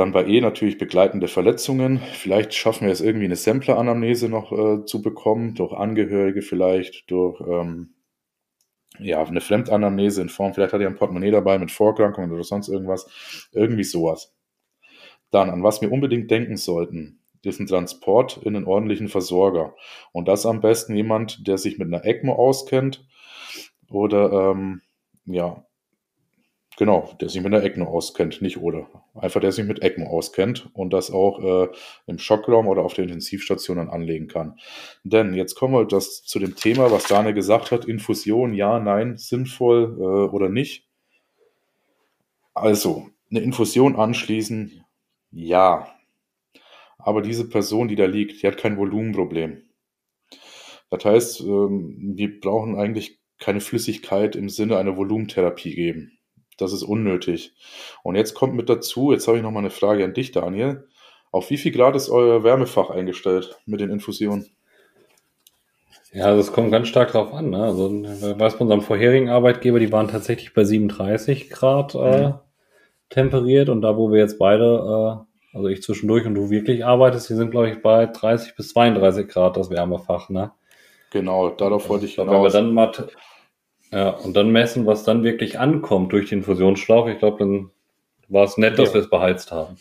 Dann 0.00 0.12
bei 0.12 0.24
E 0.24 0.40
natürlich 0.40 0.78
begleitende 0.78 1.28
Verletzungen. 1.28 1.98
Vielleicht 2.14 2.54
schaffen 2.54 2.86
wir 2.86 2.92
es 2.92 3.02
irgendwie 3.02 3.26
eine 3.26 3.36
Sampler-Anamnese 3.36 4.30
noch 4.30 4.50
äh, 4.50 4.86
zu 4.86 5.02
bekommen, 5.02 5.54
durch 5.54 5.74
Angehörige 5.74 6.40
vielleicht, 6.40 7.10
durch 7.10 7.38
ähm, 7.42 7.92
ja, 8.98 9.22
eine 9.22 9.42
Fremdanamnese 9.42 10.22
in 10.22 10.30
Form, 10.30 10.54
vielleicht 10.54 10.72
hat 10.72 10.80
er 10.80 10.86
ein 10.86 10.94
Portemonnaie 10.94 11.30
dabei 11.30 11.58
mit 11.58 11.70
Vorerkrankungen 11.70 12.32
oder 12.32 12.44
sonst 12.44 12.68
irgendwas. 12.68 13.10
Irgendwie 13.52 13.84
sowas. 13.84 14.34
Dann, 15.30 15.50
an 15.50 15.62
was 15.62 15.82
wir 15.82 15.92
unbedingt 15.92 16.30
denken 16.30 16.56
sollten, 16.56 17.20
ist 17.42 17.60
ein 17.60 17.66
Transport 17.66 18.38
in 18.38 18.56
einen 18.56 18.64
ordentlichen 18.64 19.08
Versorger. 19.08 19.74
Und 20.12 20.28
das 20.28 20.46
am 20.46 20.62
besten 20.62 20.96
jemand, 20.96 21.46
der 21.46 21.58
sich 21.58 21.76
mit 21.76 21.88
einer 21.88 22.06
ECMO 22.06 22.32
auskennt 22.32 23.06
oder 23.90 24.52
ähm, 24.52 24.80
ja, 25.26 25.66
Genau, 26.80 27.14
der 27.20 27.28
sich 27.28 27.42
mit 27.42 27.52
der 27.52 27.62
ECMO 27.62 27.84
auskennt, 27.84 28.40
nicht 28.40 28.56
oder. 28.56 28.88
Einfach 29.12 29.42
der 29.42 29.52
sich 29.52 29.66
mit 29.66 29.82
ECMO 29.82 30.06
auskennt 30.06 30.70
und 30.72 30.94
das 30.94 31.10
auch 31.10 31.38
äh, 31.38 31.68
im 32.06 32.18
Schockraum 32.18 32.68
oder 32.68 32.80
auf 32.80 32.94
der 32.94 33.04
Intensivstation 33.04 33.76
dann 33.76 33.90
anlegen 33.90 34.28
kann. 34.28 34.58
Denn 35.04 35.34
jetzt 35.34 35.56
kommen 35.56 35.74
wir 35.74 35.84
das 35.84 36.22
zu 36.22 36.38
dem 36.38 36.56
Thema, 36.56 36.90
was 36.90 37.04
Daniel 37.04 37.34
gesagt 37.34 37.70
hat, 37.70 37.84
Infusion, 37.84 38.54
ja, 38.54 38.80
nein, 38.80 39.18
sinnvoll 39.18 39.94
äh, 39.98 40.34
oder 40.34 40.48
nicht. 40.48 40.88
Also, 42.54 43.10
eine 43.30 43.40
Infusion 43.40 43.96
anschließen, 43.96 44.82
ja. 45.32 45.86
Aber 46.96 47.20
diese 47.20 47.46
Person, 47.46 47.88
die 47.88 47.96
da 47.96 48.06
liegt, 48.06 48.42
die 48.42 48.46
hat 48.46 48.56
kein 48.56 48.78
Volumenproblem. 48.78 49.64
Das 50.88 51.04
heißt, 51.04 51.40
ähm, 51.42 52.14
wir 52.16 52.40
brauchen 52.40 52.76
eigentlich 52.78 53.18
keine 53.38 53.60
Flüssigkeit 53.60 54.34
im 54.34 54.48
Sinne 54.48 54.78
einer 54.78 54.96
Volumentherapie 54.96 55.74
geben. 55.74 56.16
Das 56.60 56.72
ist 56.72 56.82
unnötig. 56.82 57.52
Und 58.02 58.16
jetzt 58.16 58.34
kommt 58.34 58.54
mit 58.54 58.68
dazu, 58.68 59.12
jetzt 59.12 59.26
habe 59.26 59.38
ich 59.38 59.42
noch 59.42 59.50
mal 59.50 59.60
eine 59.60 59.70
Frage 59.70 60.04
an 60.04 60.14
dich, 60.14 60.32
Daniel. 60.32 60.86
Auf 61.32 61.50
wie 61.50 61.56
viel 61.56 61.72
Grad 61.72 61.94
ist 61.96 62.10
euer 62.10 62.42
Wärmefach 62.42 62.90
eingestellt 62.90 63.56
mit 63.66 63.80
den 63.80 63.90
Infusionen? 63.90 64.50
Ja, 66.12 66.34
das 66.34 66.52
kommt 66.52 66.72
ganz 66.72 66.88
stark 66.88 67.12
drauf 67.12 67.32
an. 67.32 67.50
Ne? 67.50 67.62
Also, 67.62 67.88
weiß 67.90 68.54
bei 68.54 68.60
unserem 68.60 68.82
vorherigen 68.82 69.28
Arbeitgeber, 69.28 69.78
die 69.78 69.92
waren 69.92 70.08
tatsächlich 70.08 70.52
bei 70.54 70.64
37 70.64 71.50
Grad 71.50 71.94
äh, 71.94 72.28
mhm. 72.28 72.34
temperiert 73.10 73.68
und 73.68 73.80
da, 73.82 73.96
wo 73.96 74.10
wir 74.10 74.18
jetzt 74.18 74.38
beide, 74.38 74.64
äh, 74.64 75.56
also 75.56 75.68
ich 75.68 75.82
zwischendurch 75.82 76.26
und 76.26 76.34
du 76.34 76.50
wirklich 76.50 76.84
arbeitest, 76.84 77.30
die 77.30 77.34
sind, 77.34 77.52
glaube 77.52 77.70
ich, 77.70 77.80
bei 77.80 78.06
30 78.06 78.56
bis 78.56 78.70
32 78.70 79.28
Grad 79.28 79.56
das 79.56 79.70
Wärmefach. 79.70 80.30
Ne? 80.30 80.50
Genau, 81.12 81.50
darauf 81.50 81.88
wollte 81.88 82.06
ich 82.06 82.16
hinaus. 82.16 82.34
Wenn 82.34 82.42
wir 82.42 82.50
dann 82.50 82.74
mal 82.74 82.92
ja, 83.92 84.10
und 84.10 84.34
dann 84.34 84.50
messen, 84.50 84.86
was 84.86 85.04
dann 85.04 85.24
wirklich 85.24 85.58
ankommt 85.58 86.12
durch 86.12 86.28
den 86.28 86.42
Fusionsschlauch. 86.42 87.08
Ich 87.08 87.18
glaube, 87.18 87.38
dann 87.38 87.70
war 88.28 88.44
es 88.44 88.56
nett, 88.56 88.78
dass 88.78 88.90
ja. 88.90 88.94
wir 88.94 89.00
es 89.02 89.10
beheizt 89.10 89.50
haben. 89.50 89.76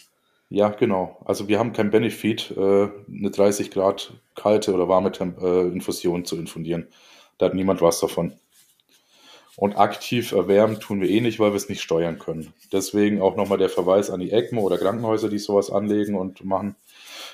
Ja, 0.50 0.70
genau. 0.70 1.18
Also 1.26 1.48
wir 1.48 1.60
haben 1.60 1.74
kein 1.74 1.92
Benefit, 1.92 2.52
äh, 2.58 2.88
eine 3.08 3.30
30 3.32 3.70
Grad 3.70 4.14
kalte 4.36 4.74
oder 4.74 4.88
warme 4.88 5.12
Temp 5.12 5.40
äh, 5.42 5.68
Infusion 5.68 6.26
zu 6.26 6.38
infundieren. 6.38 6.88
Da 7.38 7.46
hat 7.46 7.54
niemand 7.54 7.82
was 7.82 8.00
davon. 8.00 8.34
Und 9.56 9.78
aktiv 9.78 10.32
erwärmen 10.32 10.80
tun 10.80 11.02
wir 11.02 11.10
eh 11.10 11.22
nicht, 11.22 11.40
weil 11.40 11.52
wir 11.52 11.58
es 11.58 11.70
nicht 11.70 11.82
steuern 11.82 12.18
können. 12.18 12.54
Deswegen 12.72 13.22
auch 13.22 13.36
nochmal 13.36 13.58
der 13.60 13.70
Verweis 13.70 14.10
an 14.10 14.22
die 14.22 14.32
ECMO 14.32 14.62
oder 14.62 14.78
Krankenhäuser, 14.78 15.30
die 15.30 15.38
sowas 15.38 15.70
anlegen 15.70 16.16
und 16.16 16.44
machen. 16.44 16.76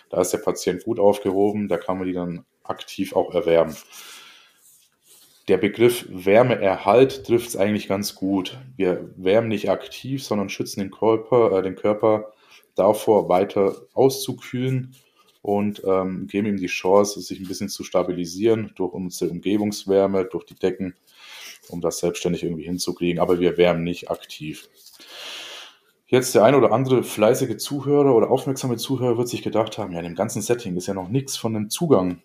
Da 0.10 0.20
ist 0.20 0.32
der 0.32 0.40
Patient 0.40 0.84
gut 0.84 1.00
aufgehoben, 1.00 1.70
da 1.70 1.78
kann 1.78 2.00
man 2.00 2.08
die 2.08 2.14
dann 2.14 2.44
aktiv 2.64 3.16
auch 3.16 3.34
erwärmen 3.34 3.76
der 5.48 5.58
Begriff 5.58 6.08
Wärmeerhalt 6.10 7.26
trifft 7.26 7.50
es 7.50 7.58
eigentlich 7.58 7.88
ganz 7.88 8.16
gut. 8.16 8.58
Wir 8.78 9.12
wärmen 9.16 9.48
nicht 9.48 9.70
aktiv, 9.70 10.24
sondern 10.24 10.50
schützen 10.50 10.80
den 10.80 10.92
Körper, 10.92 11.58
äh, 11.58 11.62
den 11.62 11.76
Körper 11.76 12.34
davor, 12.76 13.30
weiter 13.30 13.76
auszukühlen 13.94 14.96
und 15.42 15.84
ähm, 15.86 16.28
geben 16.28 16.48
ihm 16.48 16.58
die 16.58 16.66
Chance, 16.66 17.22
sich 17.22 17.40
ein 17.40 17.48
bisschen 17.48 17.70
zu 17.70 17.84
stabilisieren 17.84 18.72
durch 18.76 18.94
unsere 18.94 19.30
Umgebungswärme, 19.30 20.26
durch 20.26 20.46
die 20.46 20.56
Decken, 20.56 20.96
um 21.70 21.80
das 21.82 22.00
selbstständig 22.00 22.44
irgendwie 22.44 22.64
hinzukriegen. 22.64 23.20
Aber 23.20 23.40
wir 23.40 23.58
wärmen 23.58 23.84
nicht 23.84 24.10
aktiv. 24.10 24.68
Jetzt 26.08 26.34
der 26.34 26.44
ein 26.44 26.56
oder 26.56 26.72
andere 26.72 27.04
fleißige 27.04 27.58
Zuhörer 27.58 28.16
oder 28.16 28.32
aufmerksame 28.32 28.78
Zuhörer 28.78 29.18
wird 29.18 29.28
sich 29.28 29.44
gedacht 29.44 29.78
haben, 29.78 29.92
ja, 29.92 30.00
in 30.00 30.06
dem 30.06 30.16
ganzen 30.16 30.42
Setting 30.42 30.76
ist 30.76 30.88
ja 30.88 30.94
noch 30.94 31.10
nichts 31.10 31.38
von 31.38 31.54
dem 31.54 31.70
Zugang 31.70 32.22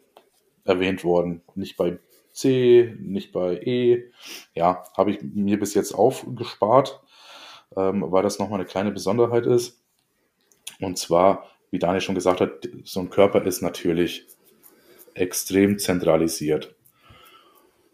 erwähnt 0.64 1.04
worden. 1.04 1.42
Nicht 1.54 1.76
bei 1.76 1.98
C, 2.32 2.94
nicht 3.00 3.32
bei 3.32 3.56
E. 3.56 4.10
Ja, 4.54 4.84
habe 4.96 5.12
ich 5.12 5.22
mir 5.22 5.58
bis 5.58 5.74
jetzt 5.74 5.92
aufgespart, 5.92 7.00
ähm, 7.76 8.04
weil 8.06 8.22
das 8.22 8.38
nochmal 8.38 8.60
eine 8.60 8.68
kleine 8.68 8.90
Besonderheit 8.90 9.46
ist. 9.46 9.82
Und 10.80 10.98
zwar, 10.98 11.46
wie 11.70 11.78
Daniel 11.78 12.00
schon 12.00 12.14
gesagt 12.14 12.40
hat, 12.40 12.68
so 12.84 13.00
ein 13.00 13.10
Körper 13.10 13.44
ist 13.44 13.62
natürlich 13.62 14.26
extrem 15.14 15.78
zentralisiert. 15.78 16.74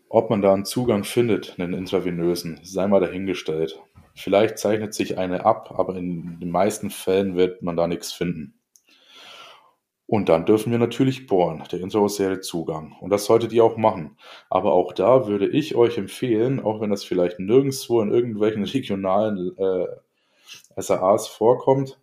Ob 0.09 0.30
man 0.30 0.41
da 0.41 0.55
einen 0.55 0.64
Zugang 0.64 1.05
findet, 1.05 1.59
einen 1.59 1.74
intravenösen, 1.74 2.61
sei 2.62 2.87
mal 2.87 3.01
dahingestellt. 3.01 3.82
Vielleicht 4.14 4.59
zeichnet 4.59 4.95
sich 4.95 5.18
eine 5.18 5.45
ab, 5.45 5.74
aber 5.76 5.97
in 5.97 6.39
den 6.41 6.51
meisten 6.51 6.91
Fällen 6.91 7.37
wird 7.37 7.62
man 7.62 7.76
da 7.76 7.87
nichts 7.87 8.12
finden. 8.12 8.55
Und 10.09 10.29
dann 10.29 10.47
dürfen 10.47 10.71
wir 10.71 10.79
natürlich 10.79 11.27
bohren, 11.27 11.65
der 11.73 11.81
intraosäre 11.81 12.41
Zugang. 12.41 12.95
Und 13.01 13.11
das 13.11 13.25
solltet 13.25 13.53
ihr 13.53 13.65
auch 13.65 13.77
machen. 13.77 14.17
Aber 14.49 14.73
auch 14.73 14.93
da 14.93 15.27
würde 15.27 15.49
ich 15.49 15.75
euch 15.75 15.99
empfehlen, 15.99 16.61
auch 16.61 16.81
wenn 16.81 16.91
das 16.91 17.03
vielleicht 17.03 17.41
nirgendwo 17.41 18.01
in 18.01 18.13
irgendwelchen 18.13 18.65
regionalen 18.65 19.57
äh, 19.59 19.87
SAAs 20.81 21.27
vorkommt, 21.27 22.01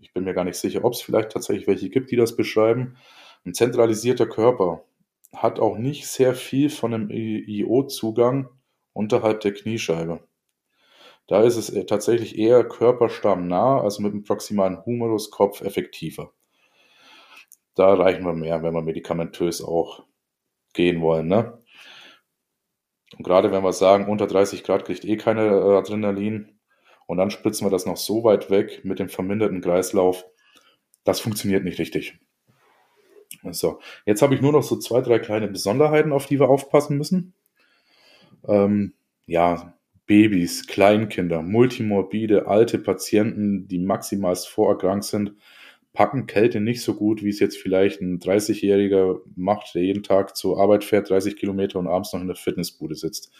ich 0.00 0.12
bin 0.12 0.24
mir 0.24 0.34
gar 0.34 0.44
nicht 0.44 0.58
sicher, 0.58 0.84
ob 0.84 0.92
es 0.92 1.02
vielleicht 1.02 1.30
tatsächlich 1.32 1.66
welche 1.66 1.88
gibt, 1.88 2.10
die 2.10 2.16
das 2.16 2.36
beschreiben, 2.36 2.96
ein 3.44 3.54
zentralisierter 3.54 4.26
Körper 4.26 4.84
hat 5.34 5.60
auch 5.60 5.78
nicht 5.78 6.06
sehr 6.08 6.34
viel 6.34 6.70
von 6.70 6.94
einem 6.94 7.10
IO-Zugang 7.10 8.48
unterhalb 8.92 9.40
der 9.40 9.54
Kniescheibe. 9.54 10.20
Da 11.28 11.42
ist 11.42 11.56
es 11.56 11.70
äh, 11.70 11.84
tatsächlich 11.86 12.38
eher 12.38 12.64
körperstammnah, 12.64 13.80
also 13.80 14.02
mit 14.02 14.12
dem 14.12 14.24
proximalen 14.24 14.84
Humeruskopf 14.84 15.60
effektiver. 15.60 16.32
Da 17.76 17.94
reichen 17.94 18.24
wir 18.24 18.32
mehr, 18.32 18.62
wenn 18.62 18.74
wir 18.74 18.82
medikamentös 18.82 19.62
auch 19.62 20.04
gehen 20.72 21.00
wollen. 21.00 21.28
Ne? 21.28 21.62
Und 23.16 23.22
gerade 23.22 23.52
wenn 23.52 23.62
wir 23.62 23.72
sagen, 23.72 24.08
unter 24.08 24.26
30 24.26 24.64
Grad 24.64 24.84
kriegt 24.84 25.04
eh 25.04 25.16
keine 25.16 25.46
äh, 25.46 25.76
Adrenalin 25.76 26.58
und 27.06 27.18
dann 27.18 27.30
spritzen 27.30 27.66
wir 27.66 27.70
das 27.70 27.86
noch 27.86 27.98
so 27.98 28.24
weit 28.24 28.50
weg 28.50 28.84
mit 28.84 28.98
dem 28.98 29.08
verminderten 29.08 29.60
Kreislauf, 29.60 30.24
das 31.04 31.20
funktioniert 31.20 31.64
nicht 31.64 31.78
richtig. 31.78 32.18
So, 33.52 33.80
jetzt 34.06 34.22
habe 34.22 34.34
ich 34.34 34.40
nur 34.40 34.52
noch 34.52 34.62
so 34.62 34.76
zwei, 34.76 35.02
drei 35.02 35.18
kleine 35.18 35.46
Besonderheiten, 35.46 36.12
auf 36.12 36.26
die 36.26 36.40
wir 36.40 36.48
aufpassen 36.48 36.96
müssen. 36.96 37.34
Ähm, 38.48 38.94
ja, 39.26 39.74
Babys, 40.06 40.66
Kleinkinder, 40.66 41.42
multimorbide, 41.42 42.46
alte 42.46 42.78
Patienten, 42.78 43.68
die 43.68 43.78
maximalst 43.78 44.48
vorerkrankt 44.48 45.04
sind, 45.04 45.34
packen 45.96 46.26
Kälte 46.26 46.60
nicht 46.60 46.82
so 46.82 46.94
gut, 46.94 47.24
wie 47.24 47.30
es 47.30 47.40
jetzt 47.40 47.56
vielleicht 47.56 48.02
ein 48.02 48.20
30-Jähriger 48.20 49.20
macht, 49.34 49.74
der 49.74 49.82
jeden 49.82 50.02
Tag 50.02 50.36
zur 50.36 50.60
Arbeit 50.60 50.84
fährt, 50.84 51.08
30 51.08 51.36
Kilometer 51.36 51.78
und 51.78 51.88
abends 51.88 52.12
noch 52.12 52.20
in 52.20 52.26
der 52.26 52.36
Fitnessbude 52.36 52.94
sitzt. 52.94 53.32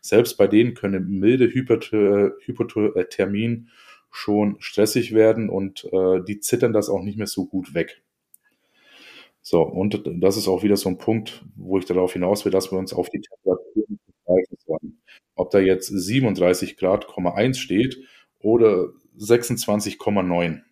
Selbst 0.00 0.36
bei 0.36 0.48
denen 0.48 0.74
können 0.74 1.08
milde 1.08 1.48
Hypothermien 1.48 3.70
schon 4.10 4.56
stressig 4.58 5.14
werden 5.14 5.48
und 5.48 5.84
äh, 5.92 6.20
die 6.26 6.40
zittern 6.40 6.72
das 6.72 6.88
auch 6.88 7.00
nicht 7.00 7.16
mehr 7.16 7.28
so 7.28 7.46
gut 7.46 7.74
weg. 7.74 8.02
So, 9.40 9.62
und 9.62 10.02
das 10.04 10.36
ist 10.36 10.48
auch 10.48 10.64
wieder 10.64 10.76
so 10.76 10.88
ein 10.88 10.98
Punkt, 10.98 11.44
wo 11.54 11.78
ich 11.78 11.84
darauf 11.84 12.12
hinaus 12.12 12.44
will, 12.44 12.52
dass 12.52 12.72
wir 12.72 12.78
uns 12.78 12.92
auf 12.92 13.08
die 13.08 13.20
Temperaturen 13.20 14.00
begreifen 14.06 14.56
sollen. 14.66 15.00
Ob 15.36 15.50
da 15.50 15.60
jetzt 15.60 15.86
37 15.86 16.76
Grad, 16.76 17.06
1 17.16 17.56
steht 17.56 18.00
oder 18.40 18.88
26,9 19.16 20.62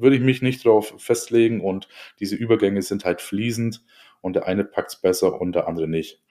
würde 0.00 0.16
ich 0.16 0.22
mich 0.22 0.42
nicht 0.42 0.64
darauf 0.64 0.94
festlegen 0.98 1.60
und 1.60 1.88
diese 2.18 2.36
Übergänge 2.36 2.82
sind 2.82 3.04
halt 3.04 3.20
fließend 3.20 3.84
und 4.20 4.34
der 4.34 4.46
eine 4.46 4.64
packt 4.64 4.90
es 4.90 5.00
besser 5.00 5.40
und 5.40 5.54
der 5.54 5.66
andere 5.68 5.88
nicht. 5.88 6.22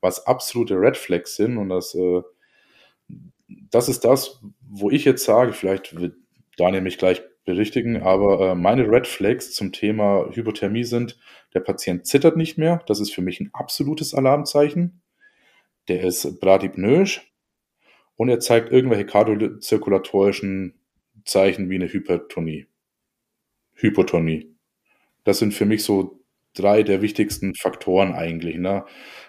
Was 0.00 0.26
absolute 0.26 0.74
Red 0.74 0.96
Flags 0.96 1.36
sind 1.36 1.58
und 1.58 1.68
das, 1.68 1.94
äh, 1.94 2.22
das 3.48 3.88
ist 3.88 4.04
das, 4.04 4.40
wo 4.60 4.90
ich 4.90 5.04
jetzt 5.04 5.24
sage, 5.24 5.52
vielleicht 5.52 5.98
wird 5.98 6.16
Daniel 6.56 6.82
mich 6.82 6.98
gleich 6.98 7.22
berichtigen, 7.44 8.02
aber 8.02 8.52
äh, 8.52 8.54
meine 8.54 8.90
Red 8.90 9.06
Flags 9.06 9.52
zum 9.52 9.72
Thema 9.72 10.28
Hypothermie 10.32 10.84
sind, 10.84 11.18
der 11.54 11.60
Patient 11.60 12.06
zittert 12.06 12.36
nicht 12.36 12.58
mehr, 12.58 12.82
das 12.86 13.00
ist 13.00 13.14
für 13.14 13.22
mich 13.22 13.40
ein 13.40 13.50
absolutes 13.52 14.14
Alarmzeichen. 14.14 15.00
Der 15.88 16.02
ist 16.02 16.40
bradypnoisch 16.40 17.32
und 18.16 18.28
er 18.28 18.40
zeigt 18.40 18.72
irgendwelche 18.72 19.06
kardiozirkulatorischen 19.06 20.74
Zeichen 21.24 21.70
wie 21.70 21.76
eine 21.76 21.88
Hypertonie. 21.88 22.66
Hypotonie. 23.76 24.54
Das 25.24 25.38
sind 25.38 25.54
für 25.54 25.66
mich 25.66 25.84
so 25.84 26.20
drei 26.54 26.82
der 26.82 27.02
wichtigsten 27.02 27.54
Faktoren 27.54 28.12
eigentlich. 28.12 28.56
Ne? 28.56 28.84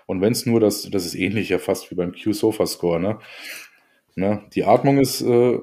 Und 0.05 0.21
wenn 0.21 0.31
es 0.31 0.45
nur 0.45 0.59
das, 0.59 0.89
das 0.89 1.05
ist 1.05 1.15
ähnlich 1.15 1.49
ja 1.49 1.59
fast 1.59 1.91
wie 1.91 1.95
beim 1.95 2.13
Q-Sofa-Score. 2.13 2.99
Ne? 2.99 3.19
Ne? 4.15 4.43
Die 4.53 4.63
Atmung 4.63 4.99
ist 4.99 5.21
äh, 5.21 5.59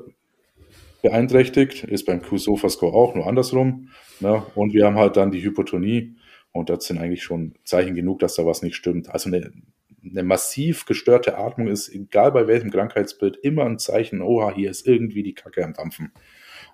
beeinträchtigt, 1.02 1.84
ist 1.84 2.04
beim 2.04 2.22
Q-Sofa-Score 2.22 2.94
auch, 2.94 3.14
nur 3.14 3.26
andersrum. 3.26 3.90
Ne? 4.20 4.44
Und 4.54 4.74
wir 4.74 4.86
haben 4.86 4.96
halt 4.96 5.16
dann 5.16 5.30
die 5.30 5.42
Hypotonie 5.42 6.16
und 6.52 6.70
das 6.70 6.84
sind 6.86 6.98
eigentlich 6.98 7.22
schon 7.22 7.54
Zeichen 7.64 7.94
genug, 7.94 8.20
dass 8.20 8.36
da 8.36 8.46
was 8.46 8.62
nicht 8.62 8.76
stimmt. 8.76 9.08
Also 9.08 9.28
eine, 9.28 9.50
eine 10.08 10.22
massiv 10.22 10.86
gestörte 10.86 11.36
Atmung 11.36 11.68
ist, 11.68 11.88
egal 11.92 12.32
bei 12.32 12.46
welchem 12.46 12.70
Krankheitsbild, 12.70 13.38
immer 13.42 13.64
ein 13.64 13.78
Zeichen, 13.78 14.22
oha, 14.22 14.54
hier 14.54 14.70
ist 14.70 14.86
irgendwie 14.86 15.22
die 15.22 15.34
Kacke 15.34 15.64
am 15.64 15.72
Dampfen. 15.72 16.12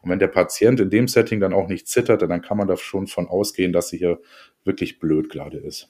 Und 0.03 0.11
wenn 0.11 0.19
der 0.19 0.29
Patient 0.29 0.81
in 0.81 0.91
dem 0.91 1.09
Setting 1.09 1.41
dann 1.41 1.53
auch 1.53 1.69
nicht 1.69 1.89
zittert, 1.89 2.23
dann 2.23 2.43
kann 2.43 2.57
man 2.57 2.69
da 2.69 2.77
schon 2.77 3.07
von 3.07 3.29
ausgehen, 3.29 3.73
dass 3.73 3.89
sie 3.89 3.99
hier 3.99 4.21
wirklich 4.65 4.99
blöd 4.99 5.31
gerade 5.31 5.59
ist. 5.59 5.89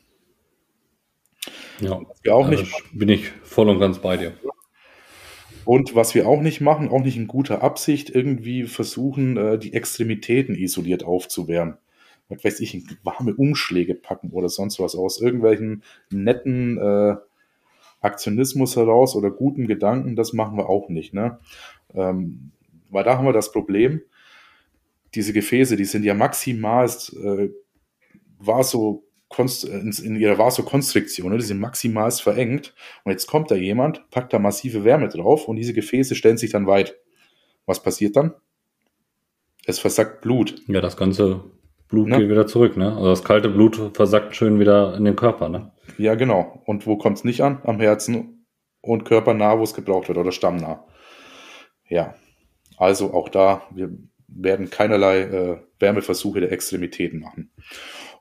Ja, 1.80 2.00
wir 2.22 2.34
auch 2.34 2.48
nicht 2.48 2.66
bin 2.92 3.08
ich 3.08 3.30
voll 3.42 3.68
und 3.68 3.80
ganz 3.80 3.98
bei 3.98 4.16
dir. 4.16 4.32
Und 5.64 5.94
was 5.94 6.14
wir 6.14 6.26
auch 6.26 6.40
nicht 6.40 6.60
machen, 6.60 6.88
auch 6.88 7.02
nicht 7.02 7.16
in 7.16 7.26
guter 7.26 7.62
Absicht, 7.62 8.10
irgendwie 8.10 8.64
versuchen, 8.64 9.36
äh, 9.36 9.58
die 9.58 9.72
Extremitäten 9.72 10.54
isoliert 10.54 11.04
aufzuwärmen. 11.04 11.76
Was 12.28 12.44
weiß 12.44 12.60
ich, 12.60 12.84
warme 13.02 13.34
Umschläge 13.34 13.94
packen 13.94 14.30
oder 14.30 14.48
sonst 14.48 14.78
was 14.78 14.94
aus 14.94 15.20
irgendwelchen 15.20 15.82
netten 16.10 16.78
äh, 16.78 17.16
Aktionismus 18.00 18.76
heraus 18.76 19.14
oder 19.14 19.30
guten 19.30 19.66
Gedanken, 19.66 20.16
das 20.16 20.32
machen 20.32 20.56
wir 20.56 20.68
auch 20.68 20.88
nicht. 20.88 21.12
Ne? 21.12 21.38
Ähm, 21.94 22.52
weil 22.90 23.04
da 23.04 23.16
haben 23.16 23.26
wir 23.26 23.32
das 23.32 23.52
Problem, 23.52 24.02
diese 25.14 25.32
Gefäße, 25.32 25.76
die 25.76 25.84
sind 25.84 26.04
ja 26.04 26.14
maximal 26.14 26.86
äh, 26.86 27.48
Vaso 28.38 29.04
in 29.38 30.16
ihrer 30.16 30.38
Vasokonstriktion, 30.38 31.30
ne? 31.30 31.38
die 31.38 31.44
sind 31.44 31.60
maximal 31.60 32.10
verengt. 32.10 32.74
Und 33.04 33.12
jetzt 33.12 33.26
kommt 33.26 33.50
da 33.50 33.54
jemand, 33.54 34.10
packt 34.10 34.32
da 34.32 34.40
massive 34.40 34.84
Wärme 34.84 35.08
drauf 35.08 35.46
und 35.46 35.56
diese 35.56 35.72
Gefäße 35.72 36.16
stellen 36.16 36.36
sich 36.36 36.50
dann 36.50 36.66
weit. 36.66 36.96
Was 37.64 37.80
passiert 37.80 38.16
dann? 38.16 38.34
Es 39.66 39.78
versackt 39.78 40.22
Blut. 40.22 40.60
Ja, 40.66 40.80
das 40.80 40.96
ganze 40.96 41.44
Blut 41.86 42.08
ne? 42.08 42.18
geht 42.18 42.28
wieder 42.28 42.46
zurück, 42.46 42.76
ne? 42.76 42.92
Also 42.92 43.10
das 43.10 43.22
kalte 43.22 43.48
Blut 43.48 43.94
versackt 43.94 44.34
schön 44.34 44.58
wieder 44.58 44.96
in 44.96 45.04
den 45.04 45.14
Körper, 45.14 45.48
ne? 45.48 45.72
Ja, 45.96 46.16
genau. 46.16 46.62
Und 46.66 46.86
wo 46.86 46.96
kommt 46.96 47.18
es 47.18 47.24
nicht 47.24 47.42
an? 47.42 47.60
Am 47.62 47.78
Herzen 47.78 48.46
und 48.80 49.04
körpernah, 49.04 49.58
wo 49.58 49.62
es 49.62 49.74
gebraucht 49.74 50.08
wird 50.08 50.18
oder 50.18 50.32
stammnah. 50.32 50.84
Ja, 51.88 52.14
also 52.80 53.12
auch 53.12 53.28
da, 53.28 53.62
wir 53.70 53.90
werden 54.26 54.70
keinerlei 54.70 55.20
äh, 55.20 55.58
Wärmeversuche 55.80 56.40
der 56.40 56.50
Extremitäten 56.50 57.20
machen. 57.20 57.50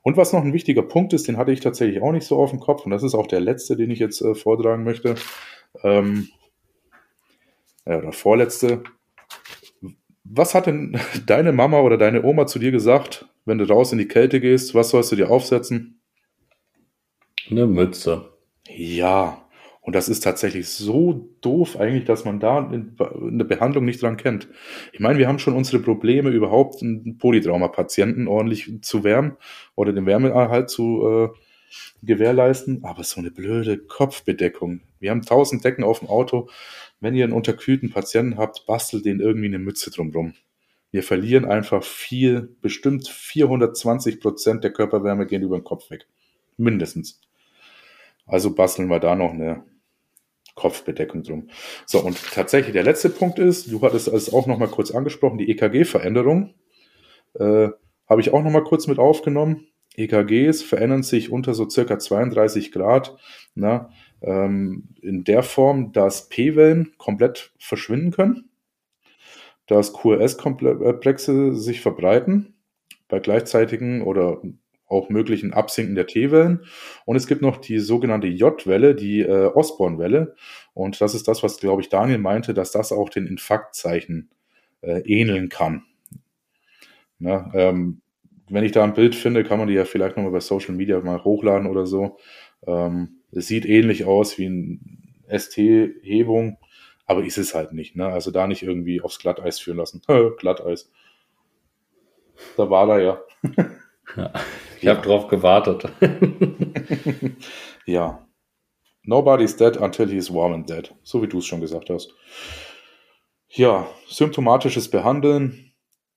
Und 0.02 0.18
was 0.18 0.34
noch 0.34 0.44
ein 0.44 0.52
wichtiger 0.52 0.82
Punkt 0.82 1.14
ist, 1.14 1.26
den 1.28 1.38
hatte 1.38 1.50
ich 1.50 1.60
tatsächlich 1.60 2.02
auch 2.02 2.12
nicht 2.12 2.26
so 2.26 2.36
auf 2.36 2.50
dem 2.50 2.60
Kopf, 2.60 2.84
und 2.84 2.90
das 2.90 3.02
ist 3.02 3.14
auch 3.14 3.26
der 3.26 3.40
letzte, 3.40 3.76
den 3.76 3.90
ich 3.90 3.98
jetzt 3.98 4.20
äh, 4.20 4.34
vortragen 4.34 4.84
möchte. 4.84 5.14
Ähm, 5.82 6.28
ja, 7.86 7.98
oder 7.98 8.12
vorletzte. 8.12 8.82
Was 10.24 10.54
hat 10.54 10.66
denn 10.66 11.00
deine 11.26 11.52
Mama 11.52 11.80
oder 11.80 11.96
deine 11.96 12.22
Oma 12.22 12.46
zu 12.46 12.58
dir 12.58 12.70
gesagt, 12.70 13.26
wenn 13.46 13.56
du 13.56 13.64
raus 13.64 13.92
in 13.92 13.98
die 13.98 14.08
Kälte 14.08 14.40
gehst? 14.40 14.74
Was 14.74 14.90
sollst 14.90 15.10
du 15.10 15.16
dir 15.16 15.30
aufsetzen? 15.30 16.02
Eine 17.50 17.66
Mütze. 17.66 18.28
Ja, 18.68 19.48
und 19.90 19.94
das 19.96 20.08
ist 20.08 20.20
tatsächlich 20.20 20.68
so 20.68 21.32
doof 21.40 21.76
eigentlich, 21.76 22.04
dass 22.04 22.24
man 22.24 22.38
da 22.38 22.58
eine 22.68 23.44
Behandlung 23.44 23.84
nicht 23.84 24.00
dran 24.00 24.16
kennt. 24.16 24.46
Ich 24.92 25.00
meine, 25.00 25.18
wir 25.18 25.26
haben 25.26 25.40
schon 25.40 25.56
unsere 25.56 25.82
Probleme, 25.82 26.30
überhaupt 26.30 26.80
einen 26.80 27.18
Polytrauma-Patienten 27.18 28.28
ordentlich 28.28 28.70
zu 28.82 29.02
wärmen 29.02 29.36
oder 29.74 29.92
den 29.92 30.06
Wärmeerhalt 30.06 30.70
zu 30.70 31.08
äh, 31.08 31.28
gewährleisten. 32.06 32.84
Aber 32.84 33.02
so 33.02 33.18
eine 33.18 33.32
blöde 33.32 33.78
Kopfbedeckung. 33.78 34.82
Wir 35.00 35.10
haben 35.10 35.22
tausend 35.22 35.64
Decken 35.64 35.82
auf 35.82 35.98
dem 35.98 36.08
Auto. 36.08 36.48
Wenn 37.00 37.16
ihr 37.16 37.24
einen 37.24 37.32
unterkühlten 37.32 37.90
Patienten 37.90 38.38
habt, 38.38 38.66
bastelt 38.66 39.04
den 39.06 39.18
irgendwie 39.18 39.46
eine 39.46 39.58
Mütze 39.58 39.90
drumrum. 39.90 40.34
Wir 40.92 41.02
verlieren 41.02 41.46
einfach 41.46 41.82
viel, 41.82 42.54
bestimmt 42.60 43.08
420 43.08 44.20
Prozent 44.20 44.62
der 44.62 44.72
Körperwärme 44.72 45.26
gehen 45.26 45.42
über 45.42 45.58
den 45.58 45.64
Kopf 45.64 45.90
weg. 45.90 46.06
Mindestens. 46.58 47.20
Also 48.24 48.54
basteln 48.54 48.86
wir 48.86 49.00
da 49.00 49.16
noch 49.16 49.32
eine 49.32 49.64
Kopfbedeckung 50.54 51.22
drum. 51.22 51.48
So, 51.86 52.00
und 52.00 52.18
tatsächlich 52.32 52.72
der 52.72 52.84
letzte 52.84 53.10
Punkt 53.10 53.38
ist, 53.38 53.70
du 53.70 53.80
hattest 53.82 54.08
es 54.08 54.32
auch 54.32 54.46
noch 54.46 54.58
mal 54.58 54.68
kurz 54.68 54.90
angesprochen, 54.90 55.38
die 55.38 55.50
EKG-Veränderung. 55.50 56.54
Äh, 57.34 57.68
Habe 58.08 58.20
ich 58.20 58.32
auch 58.32 58.42
noch 58.42 58.50
mal 58.50 58.64
kurz 58.64 58.86
mit 58.86 58.98
aufgenommen. 58.98 59.66
EKGs 59.96 60.62
verändern 60.62 61.02
sich 61.02 61.30
unter 61.30 61.54
so 61.54 61.68
circa 61.68 61.98
32 61.98 62.72
Grad 62.72 63.16
na, 63.54 63.90
ähm, 64.22 64.88
in 65.02 65.24
der 65.24 65.42
Form, 65.42 65.92
dass 65.92 66.28
P-Wellen 66.28 66.94
komplett 66.96 67.52
verschwinden 67.58 68.10
können, 68.10 68.50
dass 69.66 69.92
QRS-Komplexe 69.92 71.54
sich 71.54 71.80
verbreiten 71.80 72.54
bei 73.08 73.18
gleichzeitigen 73.18 74.02
oder 74.02 74.40
auch 74.90 75.08
möglichen 75.08 75.54
Absinken 75.54 75.94
der 75.94 76.06
T-Wellen. 76.06 76.64
Und 77.06 77.16
es 77.16 77.26
gibt 77.26 77.42
noch 77.42 77.56
die 77.58 77.78
sogenannte 77.78 78.26
J-Welle, 78.26 78.94
die 78.94 79.20
äh, 79.20 79.46
Osborn-Welle. 79.46 80.34
Und 80.74 81.00
das 81.00 81.14
ist 81.14 81.28
das, 81.28 81.42
was, 81.42 81.58
glaube 81.58 81.80
ich, 81.80 81.88
Daniel 81.88 82.18
meinte, 82.18 82.52
dass 82.52 82.72
das 82.72 82.92
auch 82.92 83.08
den 83.08 83.26
Infarktzeichen 83.26 84.30
äh, 84.82 85.00
ähneln 85.00 85.48
kann. 85.48 85.84
Na, 87.18 87.50
ähm, 87.54 88.00
wenn 88.48 88.64
ich 88.64 88.72
da 88.72 88.82
ein 88.82 88.94
Bild 88.94 89.14
finde, 89.14 89.44
kann 89.44 89.58
man 89.58 89.68
die 89.68 89.74
ja 89.74 89.84
vielleicht 89.84 90.16
nochmal 90.16 90.32
bei 90.32 90.40
Social 90.40 90.74
Media 90.74 90.98
mal 91.00 91.22
hochladen 91.22 91.68
oder 91.68 91.86
so. 91.86 92.18
Ähm, 92.66 93.20
es 93.30 93.46
sieht 93.46 93.64
ähnlich 93.64 94.04
aus 94.04 94.38
wie 94.38 94.46
ein 94.46 95.14
ST-Hebung, 95.28 96.58
aber 97.06 97.24
ist 97.24 97.38
es 97.38 97.54
halt 97.54 97.72
nicht. 97.72 97.94
Ne? 97.94 98.06
Also 98.06 98.32
da 98.32 98.48
nicht 98.48 98.62
irgendwie 98.62 99.00
aufs 99.00 99.20
Glatteis 99.20 99.60
führen 99.60 99.76
lassen. 99.76 100.02
Glatteis. 100.38 100.90
Da 102.56 102.68
war 102.70 102.88
er 102.88 103.00
ja. 103.00 103.20
ja 104.16 104.32
ich 104.80 104.84
ja. 104.84 104.96
habe 104.96 105.06
drauf 105.06 105.28
gewartet. 105.28 105.84
ja. 107.86 108.26
Nobody's 109.02 109.54
dead 109.56 109.76
until 109.76 110.08
he's 110.08 110.32
warm 110.32 110.54
and 110.54 110.68
dead. 110.68 110.94
So 111.02 111.22
wie 111.22 111.26
du 111.26 111.38
es 111.38 111.46
schon 111.46 111.60
gesagt 111.60 111.90
hast. 111.90 112.14
Ja, 113.48 113.86
symptomatisches 114.06 114.90
Behandeln, 114.90 115.72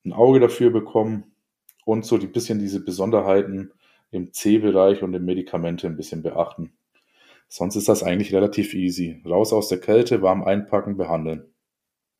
ein 0.05 0.13
Auge 0.13 0.39
dafür 0.39 0.69
bekommen 0.69 1.35
und 1.83 2.05
so 2.05 2.15
ein 2.15 2.31
bisschen 2.31 2.59
diese 2.59 2.83
Besonderheiten 2.83 3.73
im 4.11 4.31
C-Bereich 4.31 5.03
und 5.03 5.13
im 5.13 5.25
Medikamente 5.25 5.87
ein 5.87 5.97
bisschen 5.97 6.23
beachten. 6.23 6.73
Sonst 7.49 7.75
ist 7.75 7.89
das 7.89 8.01
eigentlich 8.01 8.33
relativ 8.33 8.73
easy. 8.73 9.21
Raus 9.25 9.51
aus 9.51 9.67
der 9.67 9.79
Kälte, 9.79 10.21
warm 10.21 10.43
einpacken, 10.43 10.95
behandeln. 10.95 11.53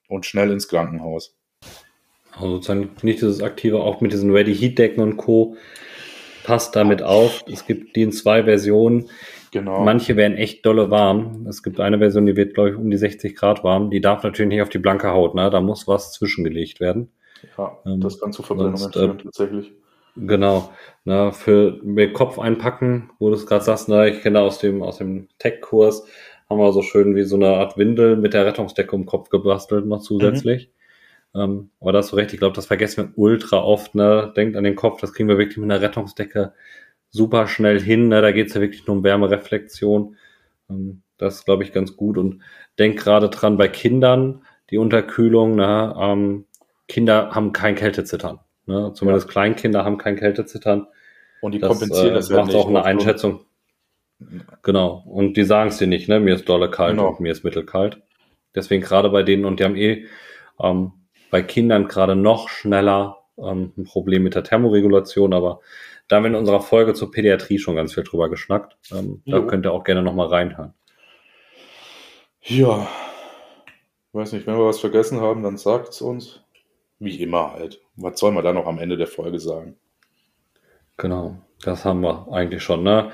Und 0.10 0.26
schnell 0.26 0.52
ins 0.52 0.68
Krankenhaus. 0.68 1.38
Also 2.36 2.56
sozusagen 2.56 2.92
nicht 3.02 3.22
dieses 3.22 3.42
aktive, 3.42 3.80
auch 3.80 4.02
mit 4.02 4.12
diesen 4.12 4.32
Ready 4.32 4.56
Heat 4.56 4.78
Decken 4.80 5.02
und 5.02 5.18
Co. 5.18 5.56
Passt 6.44 6.76
damit 6.76 7.02
auf. 7.02 7.44
Es 7.52 7.66
gibt 7.66 7.96
die 7.96 8.02
in 8.02 8.12
zwei 8.12 8.44
Versionen. 8.44 9.10
Genau. 9.52 9.84
Manche 9.84 10.16
werden 10.16 10.36
echt 10.36 10.66
dolle 10.66 10.90
warm. 10.90 11.46
Es 11.48 11.62
gibt 11.62 11.80
eine 11.80 12.00
Version, 12.00 12.26
die 12.26 12.36
wird, 12.36 12.56
glaube 12.56 12.72
ich, 12.72 12.76
um 12.76 12.90
die 12.90 12.98
60 12.98 13.36
Grad 13.36 13.64
warm. 13.64 13.92
Die 13.92 14.02
darf 14.02 14.24
natürlich 14.24 14.50
nicht 14.50 14.62
auf 14.64 14.70
die 14.70 14.80
blanke 14.80 15.12
Haut, 15.12 15.36
ne? 15.36 15.50
Da 15.52 15.62
muss 15.62 15.88
was 15.88 16.12
zwischengelegt 16.12 16.80
werden. 16.80 17.12
Ja, 17.58 17.78
ähm, 17.86 18.02
das 18.02 18.20
kann 18.20 18.34
zu 18.34 18.42
Verbrennungen 18.42 18.92
führen, 18.92 19.20
äh, 19.20 19.24
tatsächlich. 19.24 19.72
Genau. 20.16 20.72
Na, 21.06 21.32
für 21.32 21.80
mit 21.84 22.14
Kopf 22.14 22.40
einpacken, 22.40 23.12
wo 23.20 23.30
du 23.30 23.36
es 23.36 23.46
gerade 23.46 23.64
sagst, 23.64 23.90
na, 23.90 24.08
ich 24.08 24.22
kenne 24.22 24.42
aus 24.42 24.60
dem, 24.60 24.82
aus 24.82 24.98
dem 24.98 25.28
Tech-Kurs, 25.40 26.08
haben 26.50 26.60
wir 26.60 26.72
so 26.72 26.82
schön 26.82 27.16
wie 27.16 27.24
so 27.24 27.36
eine 27.36 27.50
Art 27.50 27.78
Windel 27.78 28.16
mit 28.16 28.34
der 28.34 28.46
Rettungsdecke 28.46 28.96
um 28.96 29.02
den 29.02 29.08
Kopf 29.08 29.30
gebastelt 29.30 29.86
noch 29.86 30.02
zusätzlich. 30.02 30.68
Mhm. 30.68 30.83
Ähm, 31.36 31.72
aber 31.80 31.92
das 31.92 32.06
ist 32.06 32.12
so 32.12 32.18
recht, 32.18 32.34
ich 32.34 32.40
glaube, 32.40 32.56
das 32.56 32.68
vergessen 32.68 33.04
wir 33.04 33.18
ultra 33.18 33.58
oft, 33.58 33.96
ne? 33.96 34.32
Denkt 34.36 34.56
an 34.56 34.64
den 34.64 34.76
Kopf, 34.76 35.02
das 35.02 35.14
kriegen 35.14 35.30
wir 35.30 35.38
wirklich 35.38 35.58
mit 35.58 35.72
einer 35.72 35.82
Rettungsdecke 35.82 36.54
super 37.10 37.48
schnell 37.48 37.80
hin. 37.80 38.08
Ne? 38.08 38.22
Da 38.22 38.32
geht 38.32 38.48
es 38.48 38.54
ja 38.54 38.62
wirklich 38.62 38.86
nur 38.86 38.98
um 38.98 39.04
Wärmereflexion. 39.04 40.18
Ähm, 40.70 41.02
das 41.18 41.46
glaube 41.46 41.64
ich, 41.64 41.72
ganz 41.72 41.96
gut. 41.96 42.18
Und 42.18 42.42
denk 42.78 43.00
gerade 43.00 43.30
dran 43.30 43.58
bei 43.58 43.68
Kindern, 43.68 44.44
die 44.70 44.78
Unterkühlung, 44.78 45.56
ne? 45.56 45.96
Ähm, 45.98 46.46
Kinder 46.88 47.32
haben 47.32 47.54
kein 47.54 47.76
Kältezittern. 47.76 48.40
Ne? 48.66 48.92
Zumindest 48.94 49.28
ja. 49.28 49.32
Kleinkinder 49.32 49.86
haben 49.86 49.98
kein 49.98 50.16
Kältezittern. 50.16 50.88
Und 51.42 51.54
die 51.54 51.60
das, 51.60 51.70
kompensieren 51.70 52.12
äh, 52.12 52.14
das 52.14 52.30
ja 52.30 52.38
macht 52.38 52.54
auch 52.54 52.68
eine 52.68 52.84
Einschätzung. 52.84 53.42
Genau. 54.62 55.04
Und 55.06 55.36
die 55.36 55.44
sagen 55.44 55.70
es 55.70 55.78
dir 55.78 55.88
nicht, 55.88 56.08
ne? 56.08 56.20
Mir 56.20 56.36
ist 56.36 56.48
dolle 56.48 56.70
kalt 56.70 56.98
genau. 56.98 57.10
und 57.10 57.20
mir 57.20 57.32
ist 57.32 57.44
mittelkalt. 57.44 58.02
Deswegen 58.56 58.84
gerade 58.84 59.10
bei 59.10 59.24
denen, 59.24 59.46
und 59.46 59.60
die 59.60 59.64
haben 59.64 59.76
eh 59.76 60.06
ähm, 60.60 60.92
bei 61.34 61.42
Kindern 61.42 61.88
gerade 61.88 62.16
noch 62.16 62.48
schneller 62.48 63.24
ähm, 63.40 63.74
ein 63.76 63.86
Problem 63.86 64.22
mit 64.22 64.36
der 64.36 64.44
Thermoregulation, 64.44 65.34
aber 65.34 65.62
da 66.08 66.18
haben 66.18 66.26
wir 66.26 66.30
in 66.30 66.36
unserer 66.36 66.62
Folge 66.62 66.94
zur 66.94 67.10
Pädiatrie 67.10 67.58
schon 67.58 67.76
ganz 67.76 67.96
viel 67.96 68.04
drüber 68.04 68.30
geschnackt. 68.30 68.78
Ähm, 68.92 69.24
da 69.26 69.40
könnt 69.40 69.66
ihr 69.66 69.72
auch 69.72 69.84
gerne 69.84 70.04
nochmal 70.04 70.28
reinhören. 70.28 70.76
Ja, 72.44 72.88
weiß 74.12 74.34
nicht, 74.34 74.46
wenn 74.46 74.60
wir 74.60 74.68
was 74.68 74.80
vergessen 74.80 75.22
haben, 75.22 75.42
dann 75.42 75.58
sagt 75.58 75.90
es 75.90 76.02
uns. 76.04 76.44
Wie 77.00 77.20
immer 77.20 77.54
halt. 77.54 77.82
Was 77.96 78.20
soll 78.20 78.32
man 78.32 78.44
da 78.44 78.54
noch 78.54 78.68
am 78.68 78.78
Ende 78.78 78.96
der 78.96 79.08
Folge 79.08 79.40
sagen? 79.40 79.76
Genau, 80.98 81.38
das 81.64 81.84
haben 81.84 82.02
wir 82.02 82.28
eigentlich 82.32 82.62
schon. 82.62 82.84
Ne? 82.84 83.10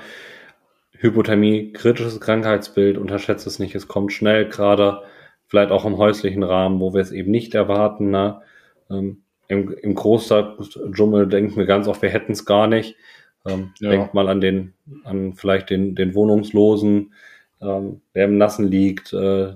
Hypothermie, 0.92 1.72
kritisches 1.72 2.20
Krankheitsbild, 2.20 2.98
unterschätzt 2.98 3.46
es 3.46 3.58
nicht, 3.58 3.74
es 3.74 3.88
kommt 3.88 4.12
schnell, 4.12 4.46
gerade 4.46 5.04
vielleicht 5.50 5.72
auch 5.72 5.84
im 5.84 5.98
häuslichen 5.98 6.44
Rahmen, 6.44 6.80
wo 6.80 6.94
wir 6.94 7.00
es 7.00 7.10
eben 7.10 7.30
nicht 7.30 7.54
erwarten. 7.54 8.10
Ne? 8.10 8.40
Ähm, 8.88 9.22
im, 9.48 9.72
im 9.72 9.94
Großstadtdschungel 9.96 11.26
denken 11.26 11.56
wir 11.56 11.66
ganz 11.66 11.88
oft, 11.88 12.00
wir 12.02 12.08
hätten 12.08 12.32
es 12.32 12.46
gar 12.46 12.68
nicht. 12.68 12.96
Ähm, 13.44 13.72
ja. 13.80 13.90
Denkt 13.90 14.14
mal 14.14 14.28
an 14.28 14.40
den, 14.40 14.74
an 15.02 15.34
vielleicht 15.34 15.70
den, 15.70 15.96
den 15.96 16.14
Wohnungslosen, 16.14 17.12
ähm, 17.60 18.00
der 18.14 18.26
im 18.26 18.38
Nassen 18.38 18.68
liegt, 18.68 19.12
äh, 19.12 19.54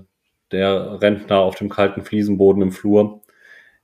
der 0.51 1.01
Rentner 1.01 1.39
auf 1.39 1.55
dem 1.55 1.69
kalten 1.69 2.03
Fliesenboden 2.03 2.61
im 2.61 2.71
Flur. 2.71 3.21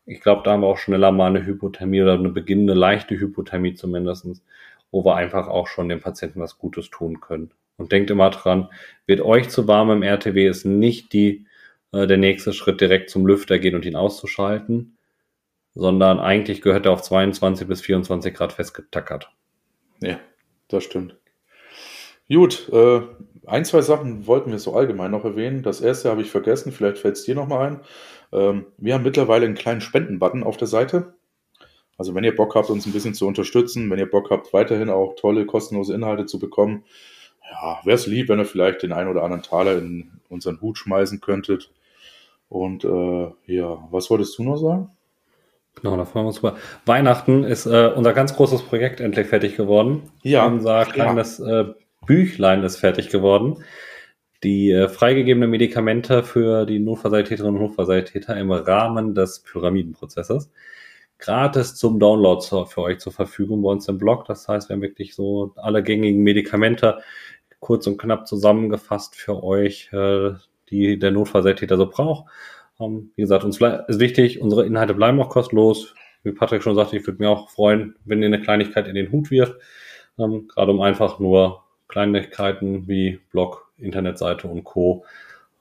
Ich 0.05 0.19
glaube, 0.19 0.41
da 0.43 0.51
haben 0.51 0.61
wir 0.61 0.67
auch 0.67 0.77
schneller 0.77 1.13
mal 1.13 1.27
eine 1.27 1.45
Hypothermie 1.45 2.01
oder 2.01 2.15
eine 2.15 2.29
beginnende 2.29 2.73
leichte 2.73 3.17
Hypothermie 3.17 3.75
zumindestens, 3.75 4.43
wo 4.91 5.05
wir 5.05 5.15
einfach 5.15 5.47
auch 5.47 5.67
schon 5.67 5.87
dem 5.87 6.01
Patienten 6.01 6.41
was 6.41 6.57
Gutes 6.57 6.89
tun 6.89 7.21
können. 7.21 7.51
Und 7.77 7.93
denkt 7.93 8.11
immer 8.11 8.29
dran, 8.31 8.67
wird 9.05 9.21
euch 9.21 9.49
zu 9.49 9.67
warm 9.67 9.91
im 9.91 10.03
RTW, 10.03 10.47
ist 10.47 10.65
nicht 10.65 11.13
die, 11.13 11.45
äh, 11.91 12.07
der 12.07 12.17
nächste 12.17 12.53
Schritt 12.53 12.81
direkt 12.81 13.09
zum 13.09 13.25
Lüfter 13.25 13.59
gehen 13.59 13.75
und 13.75 13.85
ihn 13.85 13.95
auszuschalten, 13.95 14.97
sondern 15.73 16.19
eigentlich 16.19 16.61
gehört 16.61 16.85
er 16.85 16.93
auf 16.93 17.01
22 17.01 17.67
bis 17.67 17.81
24 17.81 18.33
Grad 18.33 18.53
festgetackert. 18.53 19.31
Ja, 20.01 20.19
das 20.67 20.83
stimmt. 20.83 21.17
Gut, 22.29 22.69
äh, 22.71 23.01
ein, 23.45 23.65
zwei 23.65 23.81
Sachen 23.81 24.25
wollten 24.25 24.51
wir 24.51 24.59
so 24.59 24.73
allgemein 24.73 25.11
noch 25.11 25.25
erwähnen. 25.25 25.63
Das 25.63 25.81
erste 25.81 26.09
habe 26.09 26.21
ich 26.21 26.31
vergessen, 26.31 26.71
vielleicht 26.71 26.97
fällt 26.97 27.17
es 27.17 27.23
dir 27.23 27.35
nochmal 27.35 27.67
ein. 27.67 27.79
Ähm, 28.31 28.65
wir 28.77 28.93
haben 28.93 29.03
mittlerweile 29.03 29.45
einen 29.45 29.55
kleinen 29.55 29.81
Spendenbutton 29.81 30.43
auf 30.43 30.57
der 30.57 30.67
Seite. 30.67 31.15
Also 31.97 32.15
wenn 32.15 32.23
ihr 32.23 32.35
Bock 32.35 32.55
habt, 32.55 32.69
uns 32.69 32.85
ein 32.85 32.93
bisschen 32.93 33.13
zu 33.13 33.27
unterstützen, 33.27 33.89
wenn 33.89 33.99
ihr 33.99 34.09
Bock 34.09 34.29
habt, 34.31 34.53
weiterhin 34.53 34.89
auch 34.89 35.15
tolle, 35.15 35.45
kostenlose 35.45 35.93
Inhalte 35.93 36.25
zu 36.25 36.39
bekommen, 36.39 36.85
ja, 37.51 37.81
wäre 37.83 37.95
es 37.95 38.07
lieb, 38.07 38.29
wenn 38.29 38.39
ihr 38.39 38.45
vielleicht 38.45 38.83
den 38.83 38.93
einen 38.93 39.09
oder 39.09 39.23
anderen 39.23 39.43
Taler 39.43 39.77
in 39.77 40.11
unseren 40.29 40.61
Hut 40.61 40.77
schmeißen 40.77 41.19
könntet. 41.19 41.69
Und 42.51 42.83
äh, 42.83 43.31
ja, 43.45 43.87
was 43.91 44.09
wolltest 44.09 44.37
du 44.37 44.43
noch 44.43 44.57
sagen? 44.57 44.89
Genau, 45.75 45.95
da 45.95 46.03
freuen 46.03 46.25
wir 46.25 46.27
uns 46.27 46.39
über. 46.39 46.57
Weihnachten 46.85 47.45
ist 47.45 47.65
äh, 47.65 47.89
unser 47.95 48.11
ganz 48.11 48.35
großes 48.35 48.63
Projekt 48.63 48.99
endlich 48.99 49.27
fertig 49.27 49.55
geworden. 49.55 50.11
Ja. 50.21 50.45
Unser 50.45 50.83
kleines 50.83 51.39
äh, 51.39 51.67
Büchlein 52.05 52.61
ist 52.63 52.75
fertig 52.75 53.07
geworden. 53.07 53.63
Die 54.43 54.69
äh, 54.69 54.89
freigegebenen 54.89 55.49
Medikamente 55.49 56.23
für 56.23 56.65
die 56.65 56.79
Notfallsanitäterinnen 56.79 57.55
und 57.55 57.67
Notfallsanitäter 57.67 58.35
im 58.35 58.51
Rahmen 58.51 59.15
des 59.15 59.39
Pyramidenprozesses. 59.39 60.51
Gratis 61.19 61.75
zum 61.75 62.01
Download 62.01 62.41
zu, 62.41 62.65
für 62.65 62.81
euch 62.81 62.99
zur 62.99 63.13
Verfügung 63.13 63.61
bei 63.61 63.69
uns 63.69 63.87
im 63.87 63.97
Blog. 63.97 64.25
Das 64.25 64.49
heißt, 64.49 64.67
wir 64.67 64.73
haben 64.73 64.81
wirklich 64.81 65.15
so 65.15 65.53
alle 65.55 65.83
gängigen 65.83 66.21
Medikamente 66.21 66.97
kurz 67.61 67.87
und 67.87 67.97
knapp 67.97 68.27
zusammengefasst 68.27 69.15
für 69.15 69.41
euch, 69.41 69.89
äh, 69.93 70.31
die 70.71 70.97
der 70.97 71.11
Notfallsanitäter 71.11 71.77
so 71.77 71.87
braucht 71.87 72.25
ähm, 72.81 73.11
wie 73.15 73.21
gesagt, 73.21 73.43
uns 73.43 73.59
ist 73.61 73.99
wichtig, 73.99 74.41
unsere 74.41 74.65
Inhalte 74.65 74.93
bleiben 74.93 75.21
auch 75.21 75.29
kostenlos. 75.29 75.93
Wie 76.23 76.31
Patrick 76.31 76.63
schon 76.63 76.75
sagte, 76.75 76.97
ich 76.97 77.05
würde 77.05 77.21
mir 77.21 77.29
auch 77.29 77.49
freuen, 77.49 77.95
wenn 78.05 78.21
ihr 78.21 78.27
eine 78.27 78.41
Kleinigkeit 78.41 78.87
in 78.87 78.95
den 78.95 79.11
Hut 79.11 79.31
wirft. 79.31 79.55
Ähm, 80.17 80.47
gerade 80.47 80.71
um 80.71 80.81
einfach 80.81 81.19
nur 81.19 81.63
Kleinigkeiten 81.87 82.87
wie 82.87 83.19
Blog, 83.31 83.71
Internetseite 83.77 84.47
und 84.47 84.63
Co. 84.63 85.05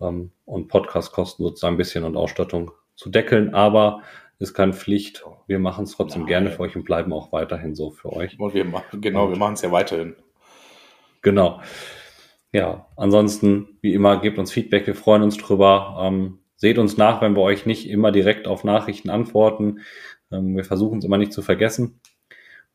Ähm, 0.00 0.30
und 0.44 0.68
Podcastkosten 0.68 1.44
sozusagen 1.44 1.74
ein 1.74 1.78
bisschen 1.78 2.04
und 2.04 2.16
Ausstattung 2.16 2.72
zu 2.96 3.10
deckeln. 3.10 3.54
Aber 3.54 4.02
ist 4.38 4.54
keine 4.54 4.72
Pflicht. 4.72 5.24
Wir 5.46 5.58
machen 5.58 5.84
es 5.84 5.92
trotzdem 5.92 6.22
Nein. 6.22 6.28
gerne 6.28 6.50
für 6.50 6.60
euch 6.60 6.76
und 6.76 6.84
bleiben 6.84 7.12
auch 7.12 7.32
weiterhin 7.32 7.74
so 7.74 7.90
für 7.90 8.12
euch. 8.12 8.38
Und 8.38 8.54
wir 8.54 8.64
machen, 8.64 9.00
genau, 9.00 9.26
und, 9.26 9.32
wir 9.32 9.38
machen 9.38 9.54
es 9.54 9.62
ja 9.62 9.70
weiterhin. 9.70 10.16
Genau. 11.22 11.60
Ja, 12.52 12.86
ansonsten, 12.96 13.78
wie 13.80 13.94
immer, 13.94 14.20
gebt 14.20 14.38
uns 14.38 14.50
Feedback, 14.50 14.86
wir 14.86 14.94
freuen 14.94 15.22
uns 15.22 15.36
drüber. 15.36 15.98
Ähm, 16.02 16.40
Seht 16.60 16.76
uns 16.76 16.98
nach, 16.98 17.22
wenn 17.22 17.34
wir 17.34 17.40
euch 17.40 17.64
nicht 17.64 17.88
immer 17.88 18.12
direkt 18.12 18.46
auf 18.46 18.64
Nachrichten 18.64 19.08
antworten. 19.08 19.78
Ähm, 20.30 20.54
wir 20.54 20.64
versuchen 20.64 20.98
es 20.98 21.06
immer 21.06 21.16
nicht 21.16 21.32
zu 21.32 21.40
vergessen. 21.40 22.02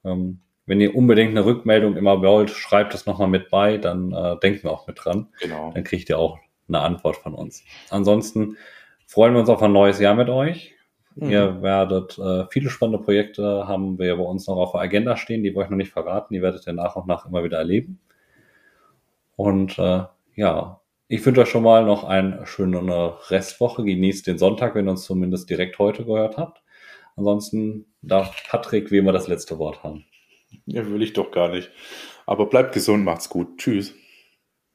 Ähm, 0.04 0.40
wenn 0.66 0.82
ihr 0.82 0.96
unbedingt 0.96 1.30
eine 1.30 1.46
Rückmeldung 1.46 1.96
immer 1.96 2.20
wollt, 2.24 2.50
schreibt 2.50 2.96
es 2.96 3.06
nochmal 3.06 3.28
mit 3.28 3.52
bei, 3.52 3.78
dann 3.78 4.12
äh, 4.12 4.40
denken 4.40 4.64
wir 4.64 4.72
auch 4.72 4.88
mit 4.88 4.98
dran. 5.06 5.28
Genau. 5.40 5.72
Dann 5.72 5.84
kriegt 5.84 6.10
ihr 6.10 6.18
auch 6.18 6.40
eine 6.68 6.80
Antwort 6.80 7.18
von 7.18 7.36
uns. 7.36 7.64
Ansonsten 7.92 8.58
freuen 9.06 9.34
wir 9.34 9.42
uns 9.42 9.50
auf 9.50 9.62
ein 9.62 9.72
neues 9.72 10.00
Jahr 10.00 10.16
mit 10.16 10.30
euch. 10.30 10.74
Mhm. 11.14 11.30
Ihr 11.30 11.62
werdet 11.62 12.18
äh, 12.18 12.46
viele 12.50 12.72
spannende 12.72 13.04
Projekte 13.04 13.68
haben 13.68 14.00
wir 14.00 14.16
bei 14.16 14.24
uns 14.24 14.48
noch 14.48 14.58
auf 14.58 14.72
der 14.72 14.82
Agenda 14.82 15.16
stehen, 15.16 15.44
die 15.44 15.54
wir 15.54 15.58
euch 15.58 15.70
noch 15.70 15.78
nicht 15.78 15.92
verraten. 15.92 16.34
Die 16.34 16.42
werdet 16.42 16.66
ihr 16.66 16.74
nach 16.74 16.96
und 16.96 17.06
nach 17.06 17.28
immer 17.28 17.44
wieder 17.44 17.60
erleben. 17.60 18.00
Und 19.36 19.78
äh, 19.78 20.04
ja, 20.36 20.82
ich 21.08 21.26
wünsche 21.26 21.42
euch 21.42 21.50
schon 21.50 21.64
mal 21.64 21.86
noch 21.86 22.04
eine 22.04 22.46
schöne 22.46 22.82
Restwoche. 23.30 23.84
Genießt 23.84 24.28
den 24.28 24.38
Sonntag, 24.38 24.76
wenn 24.76 24.88
ihr 24.88 24.92
uns 24.92 25.04
zumindest 25.04 25.50
direkt 25.50 25.78
heute 25.80 26.06
gehört 26.06 26.38
habt. 26.38 26.64
Ansonsten 27.16 27.86
darf 28.02 28.36
Patrick 28.50 28.92
wie 28.92 28.98
immer 28.98 29.12
das 29.12 29.28
letzte 29.28 29.58
Wort 29.60 29.84
haben. 29.84 30.06
Ja, 30.66 30.86
will 30.90 31.02
ich 31.02 31.14
doch 31.14 31.32
gar 31.32 31.50
nicht. 31.50 31.70
Aber 32.26 32.48
bleibt 32.48 32.74
gesund, 32.74 33.04
macht's 33.04 33.30
gut. 33.30 33.58
Tschüss. 33.58 33.94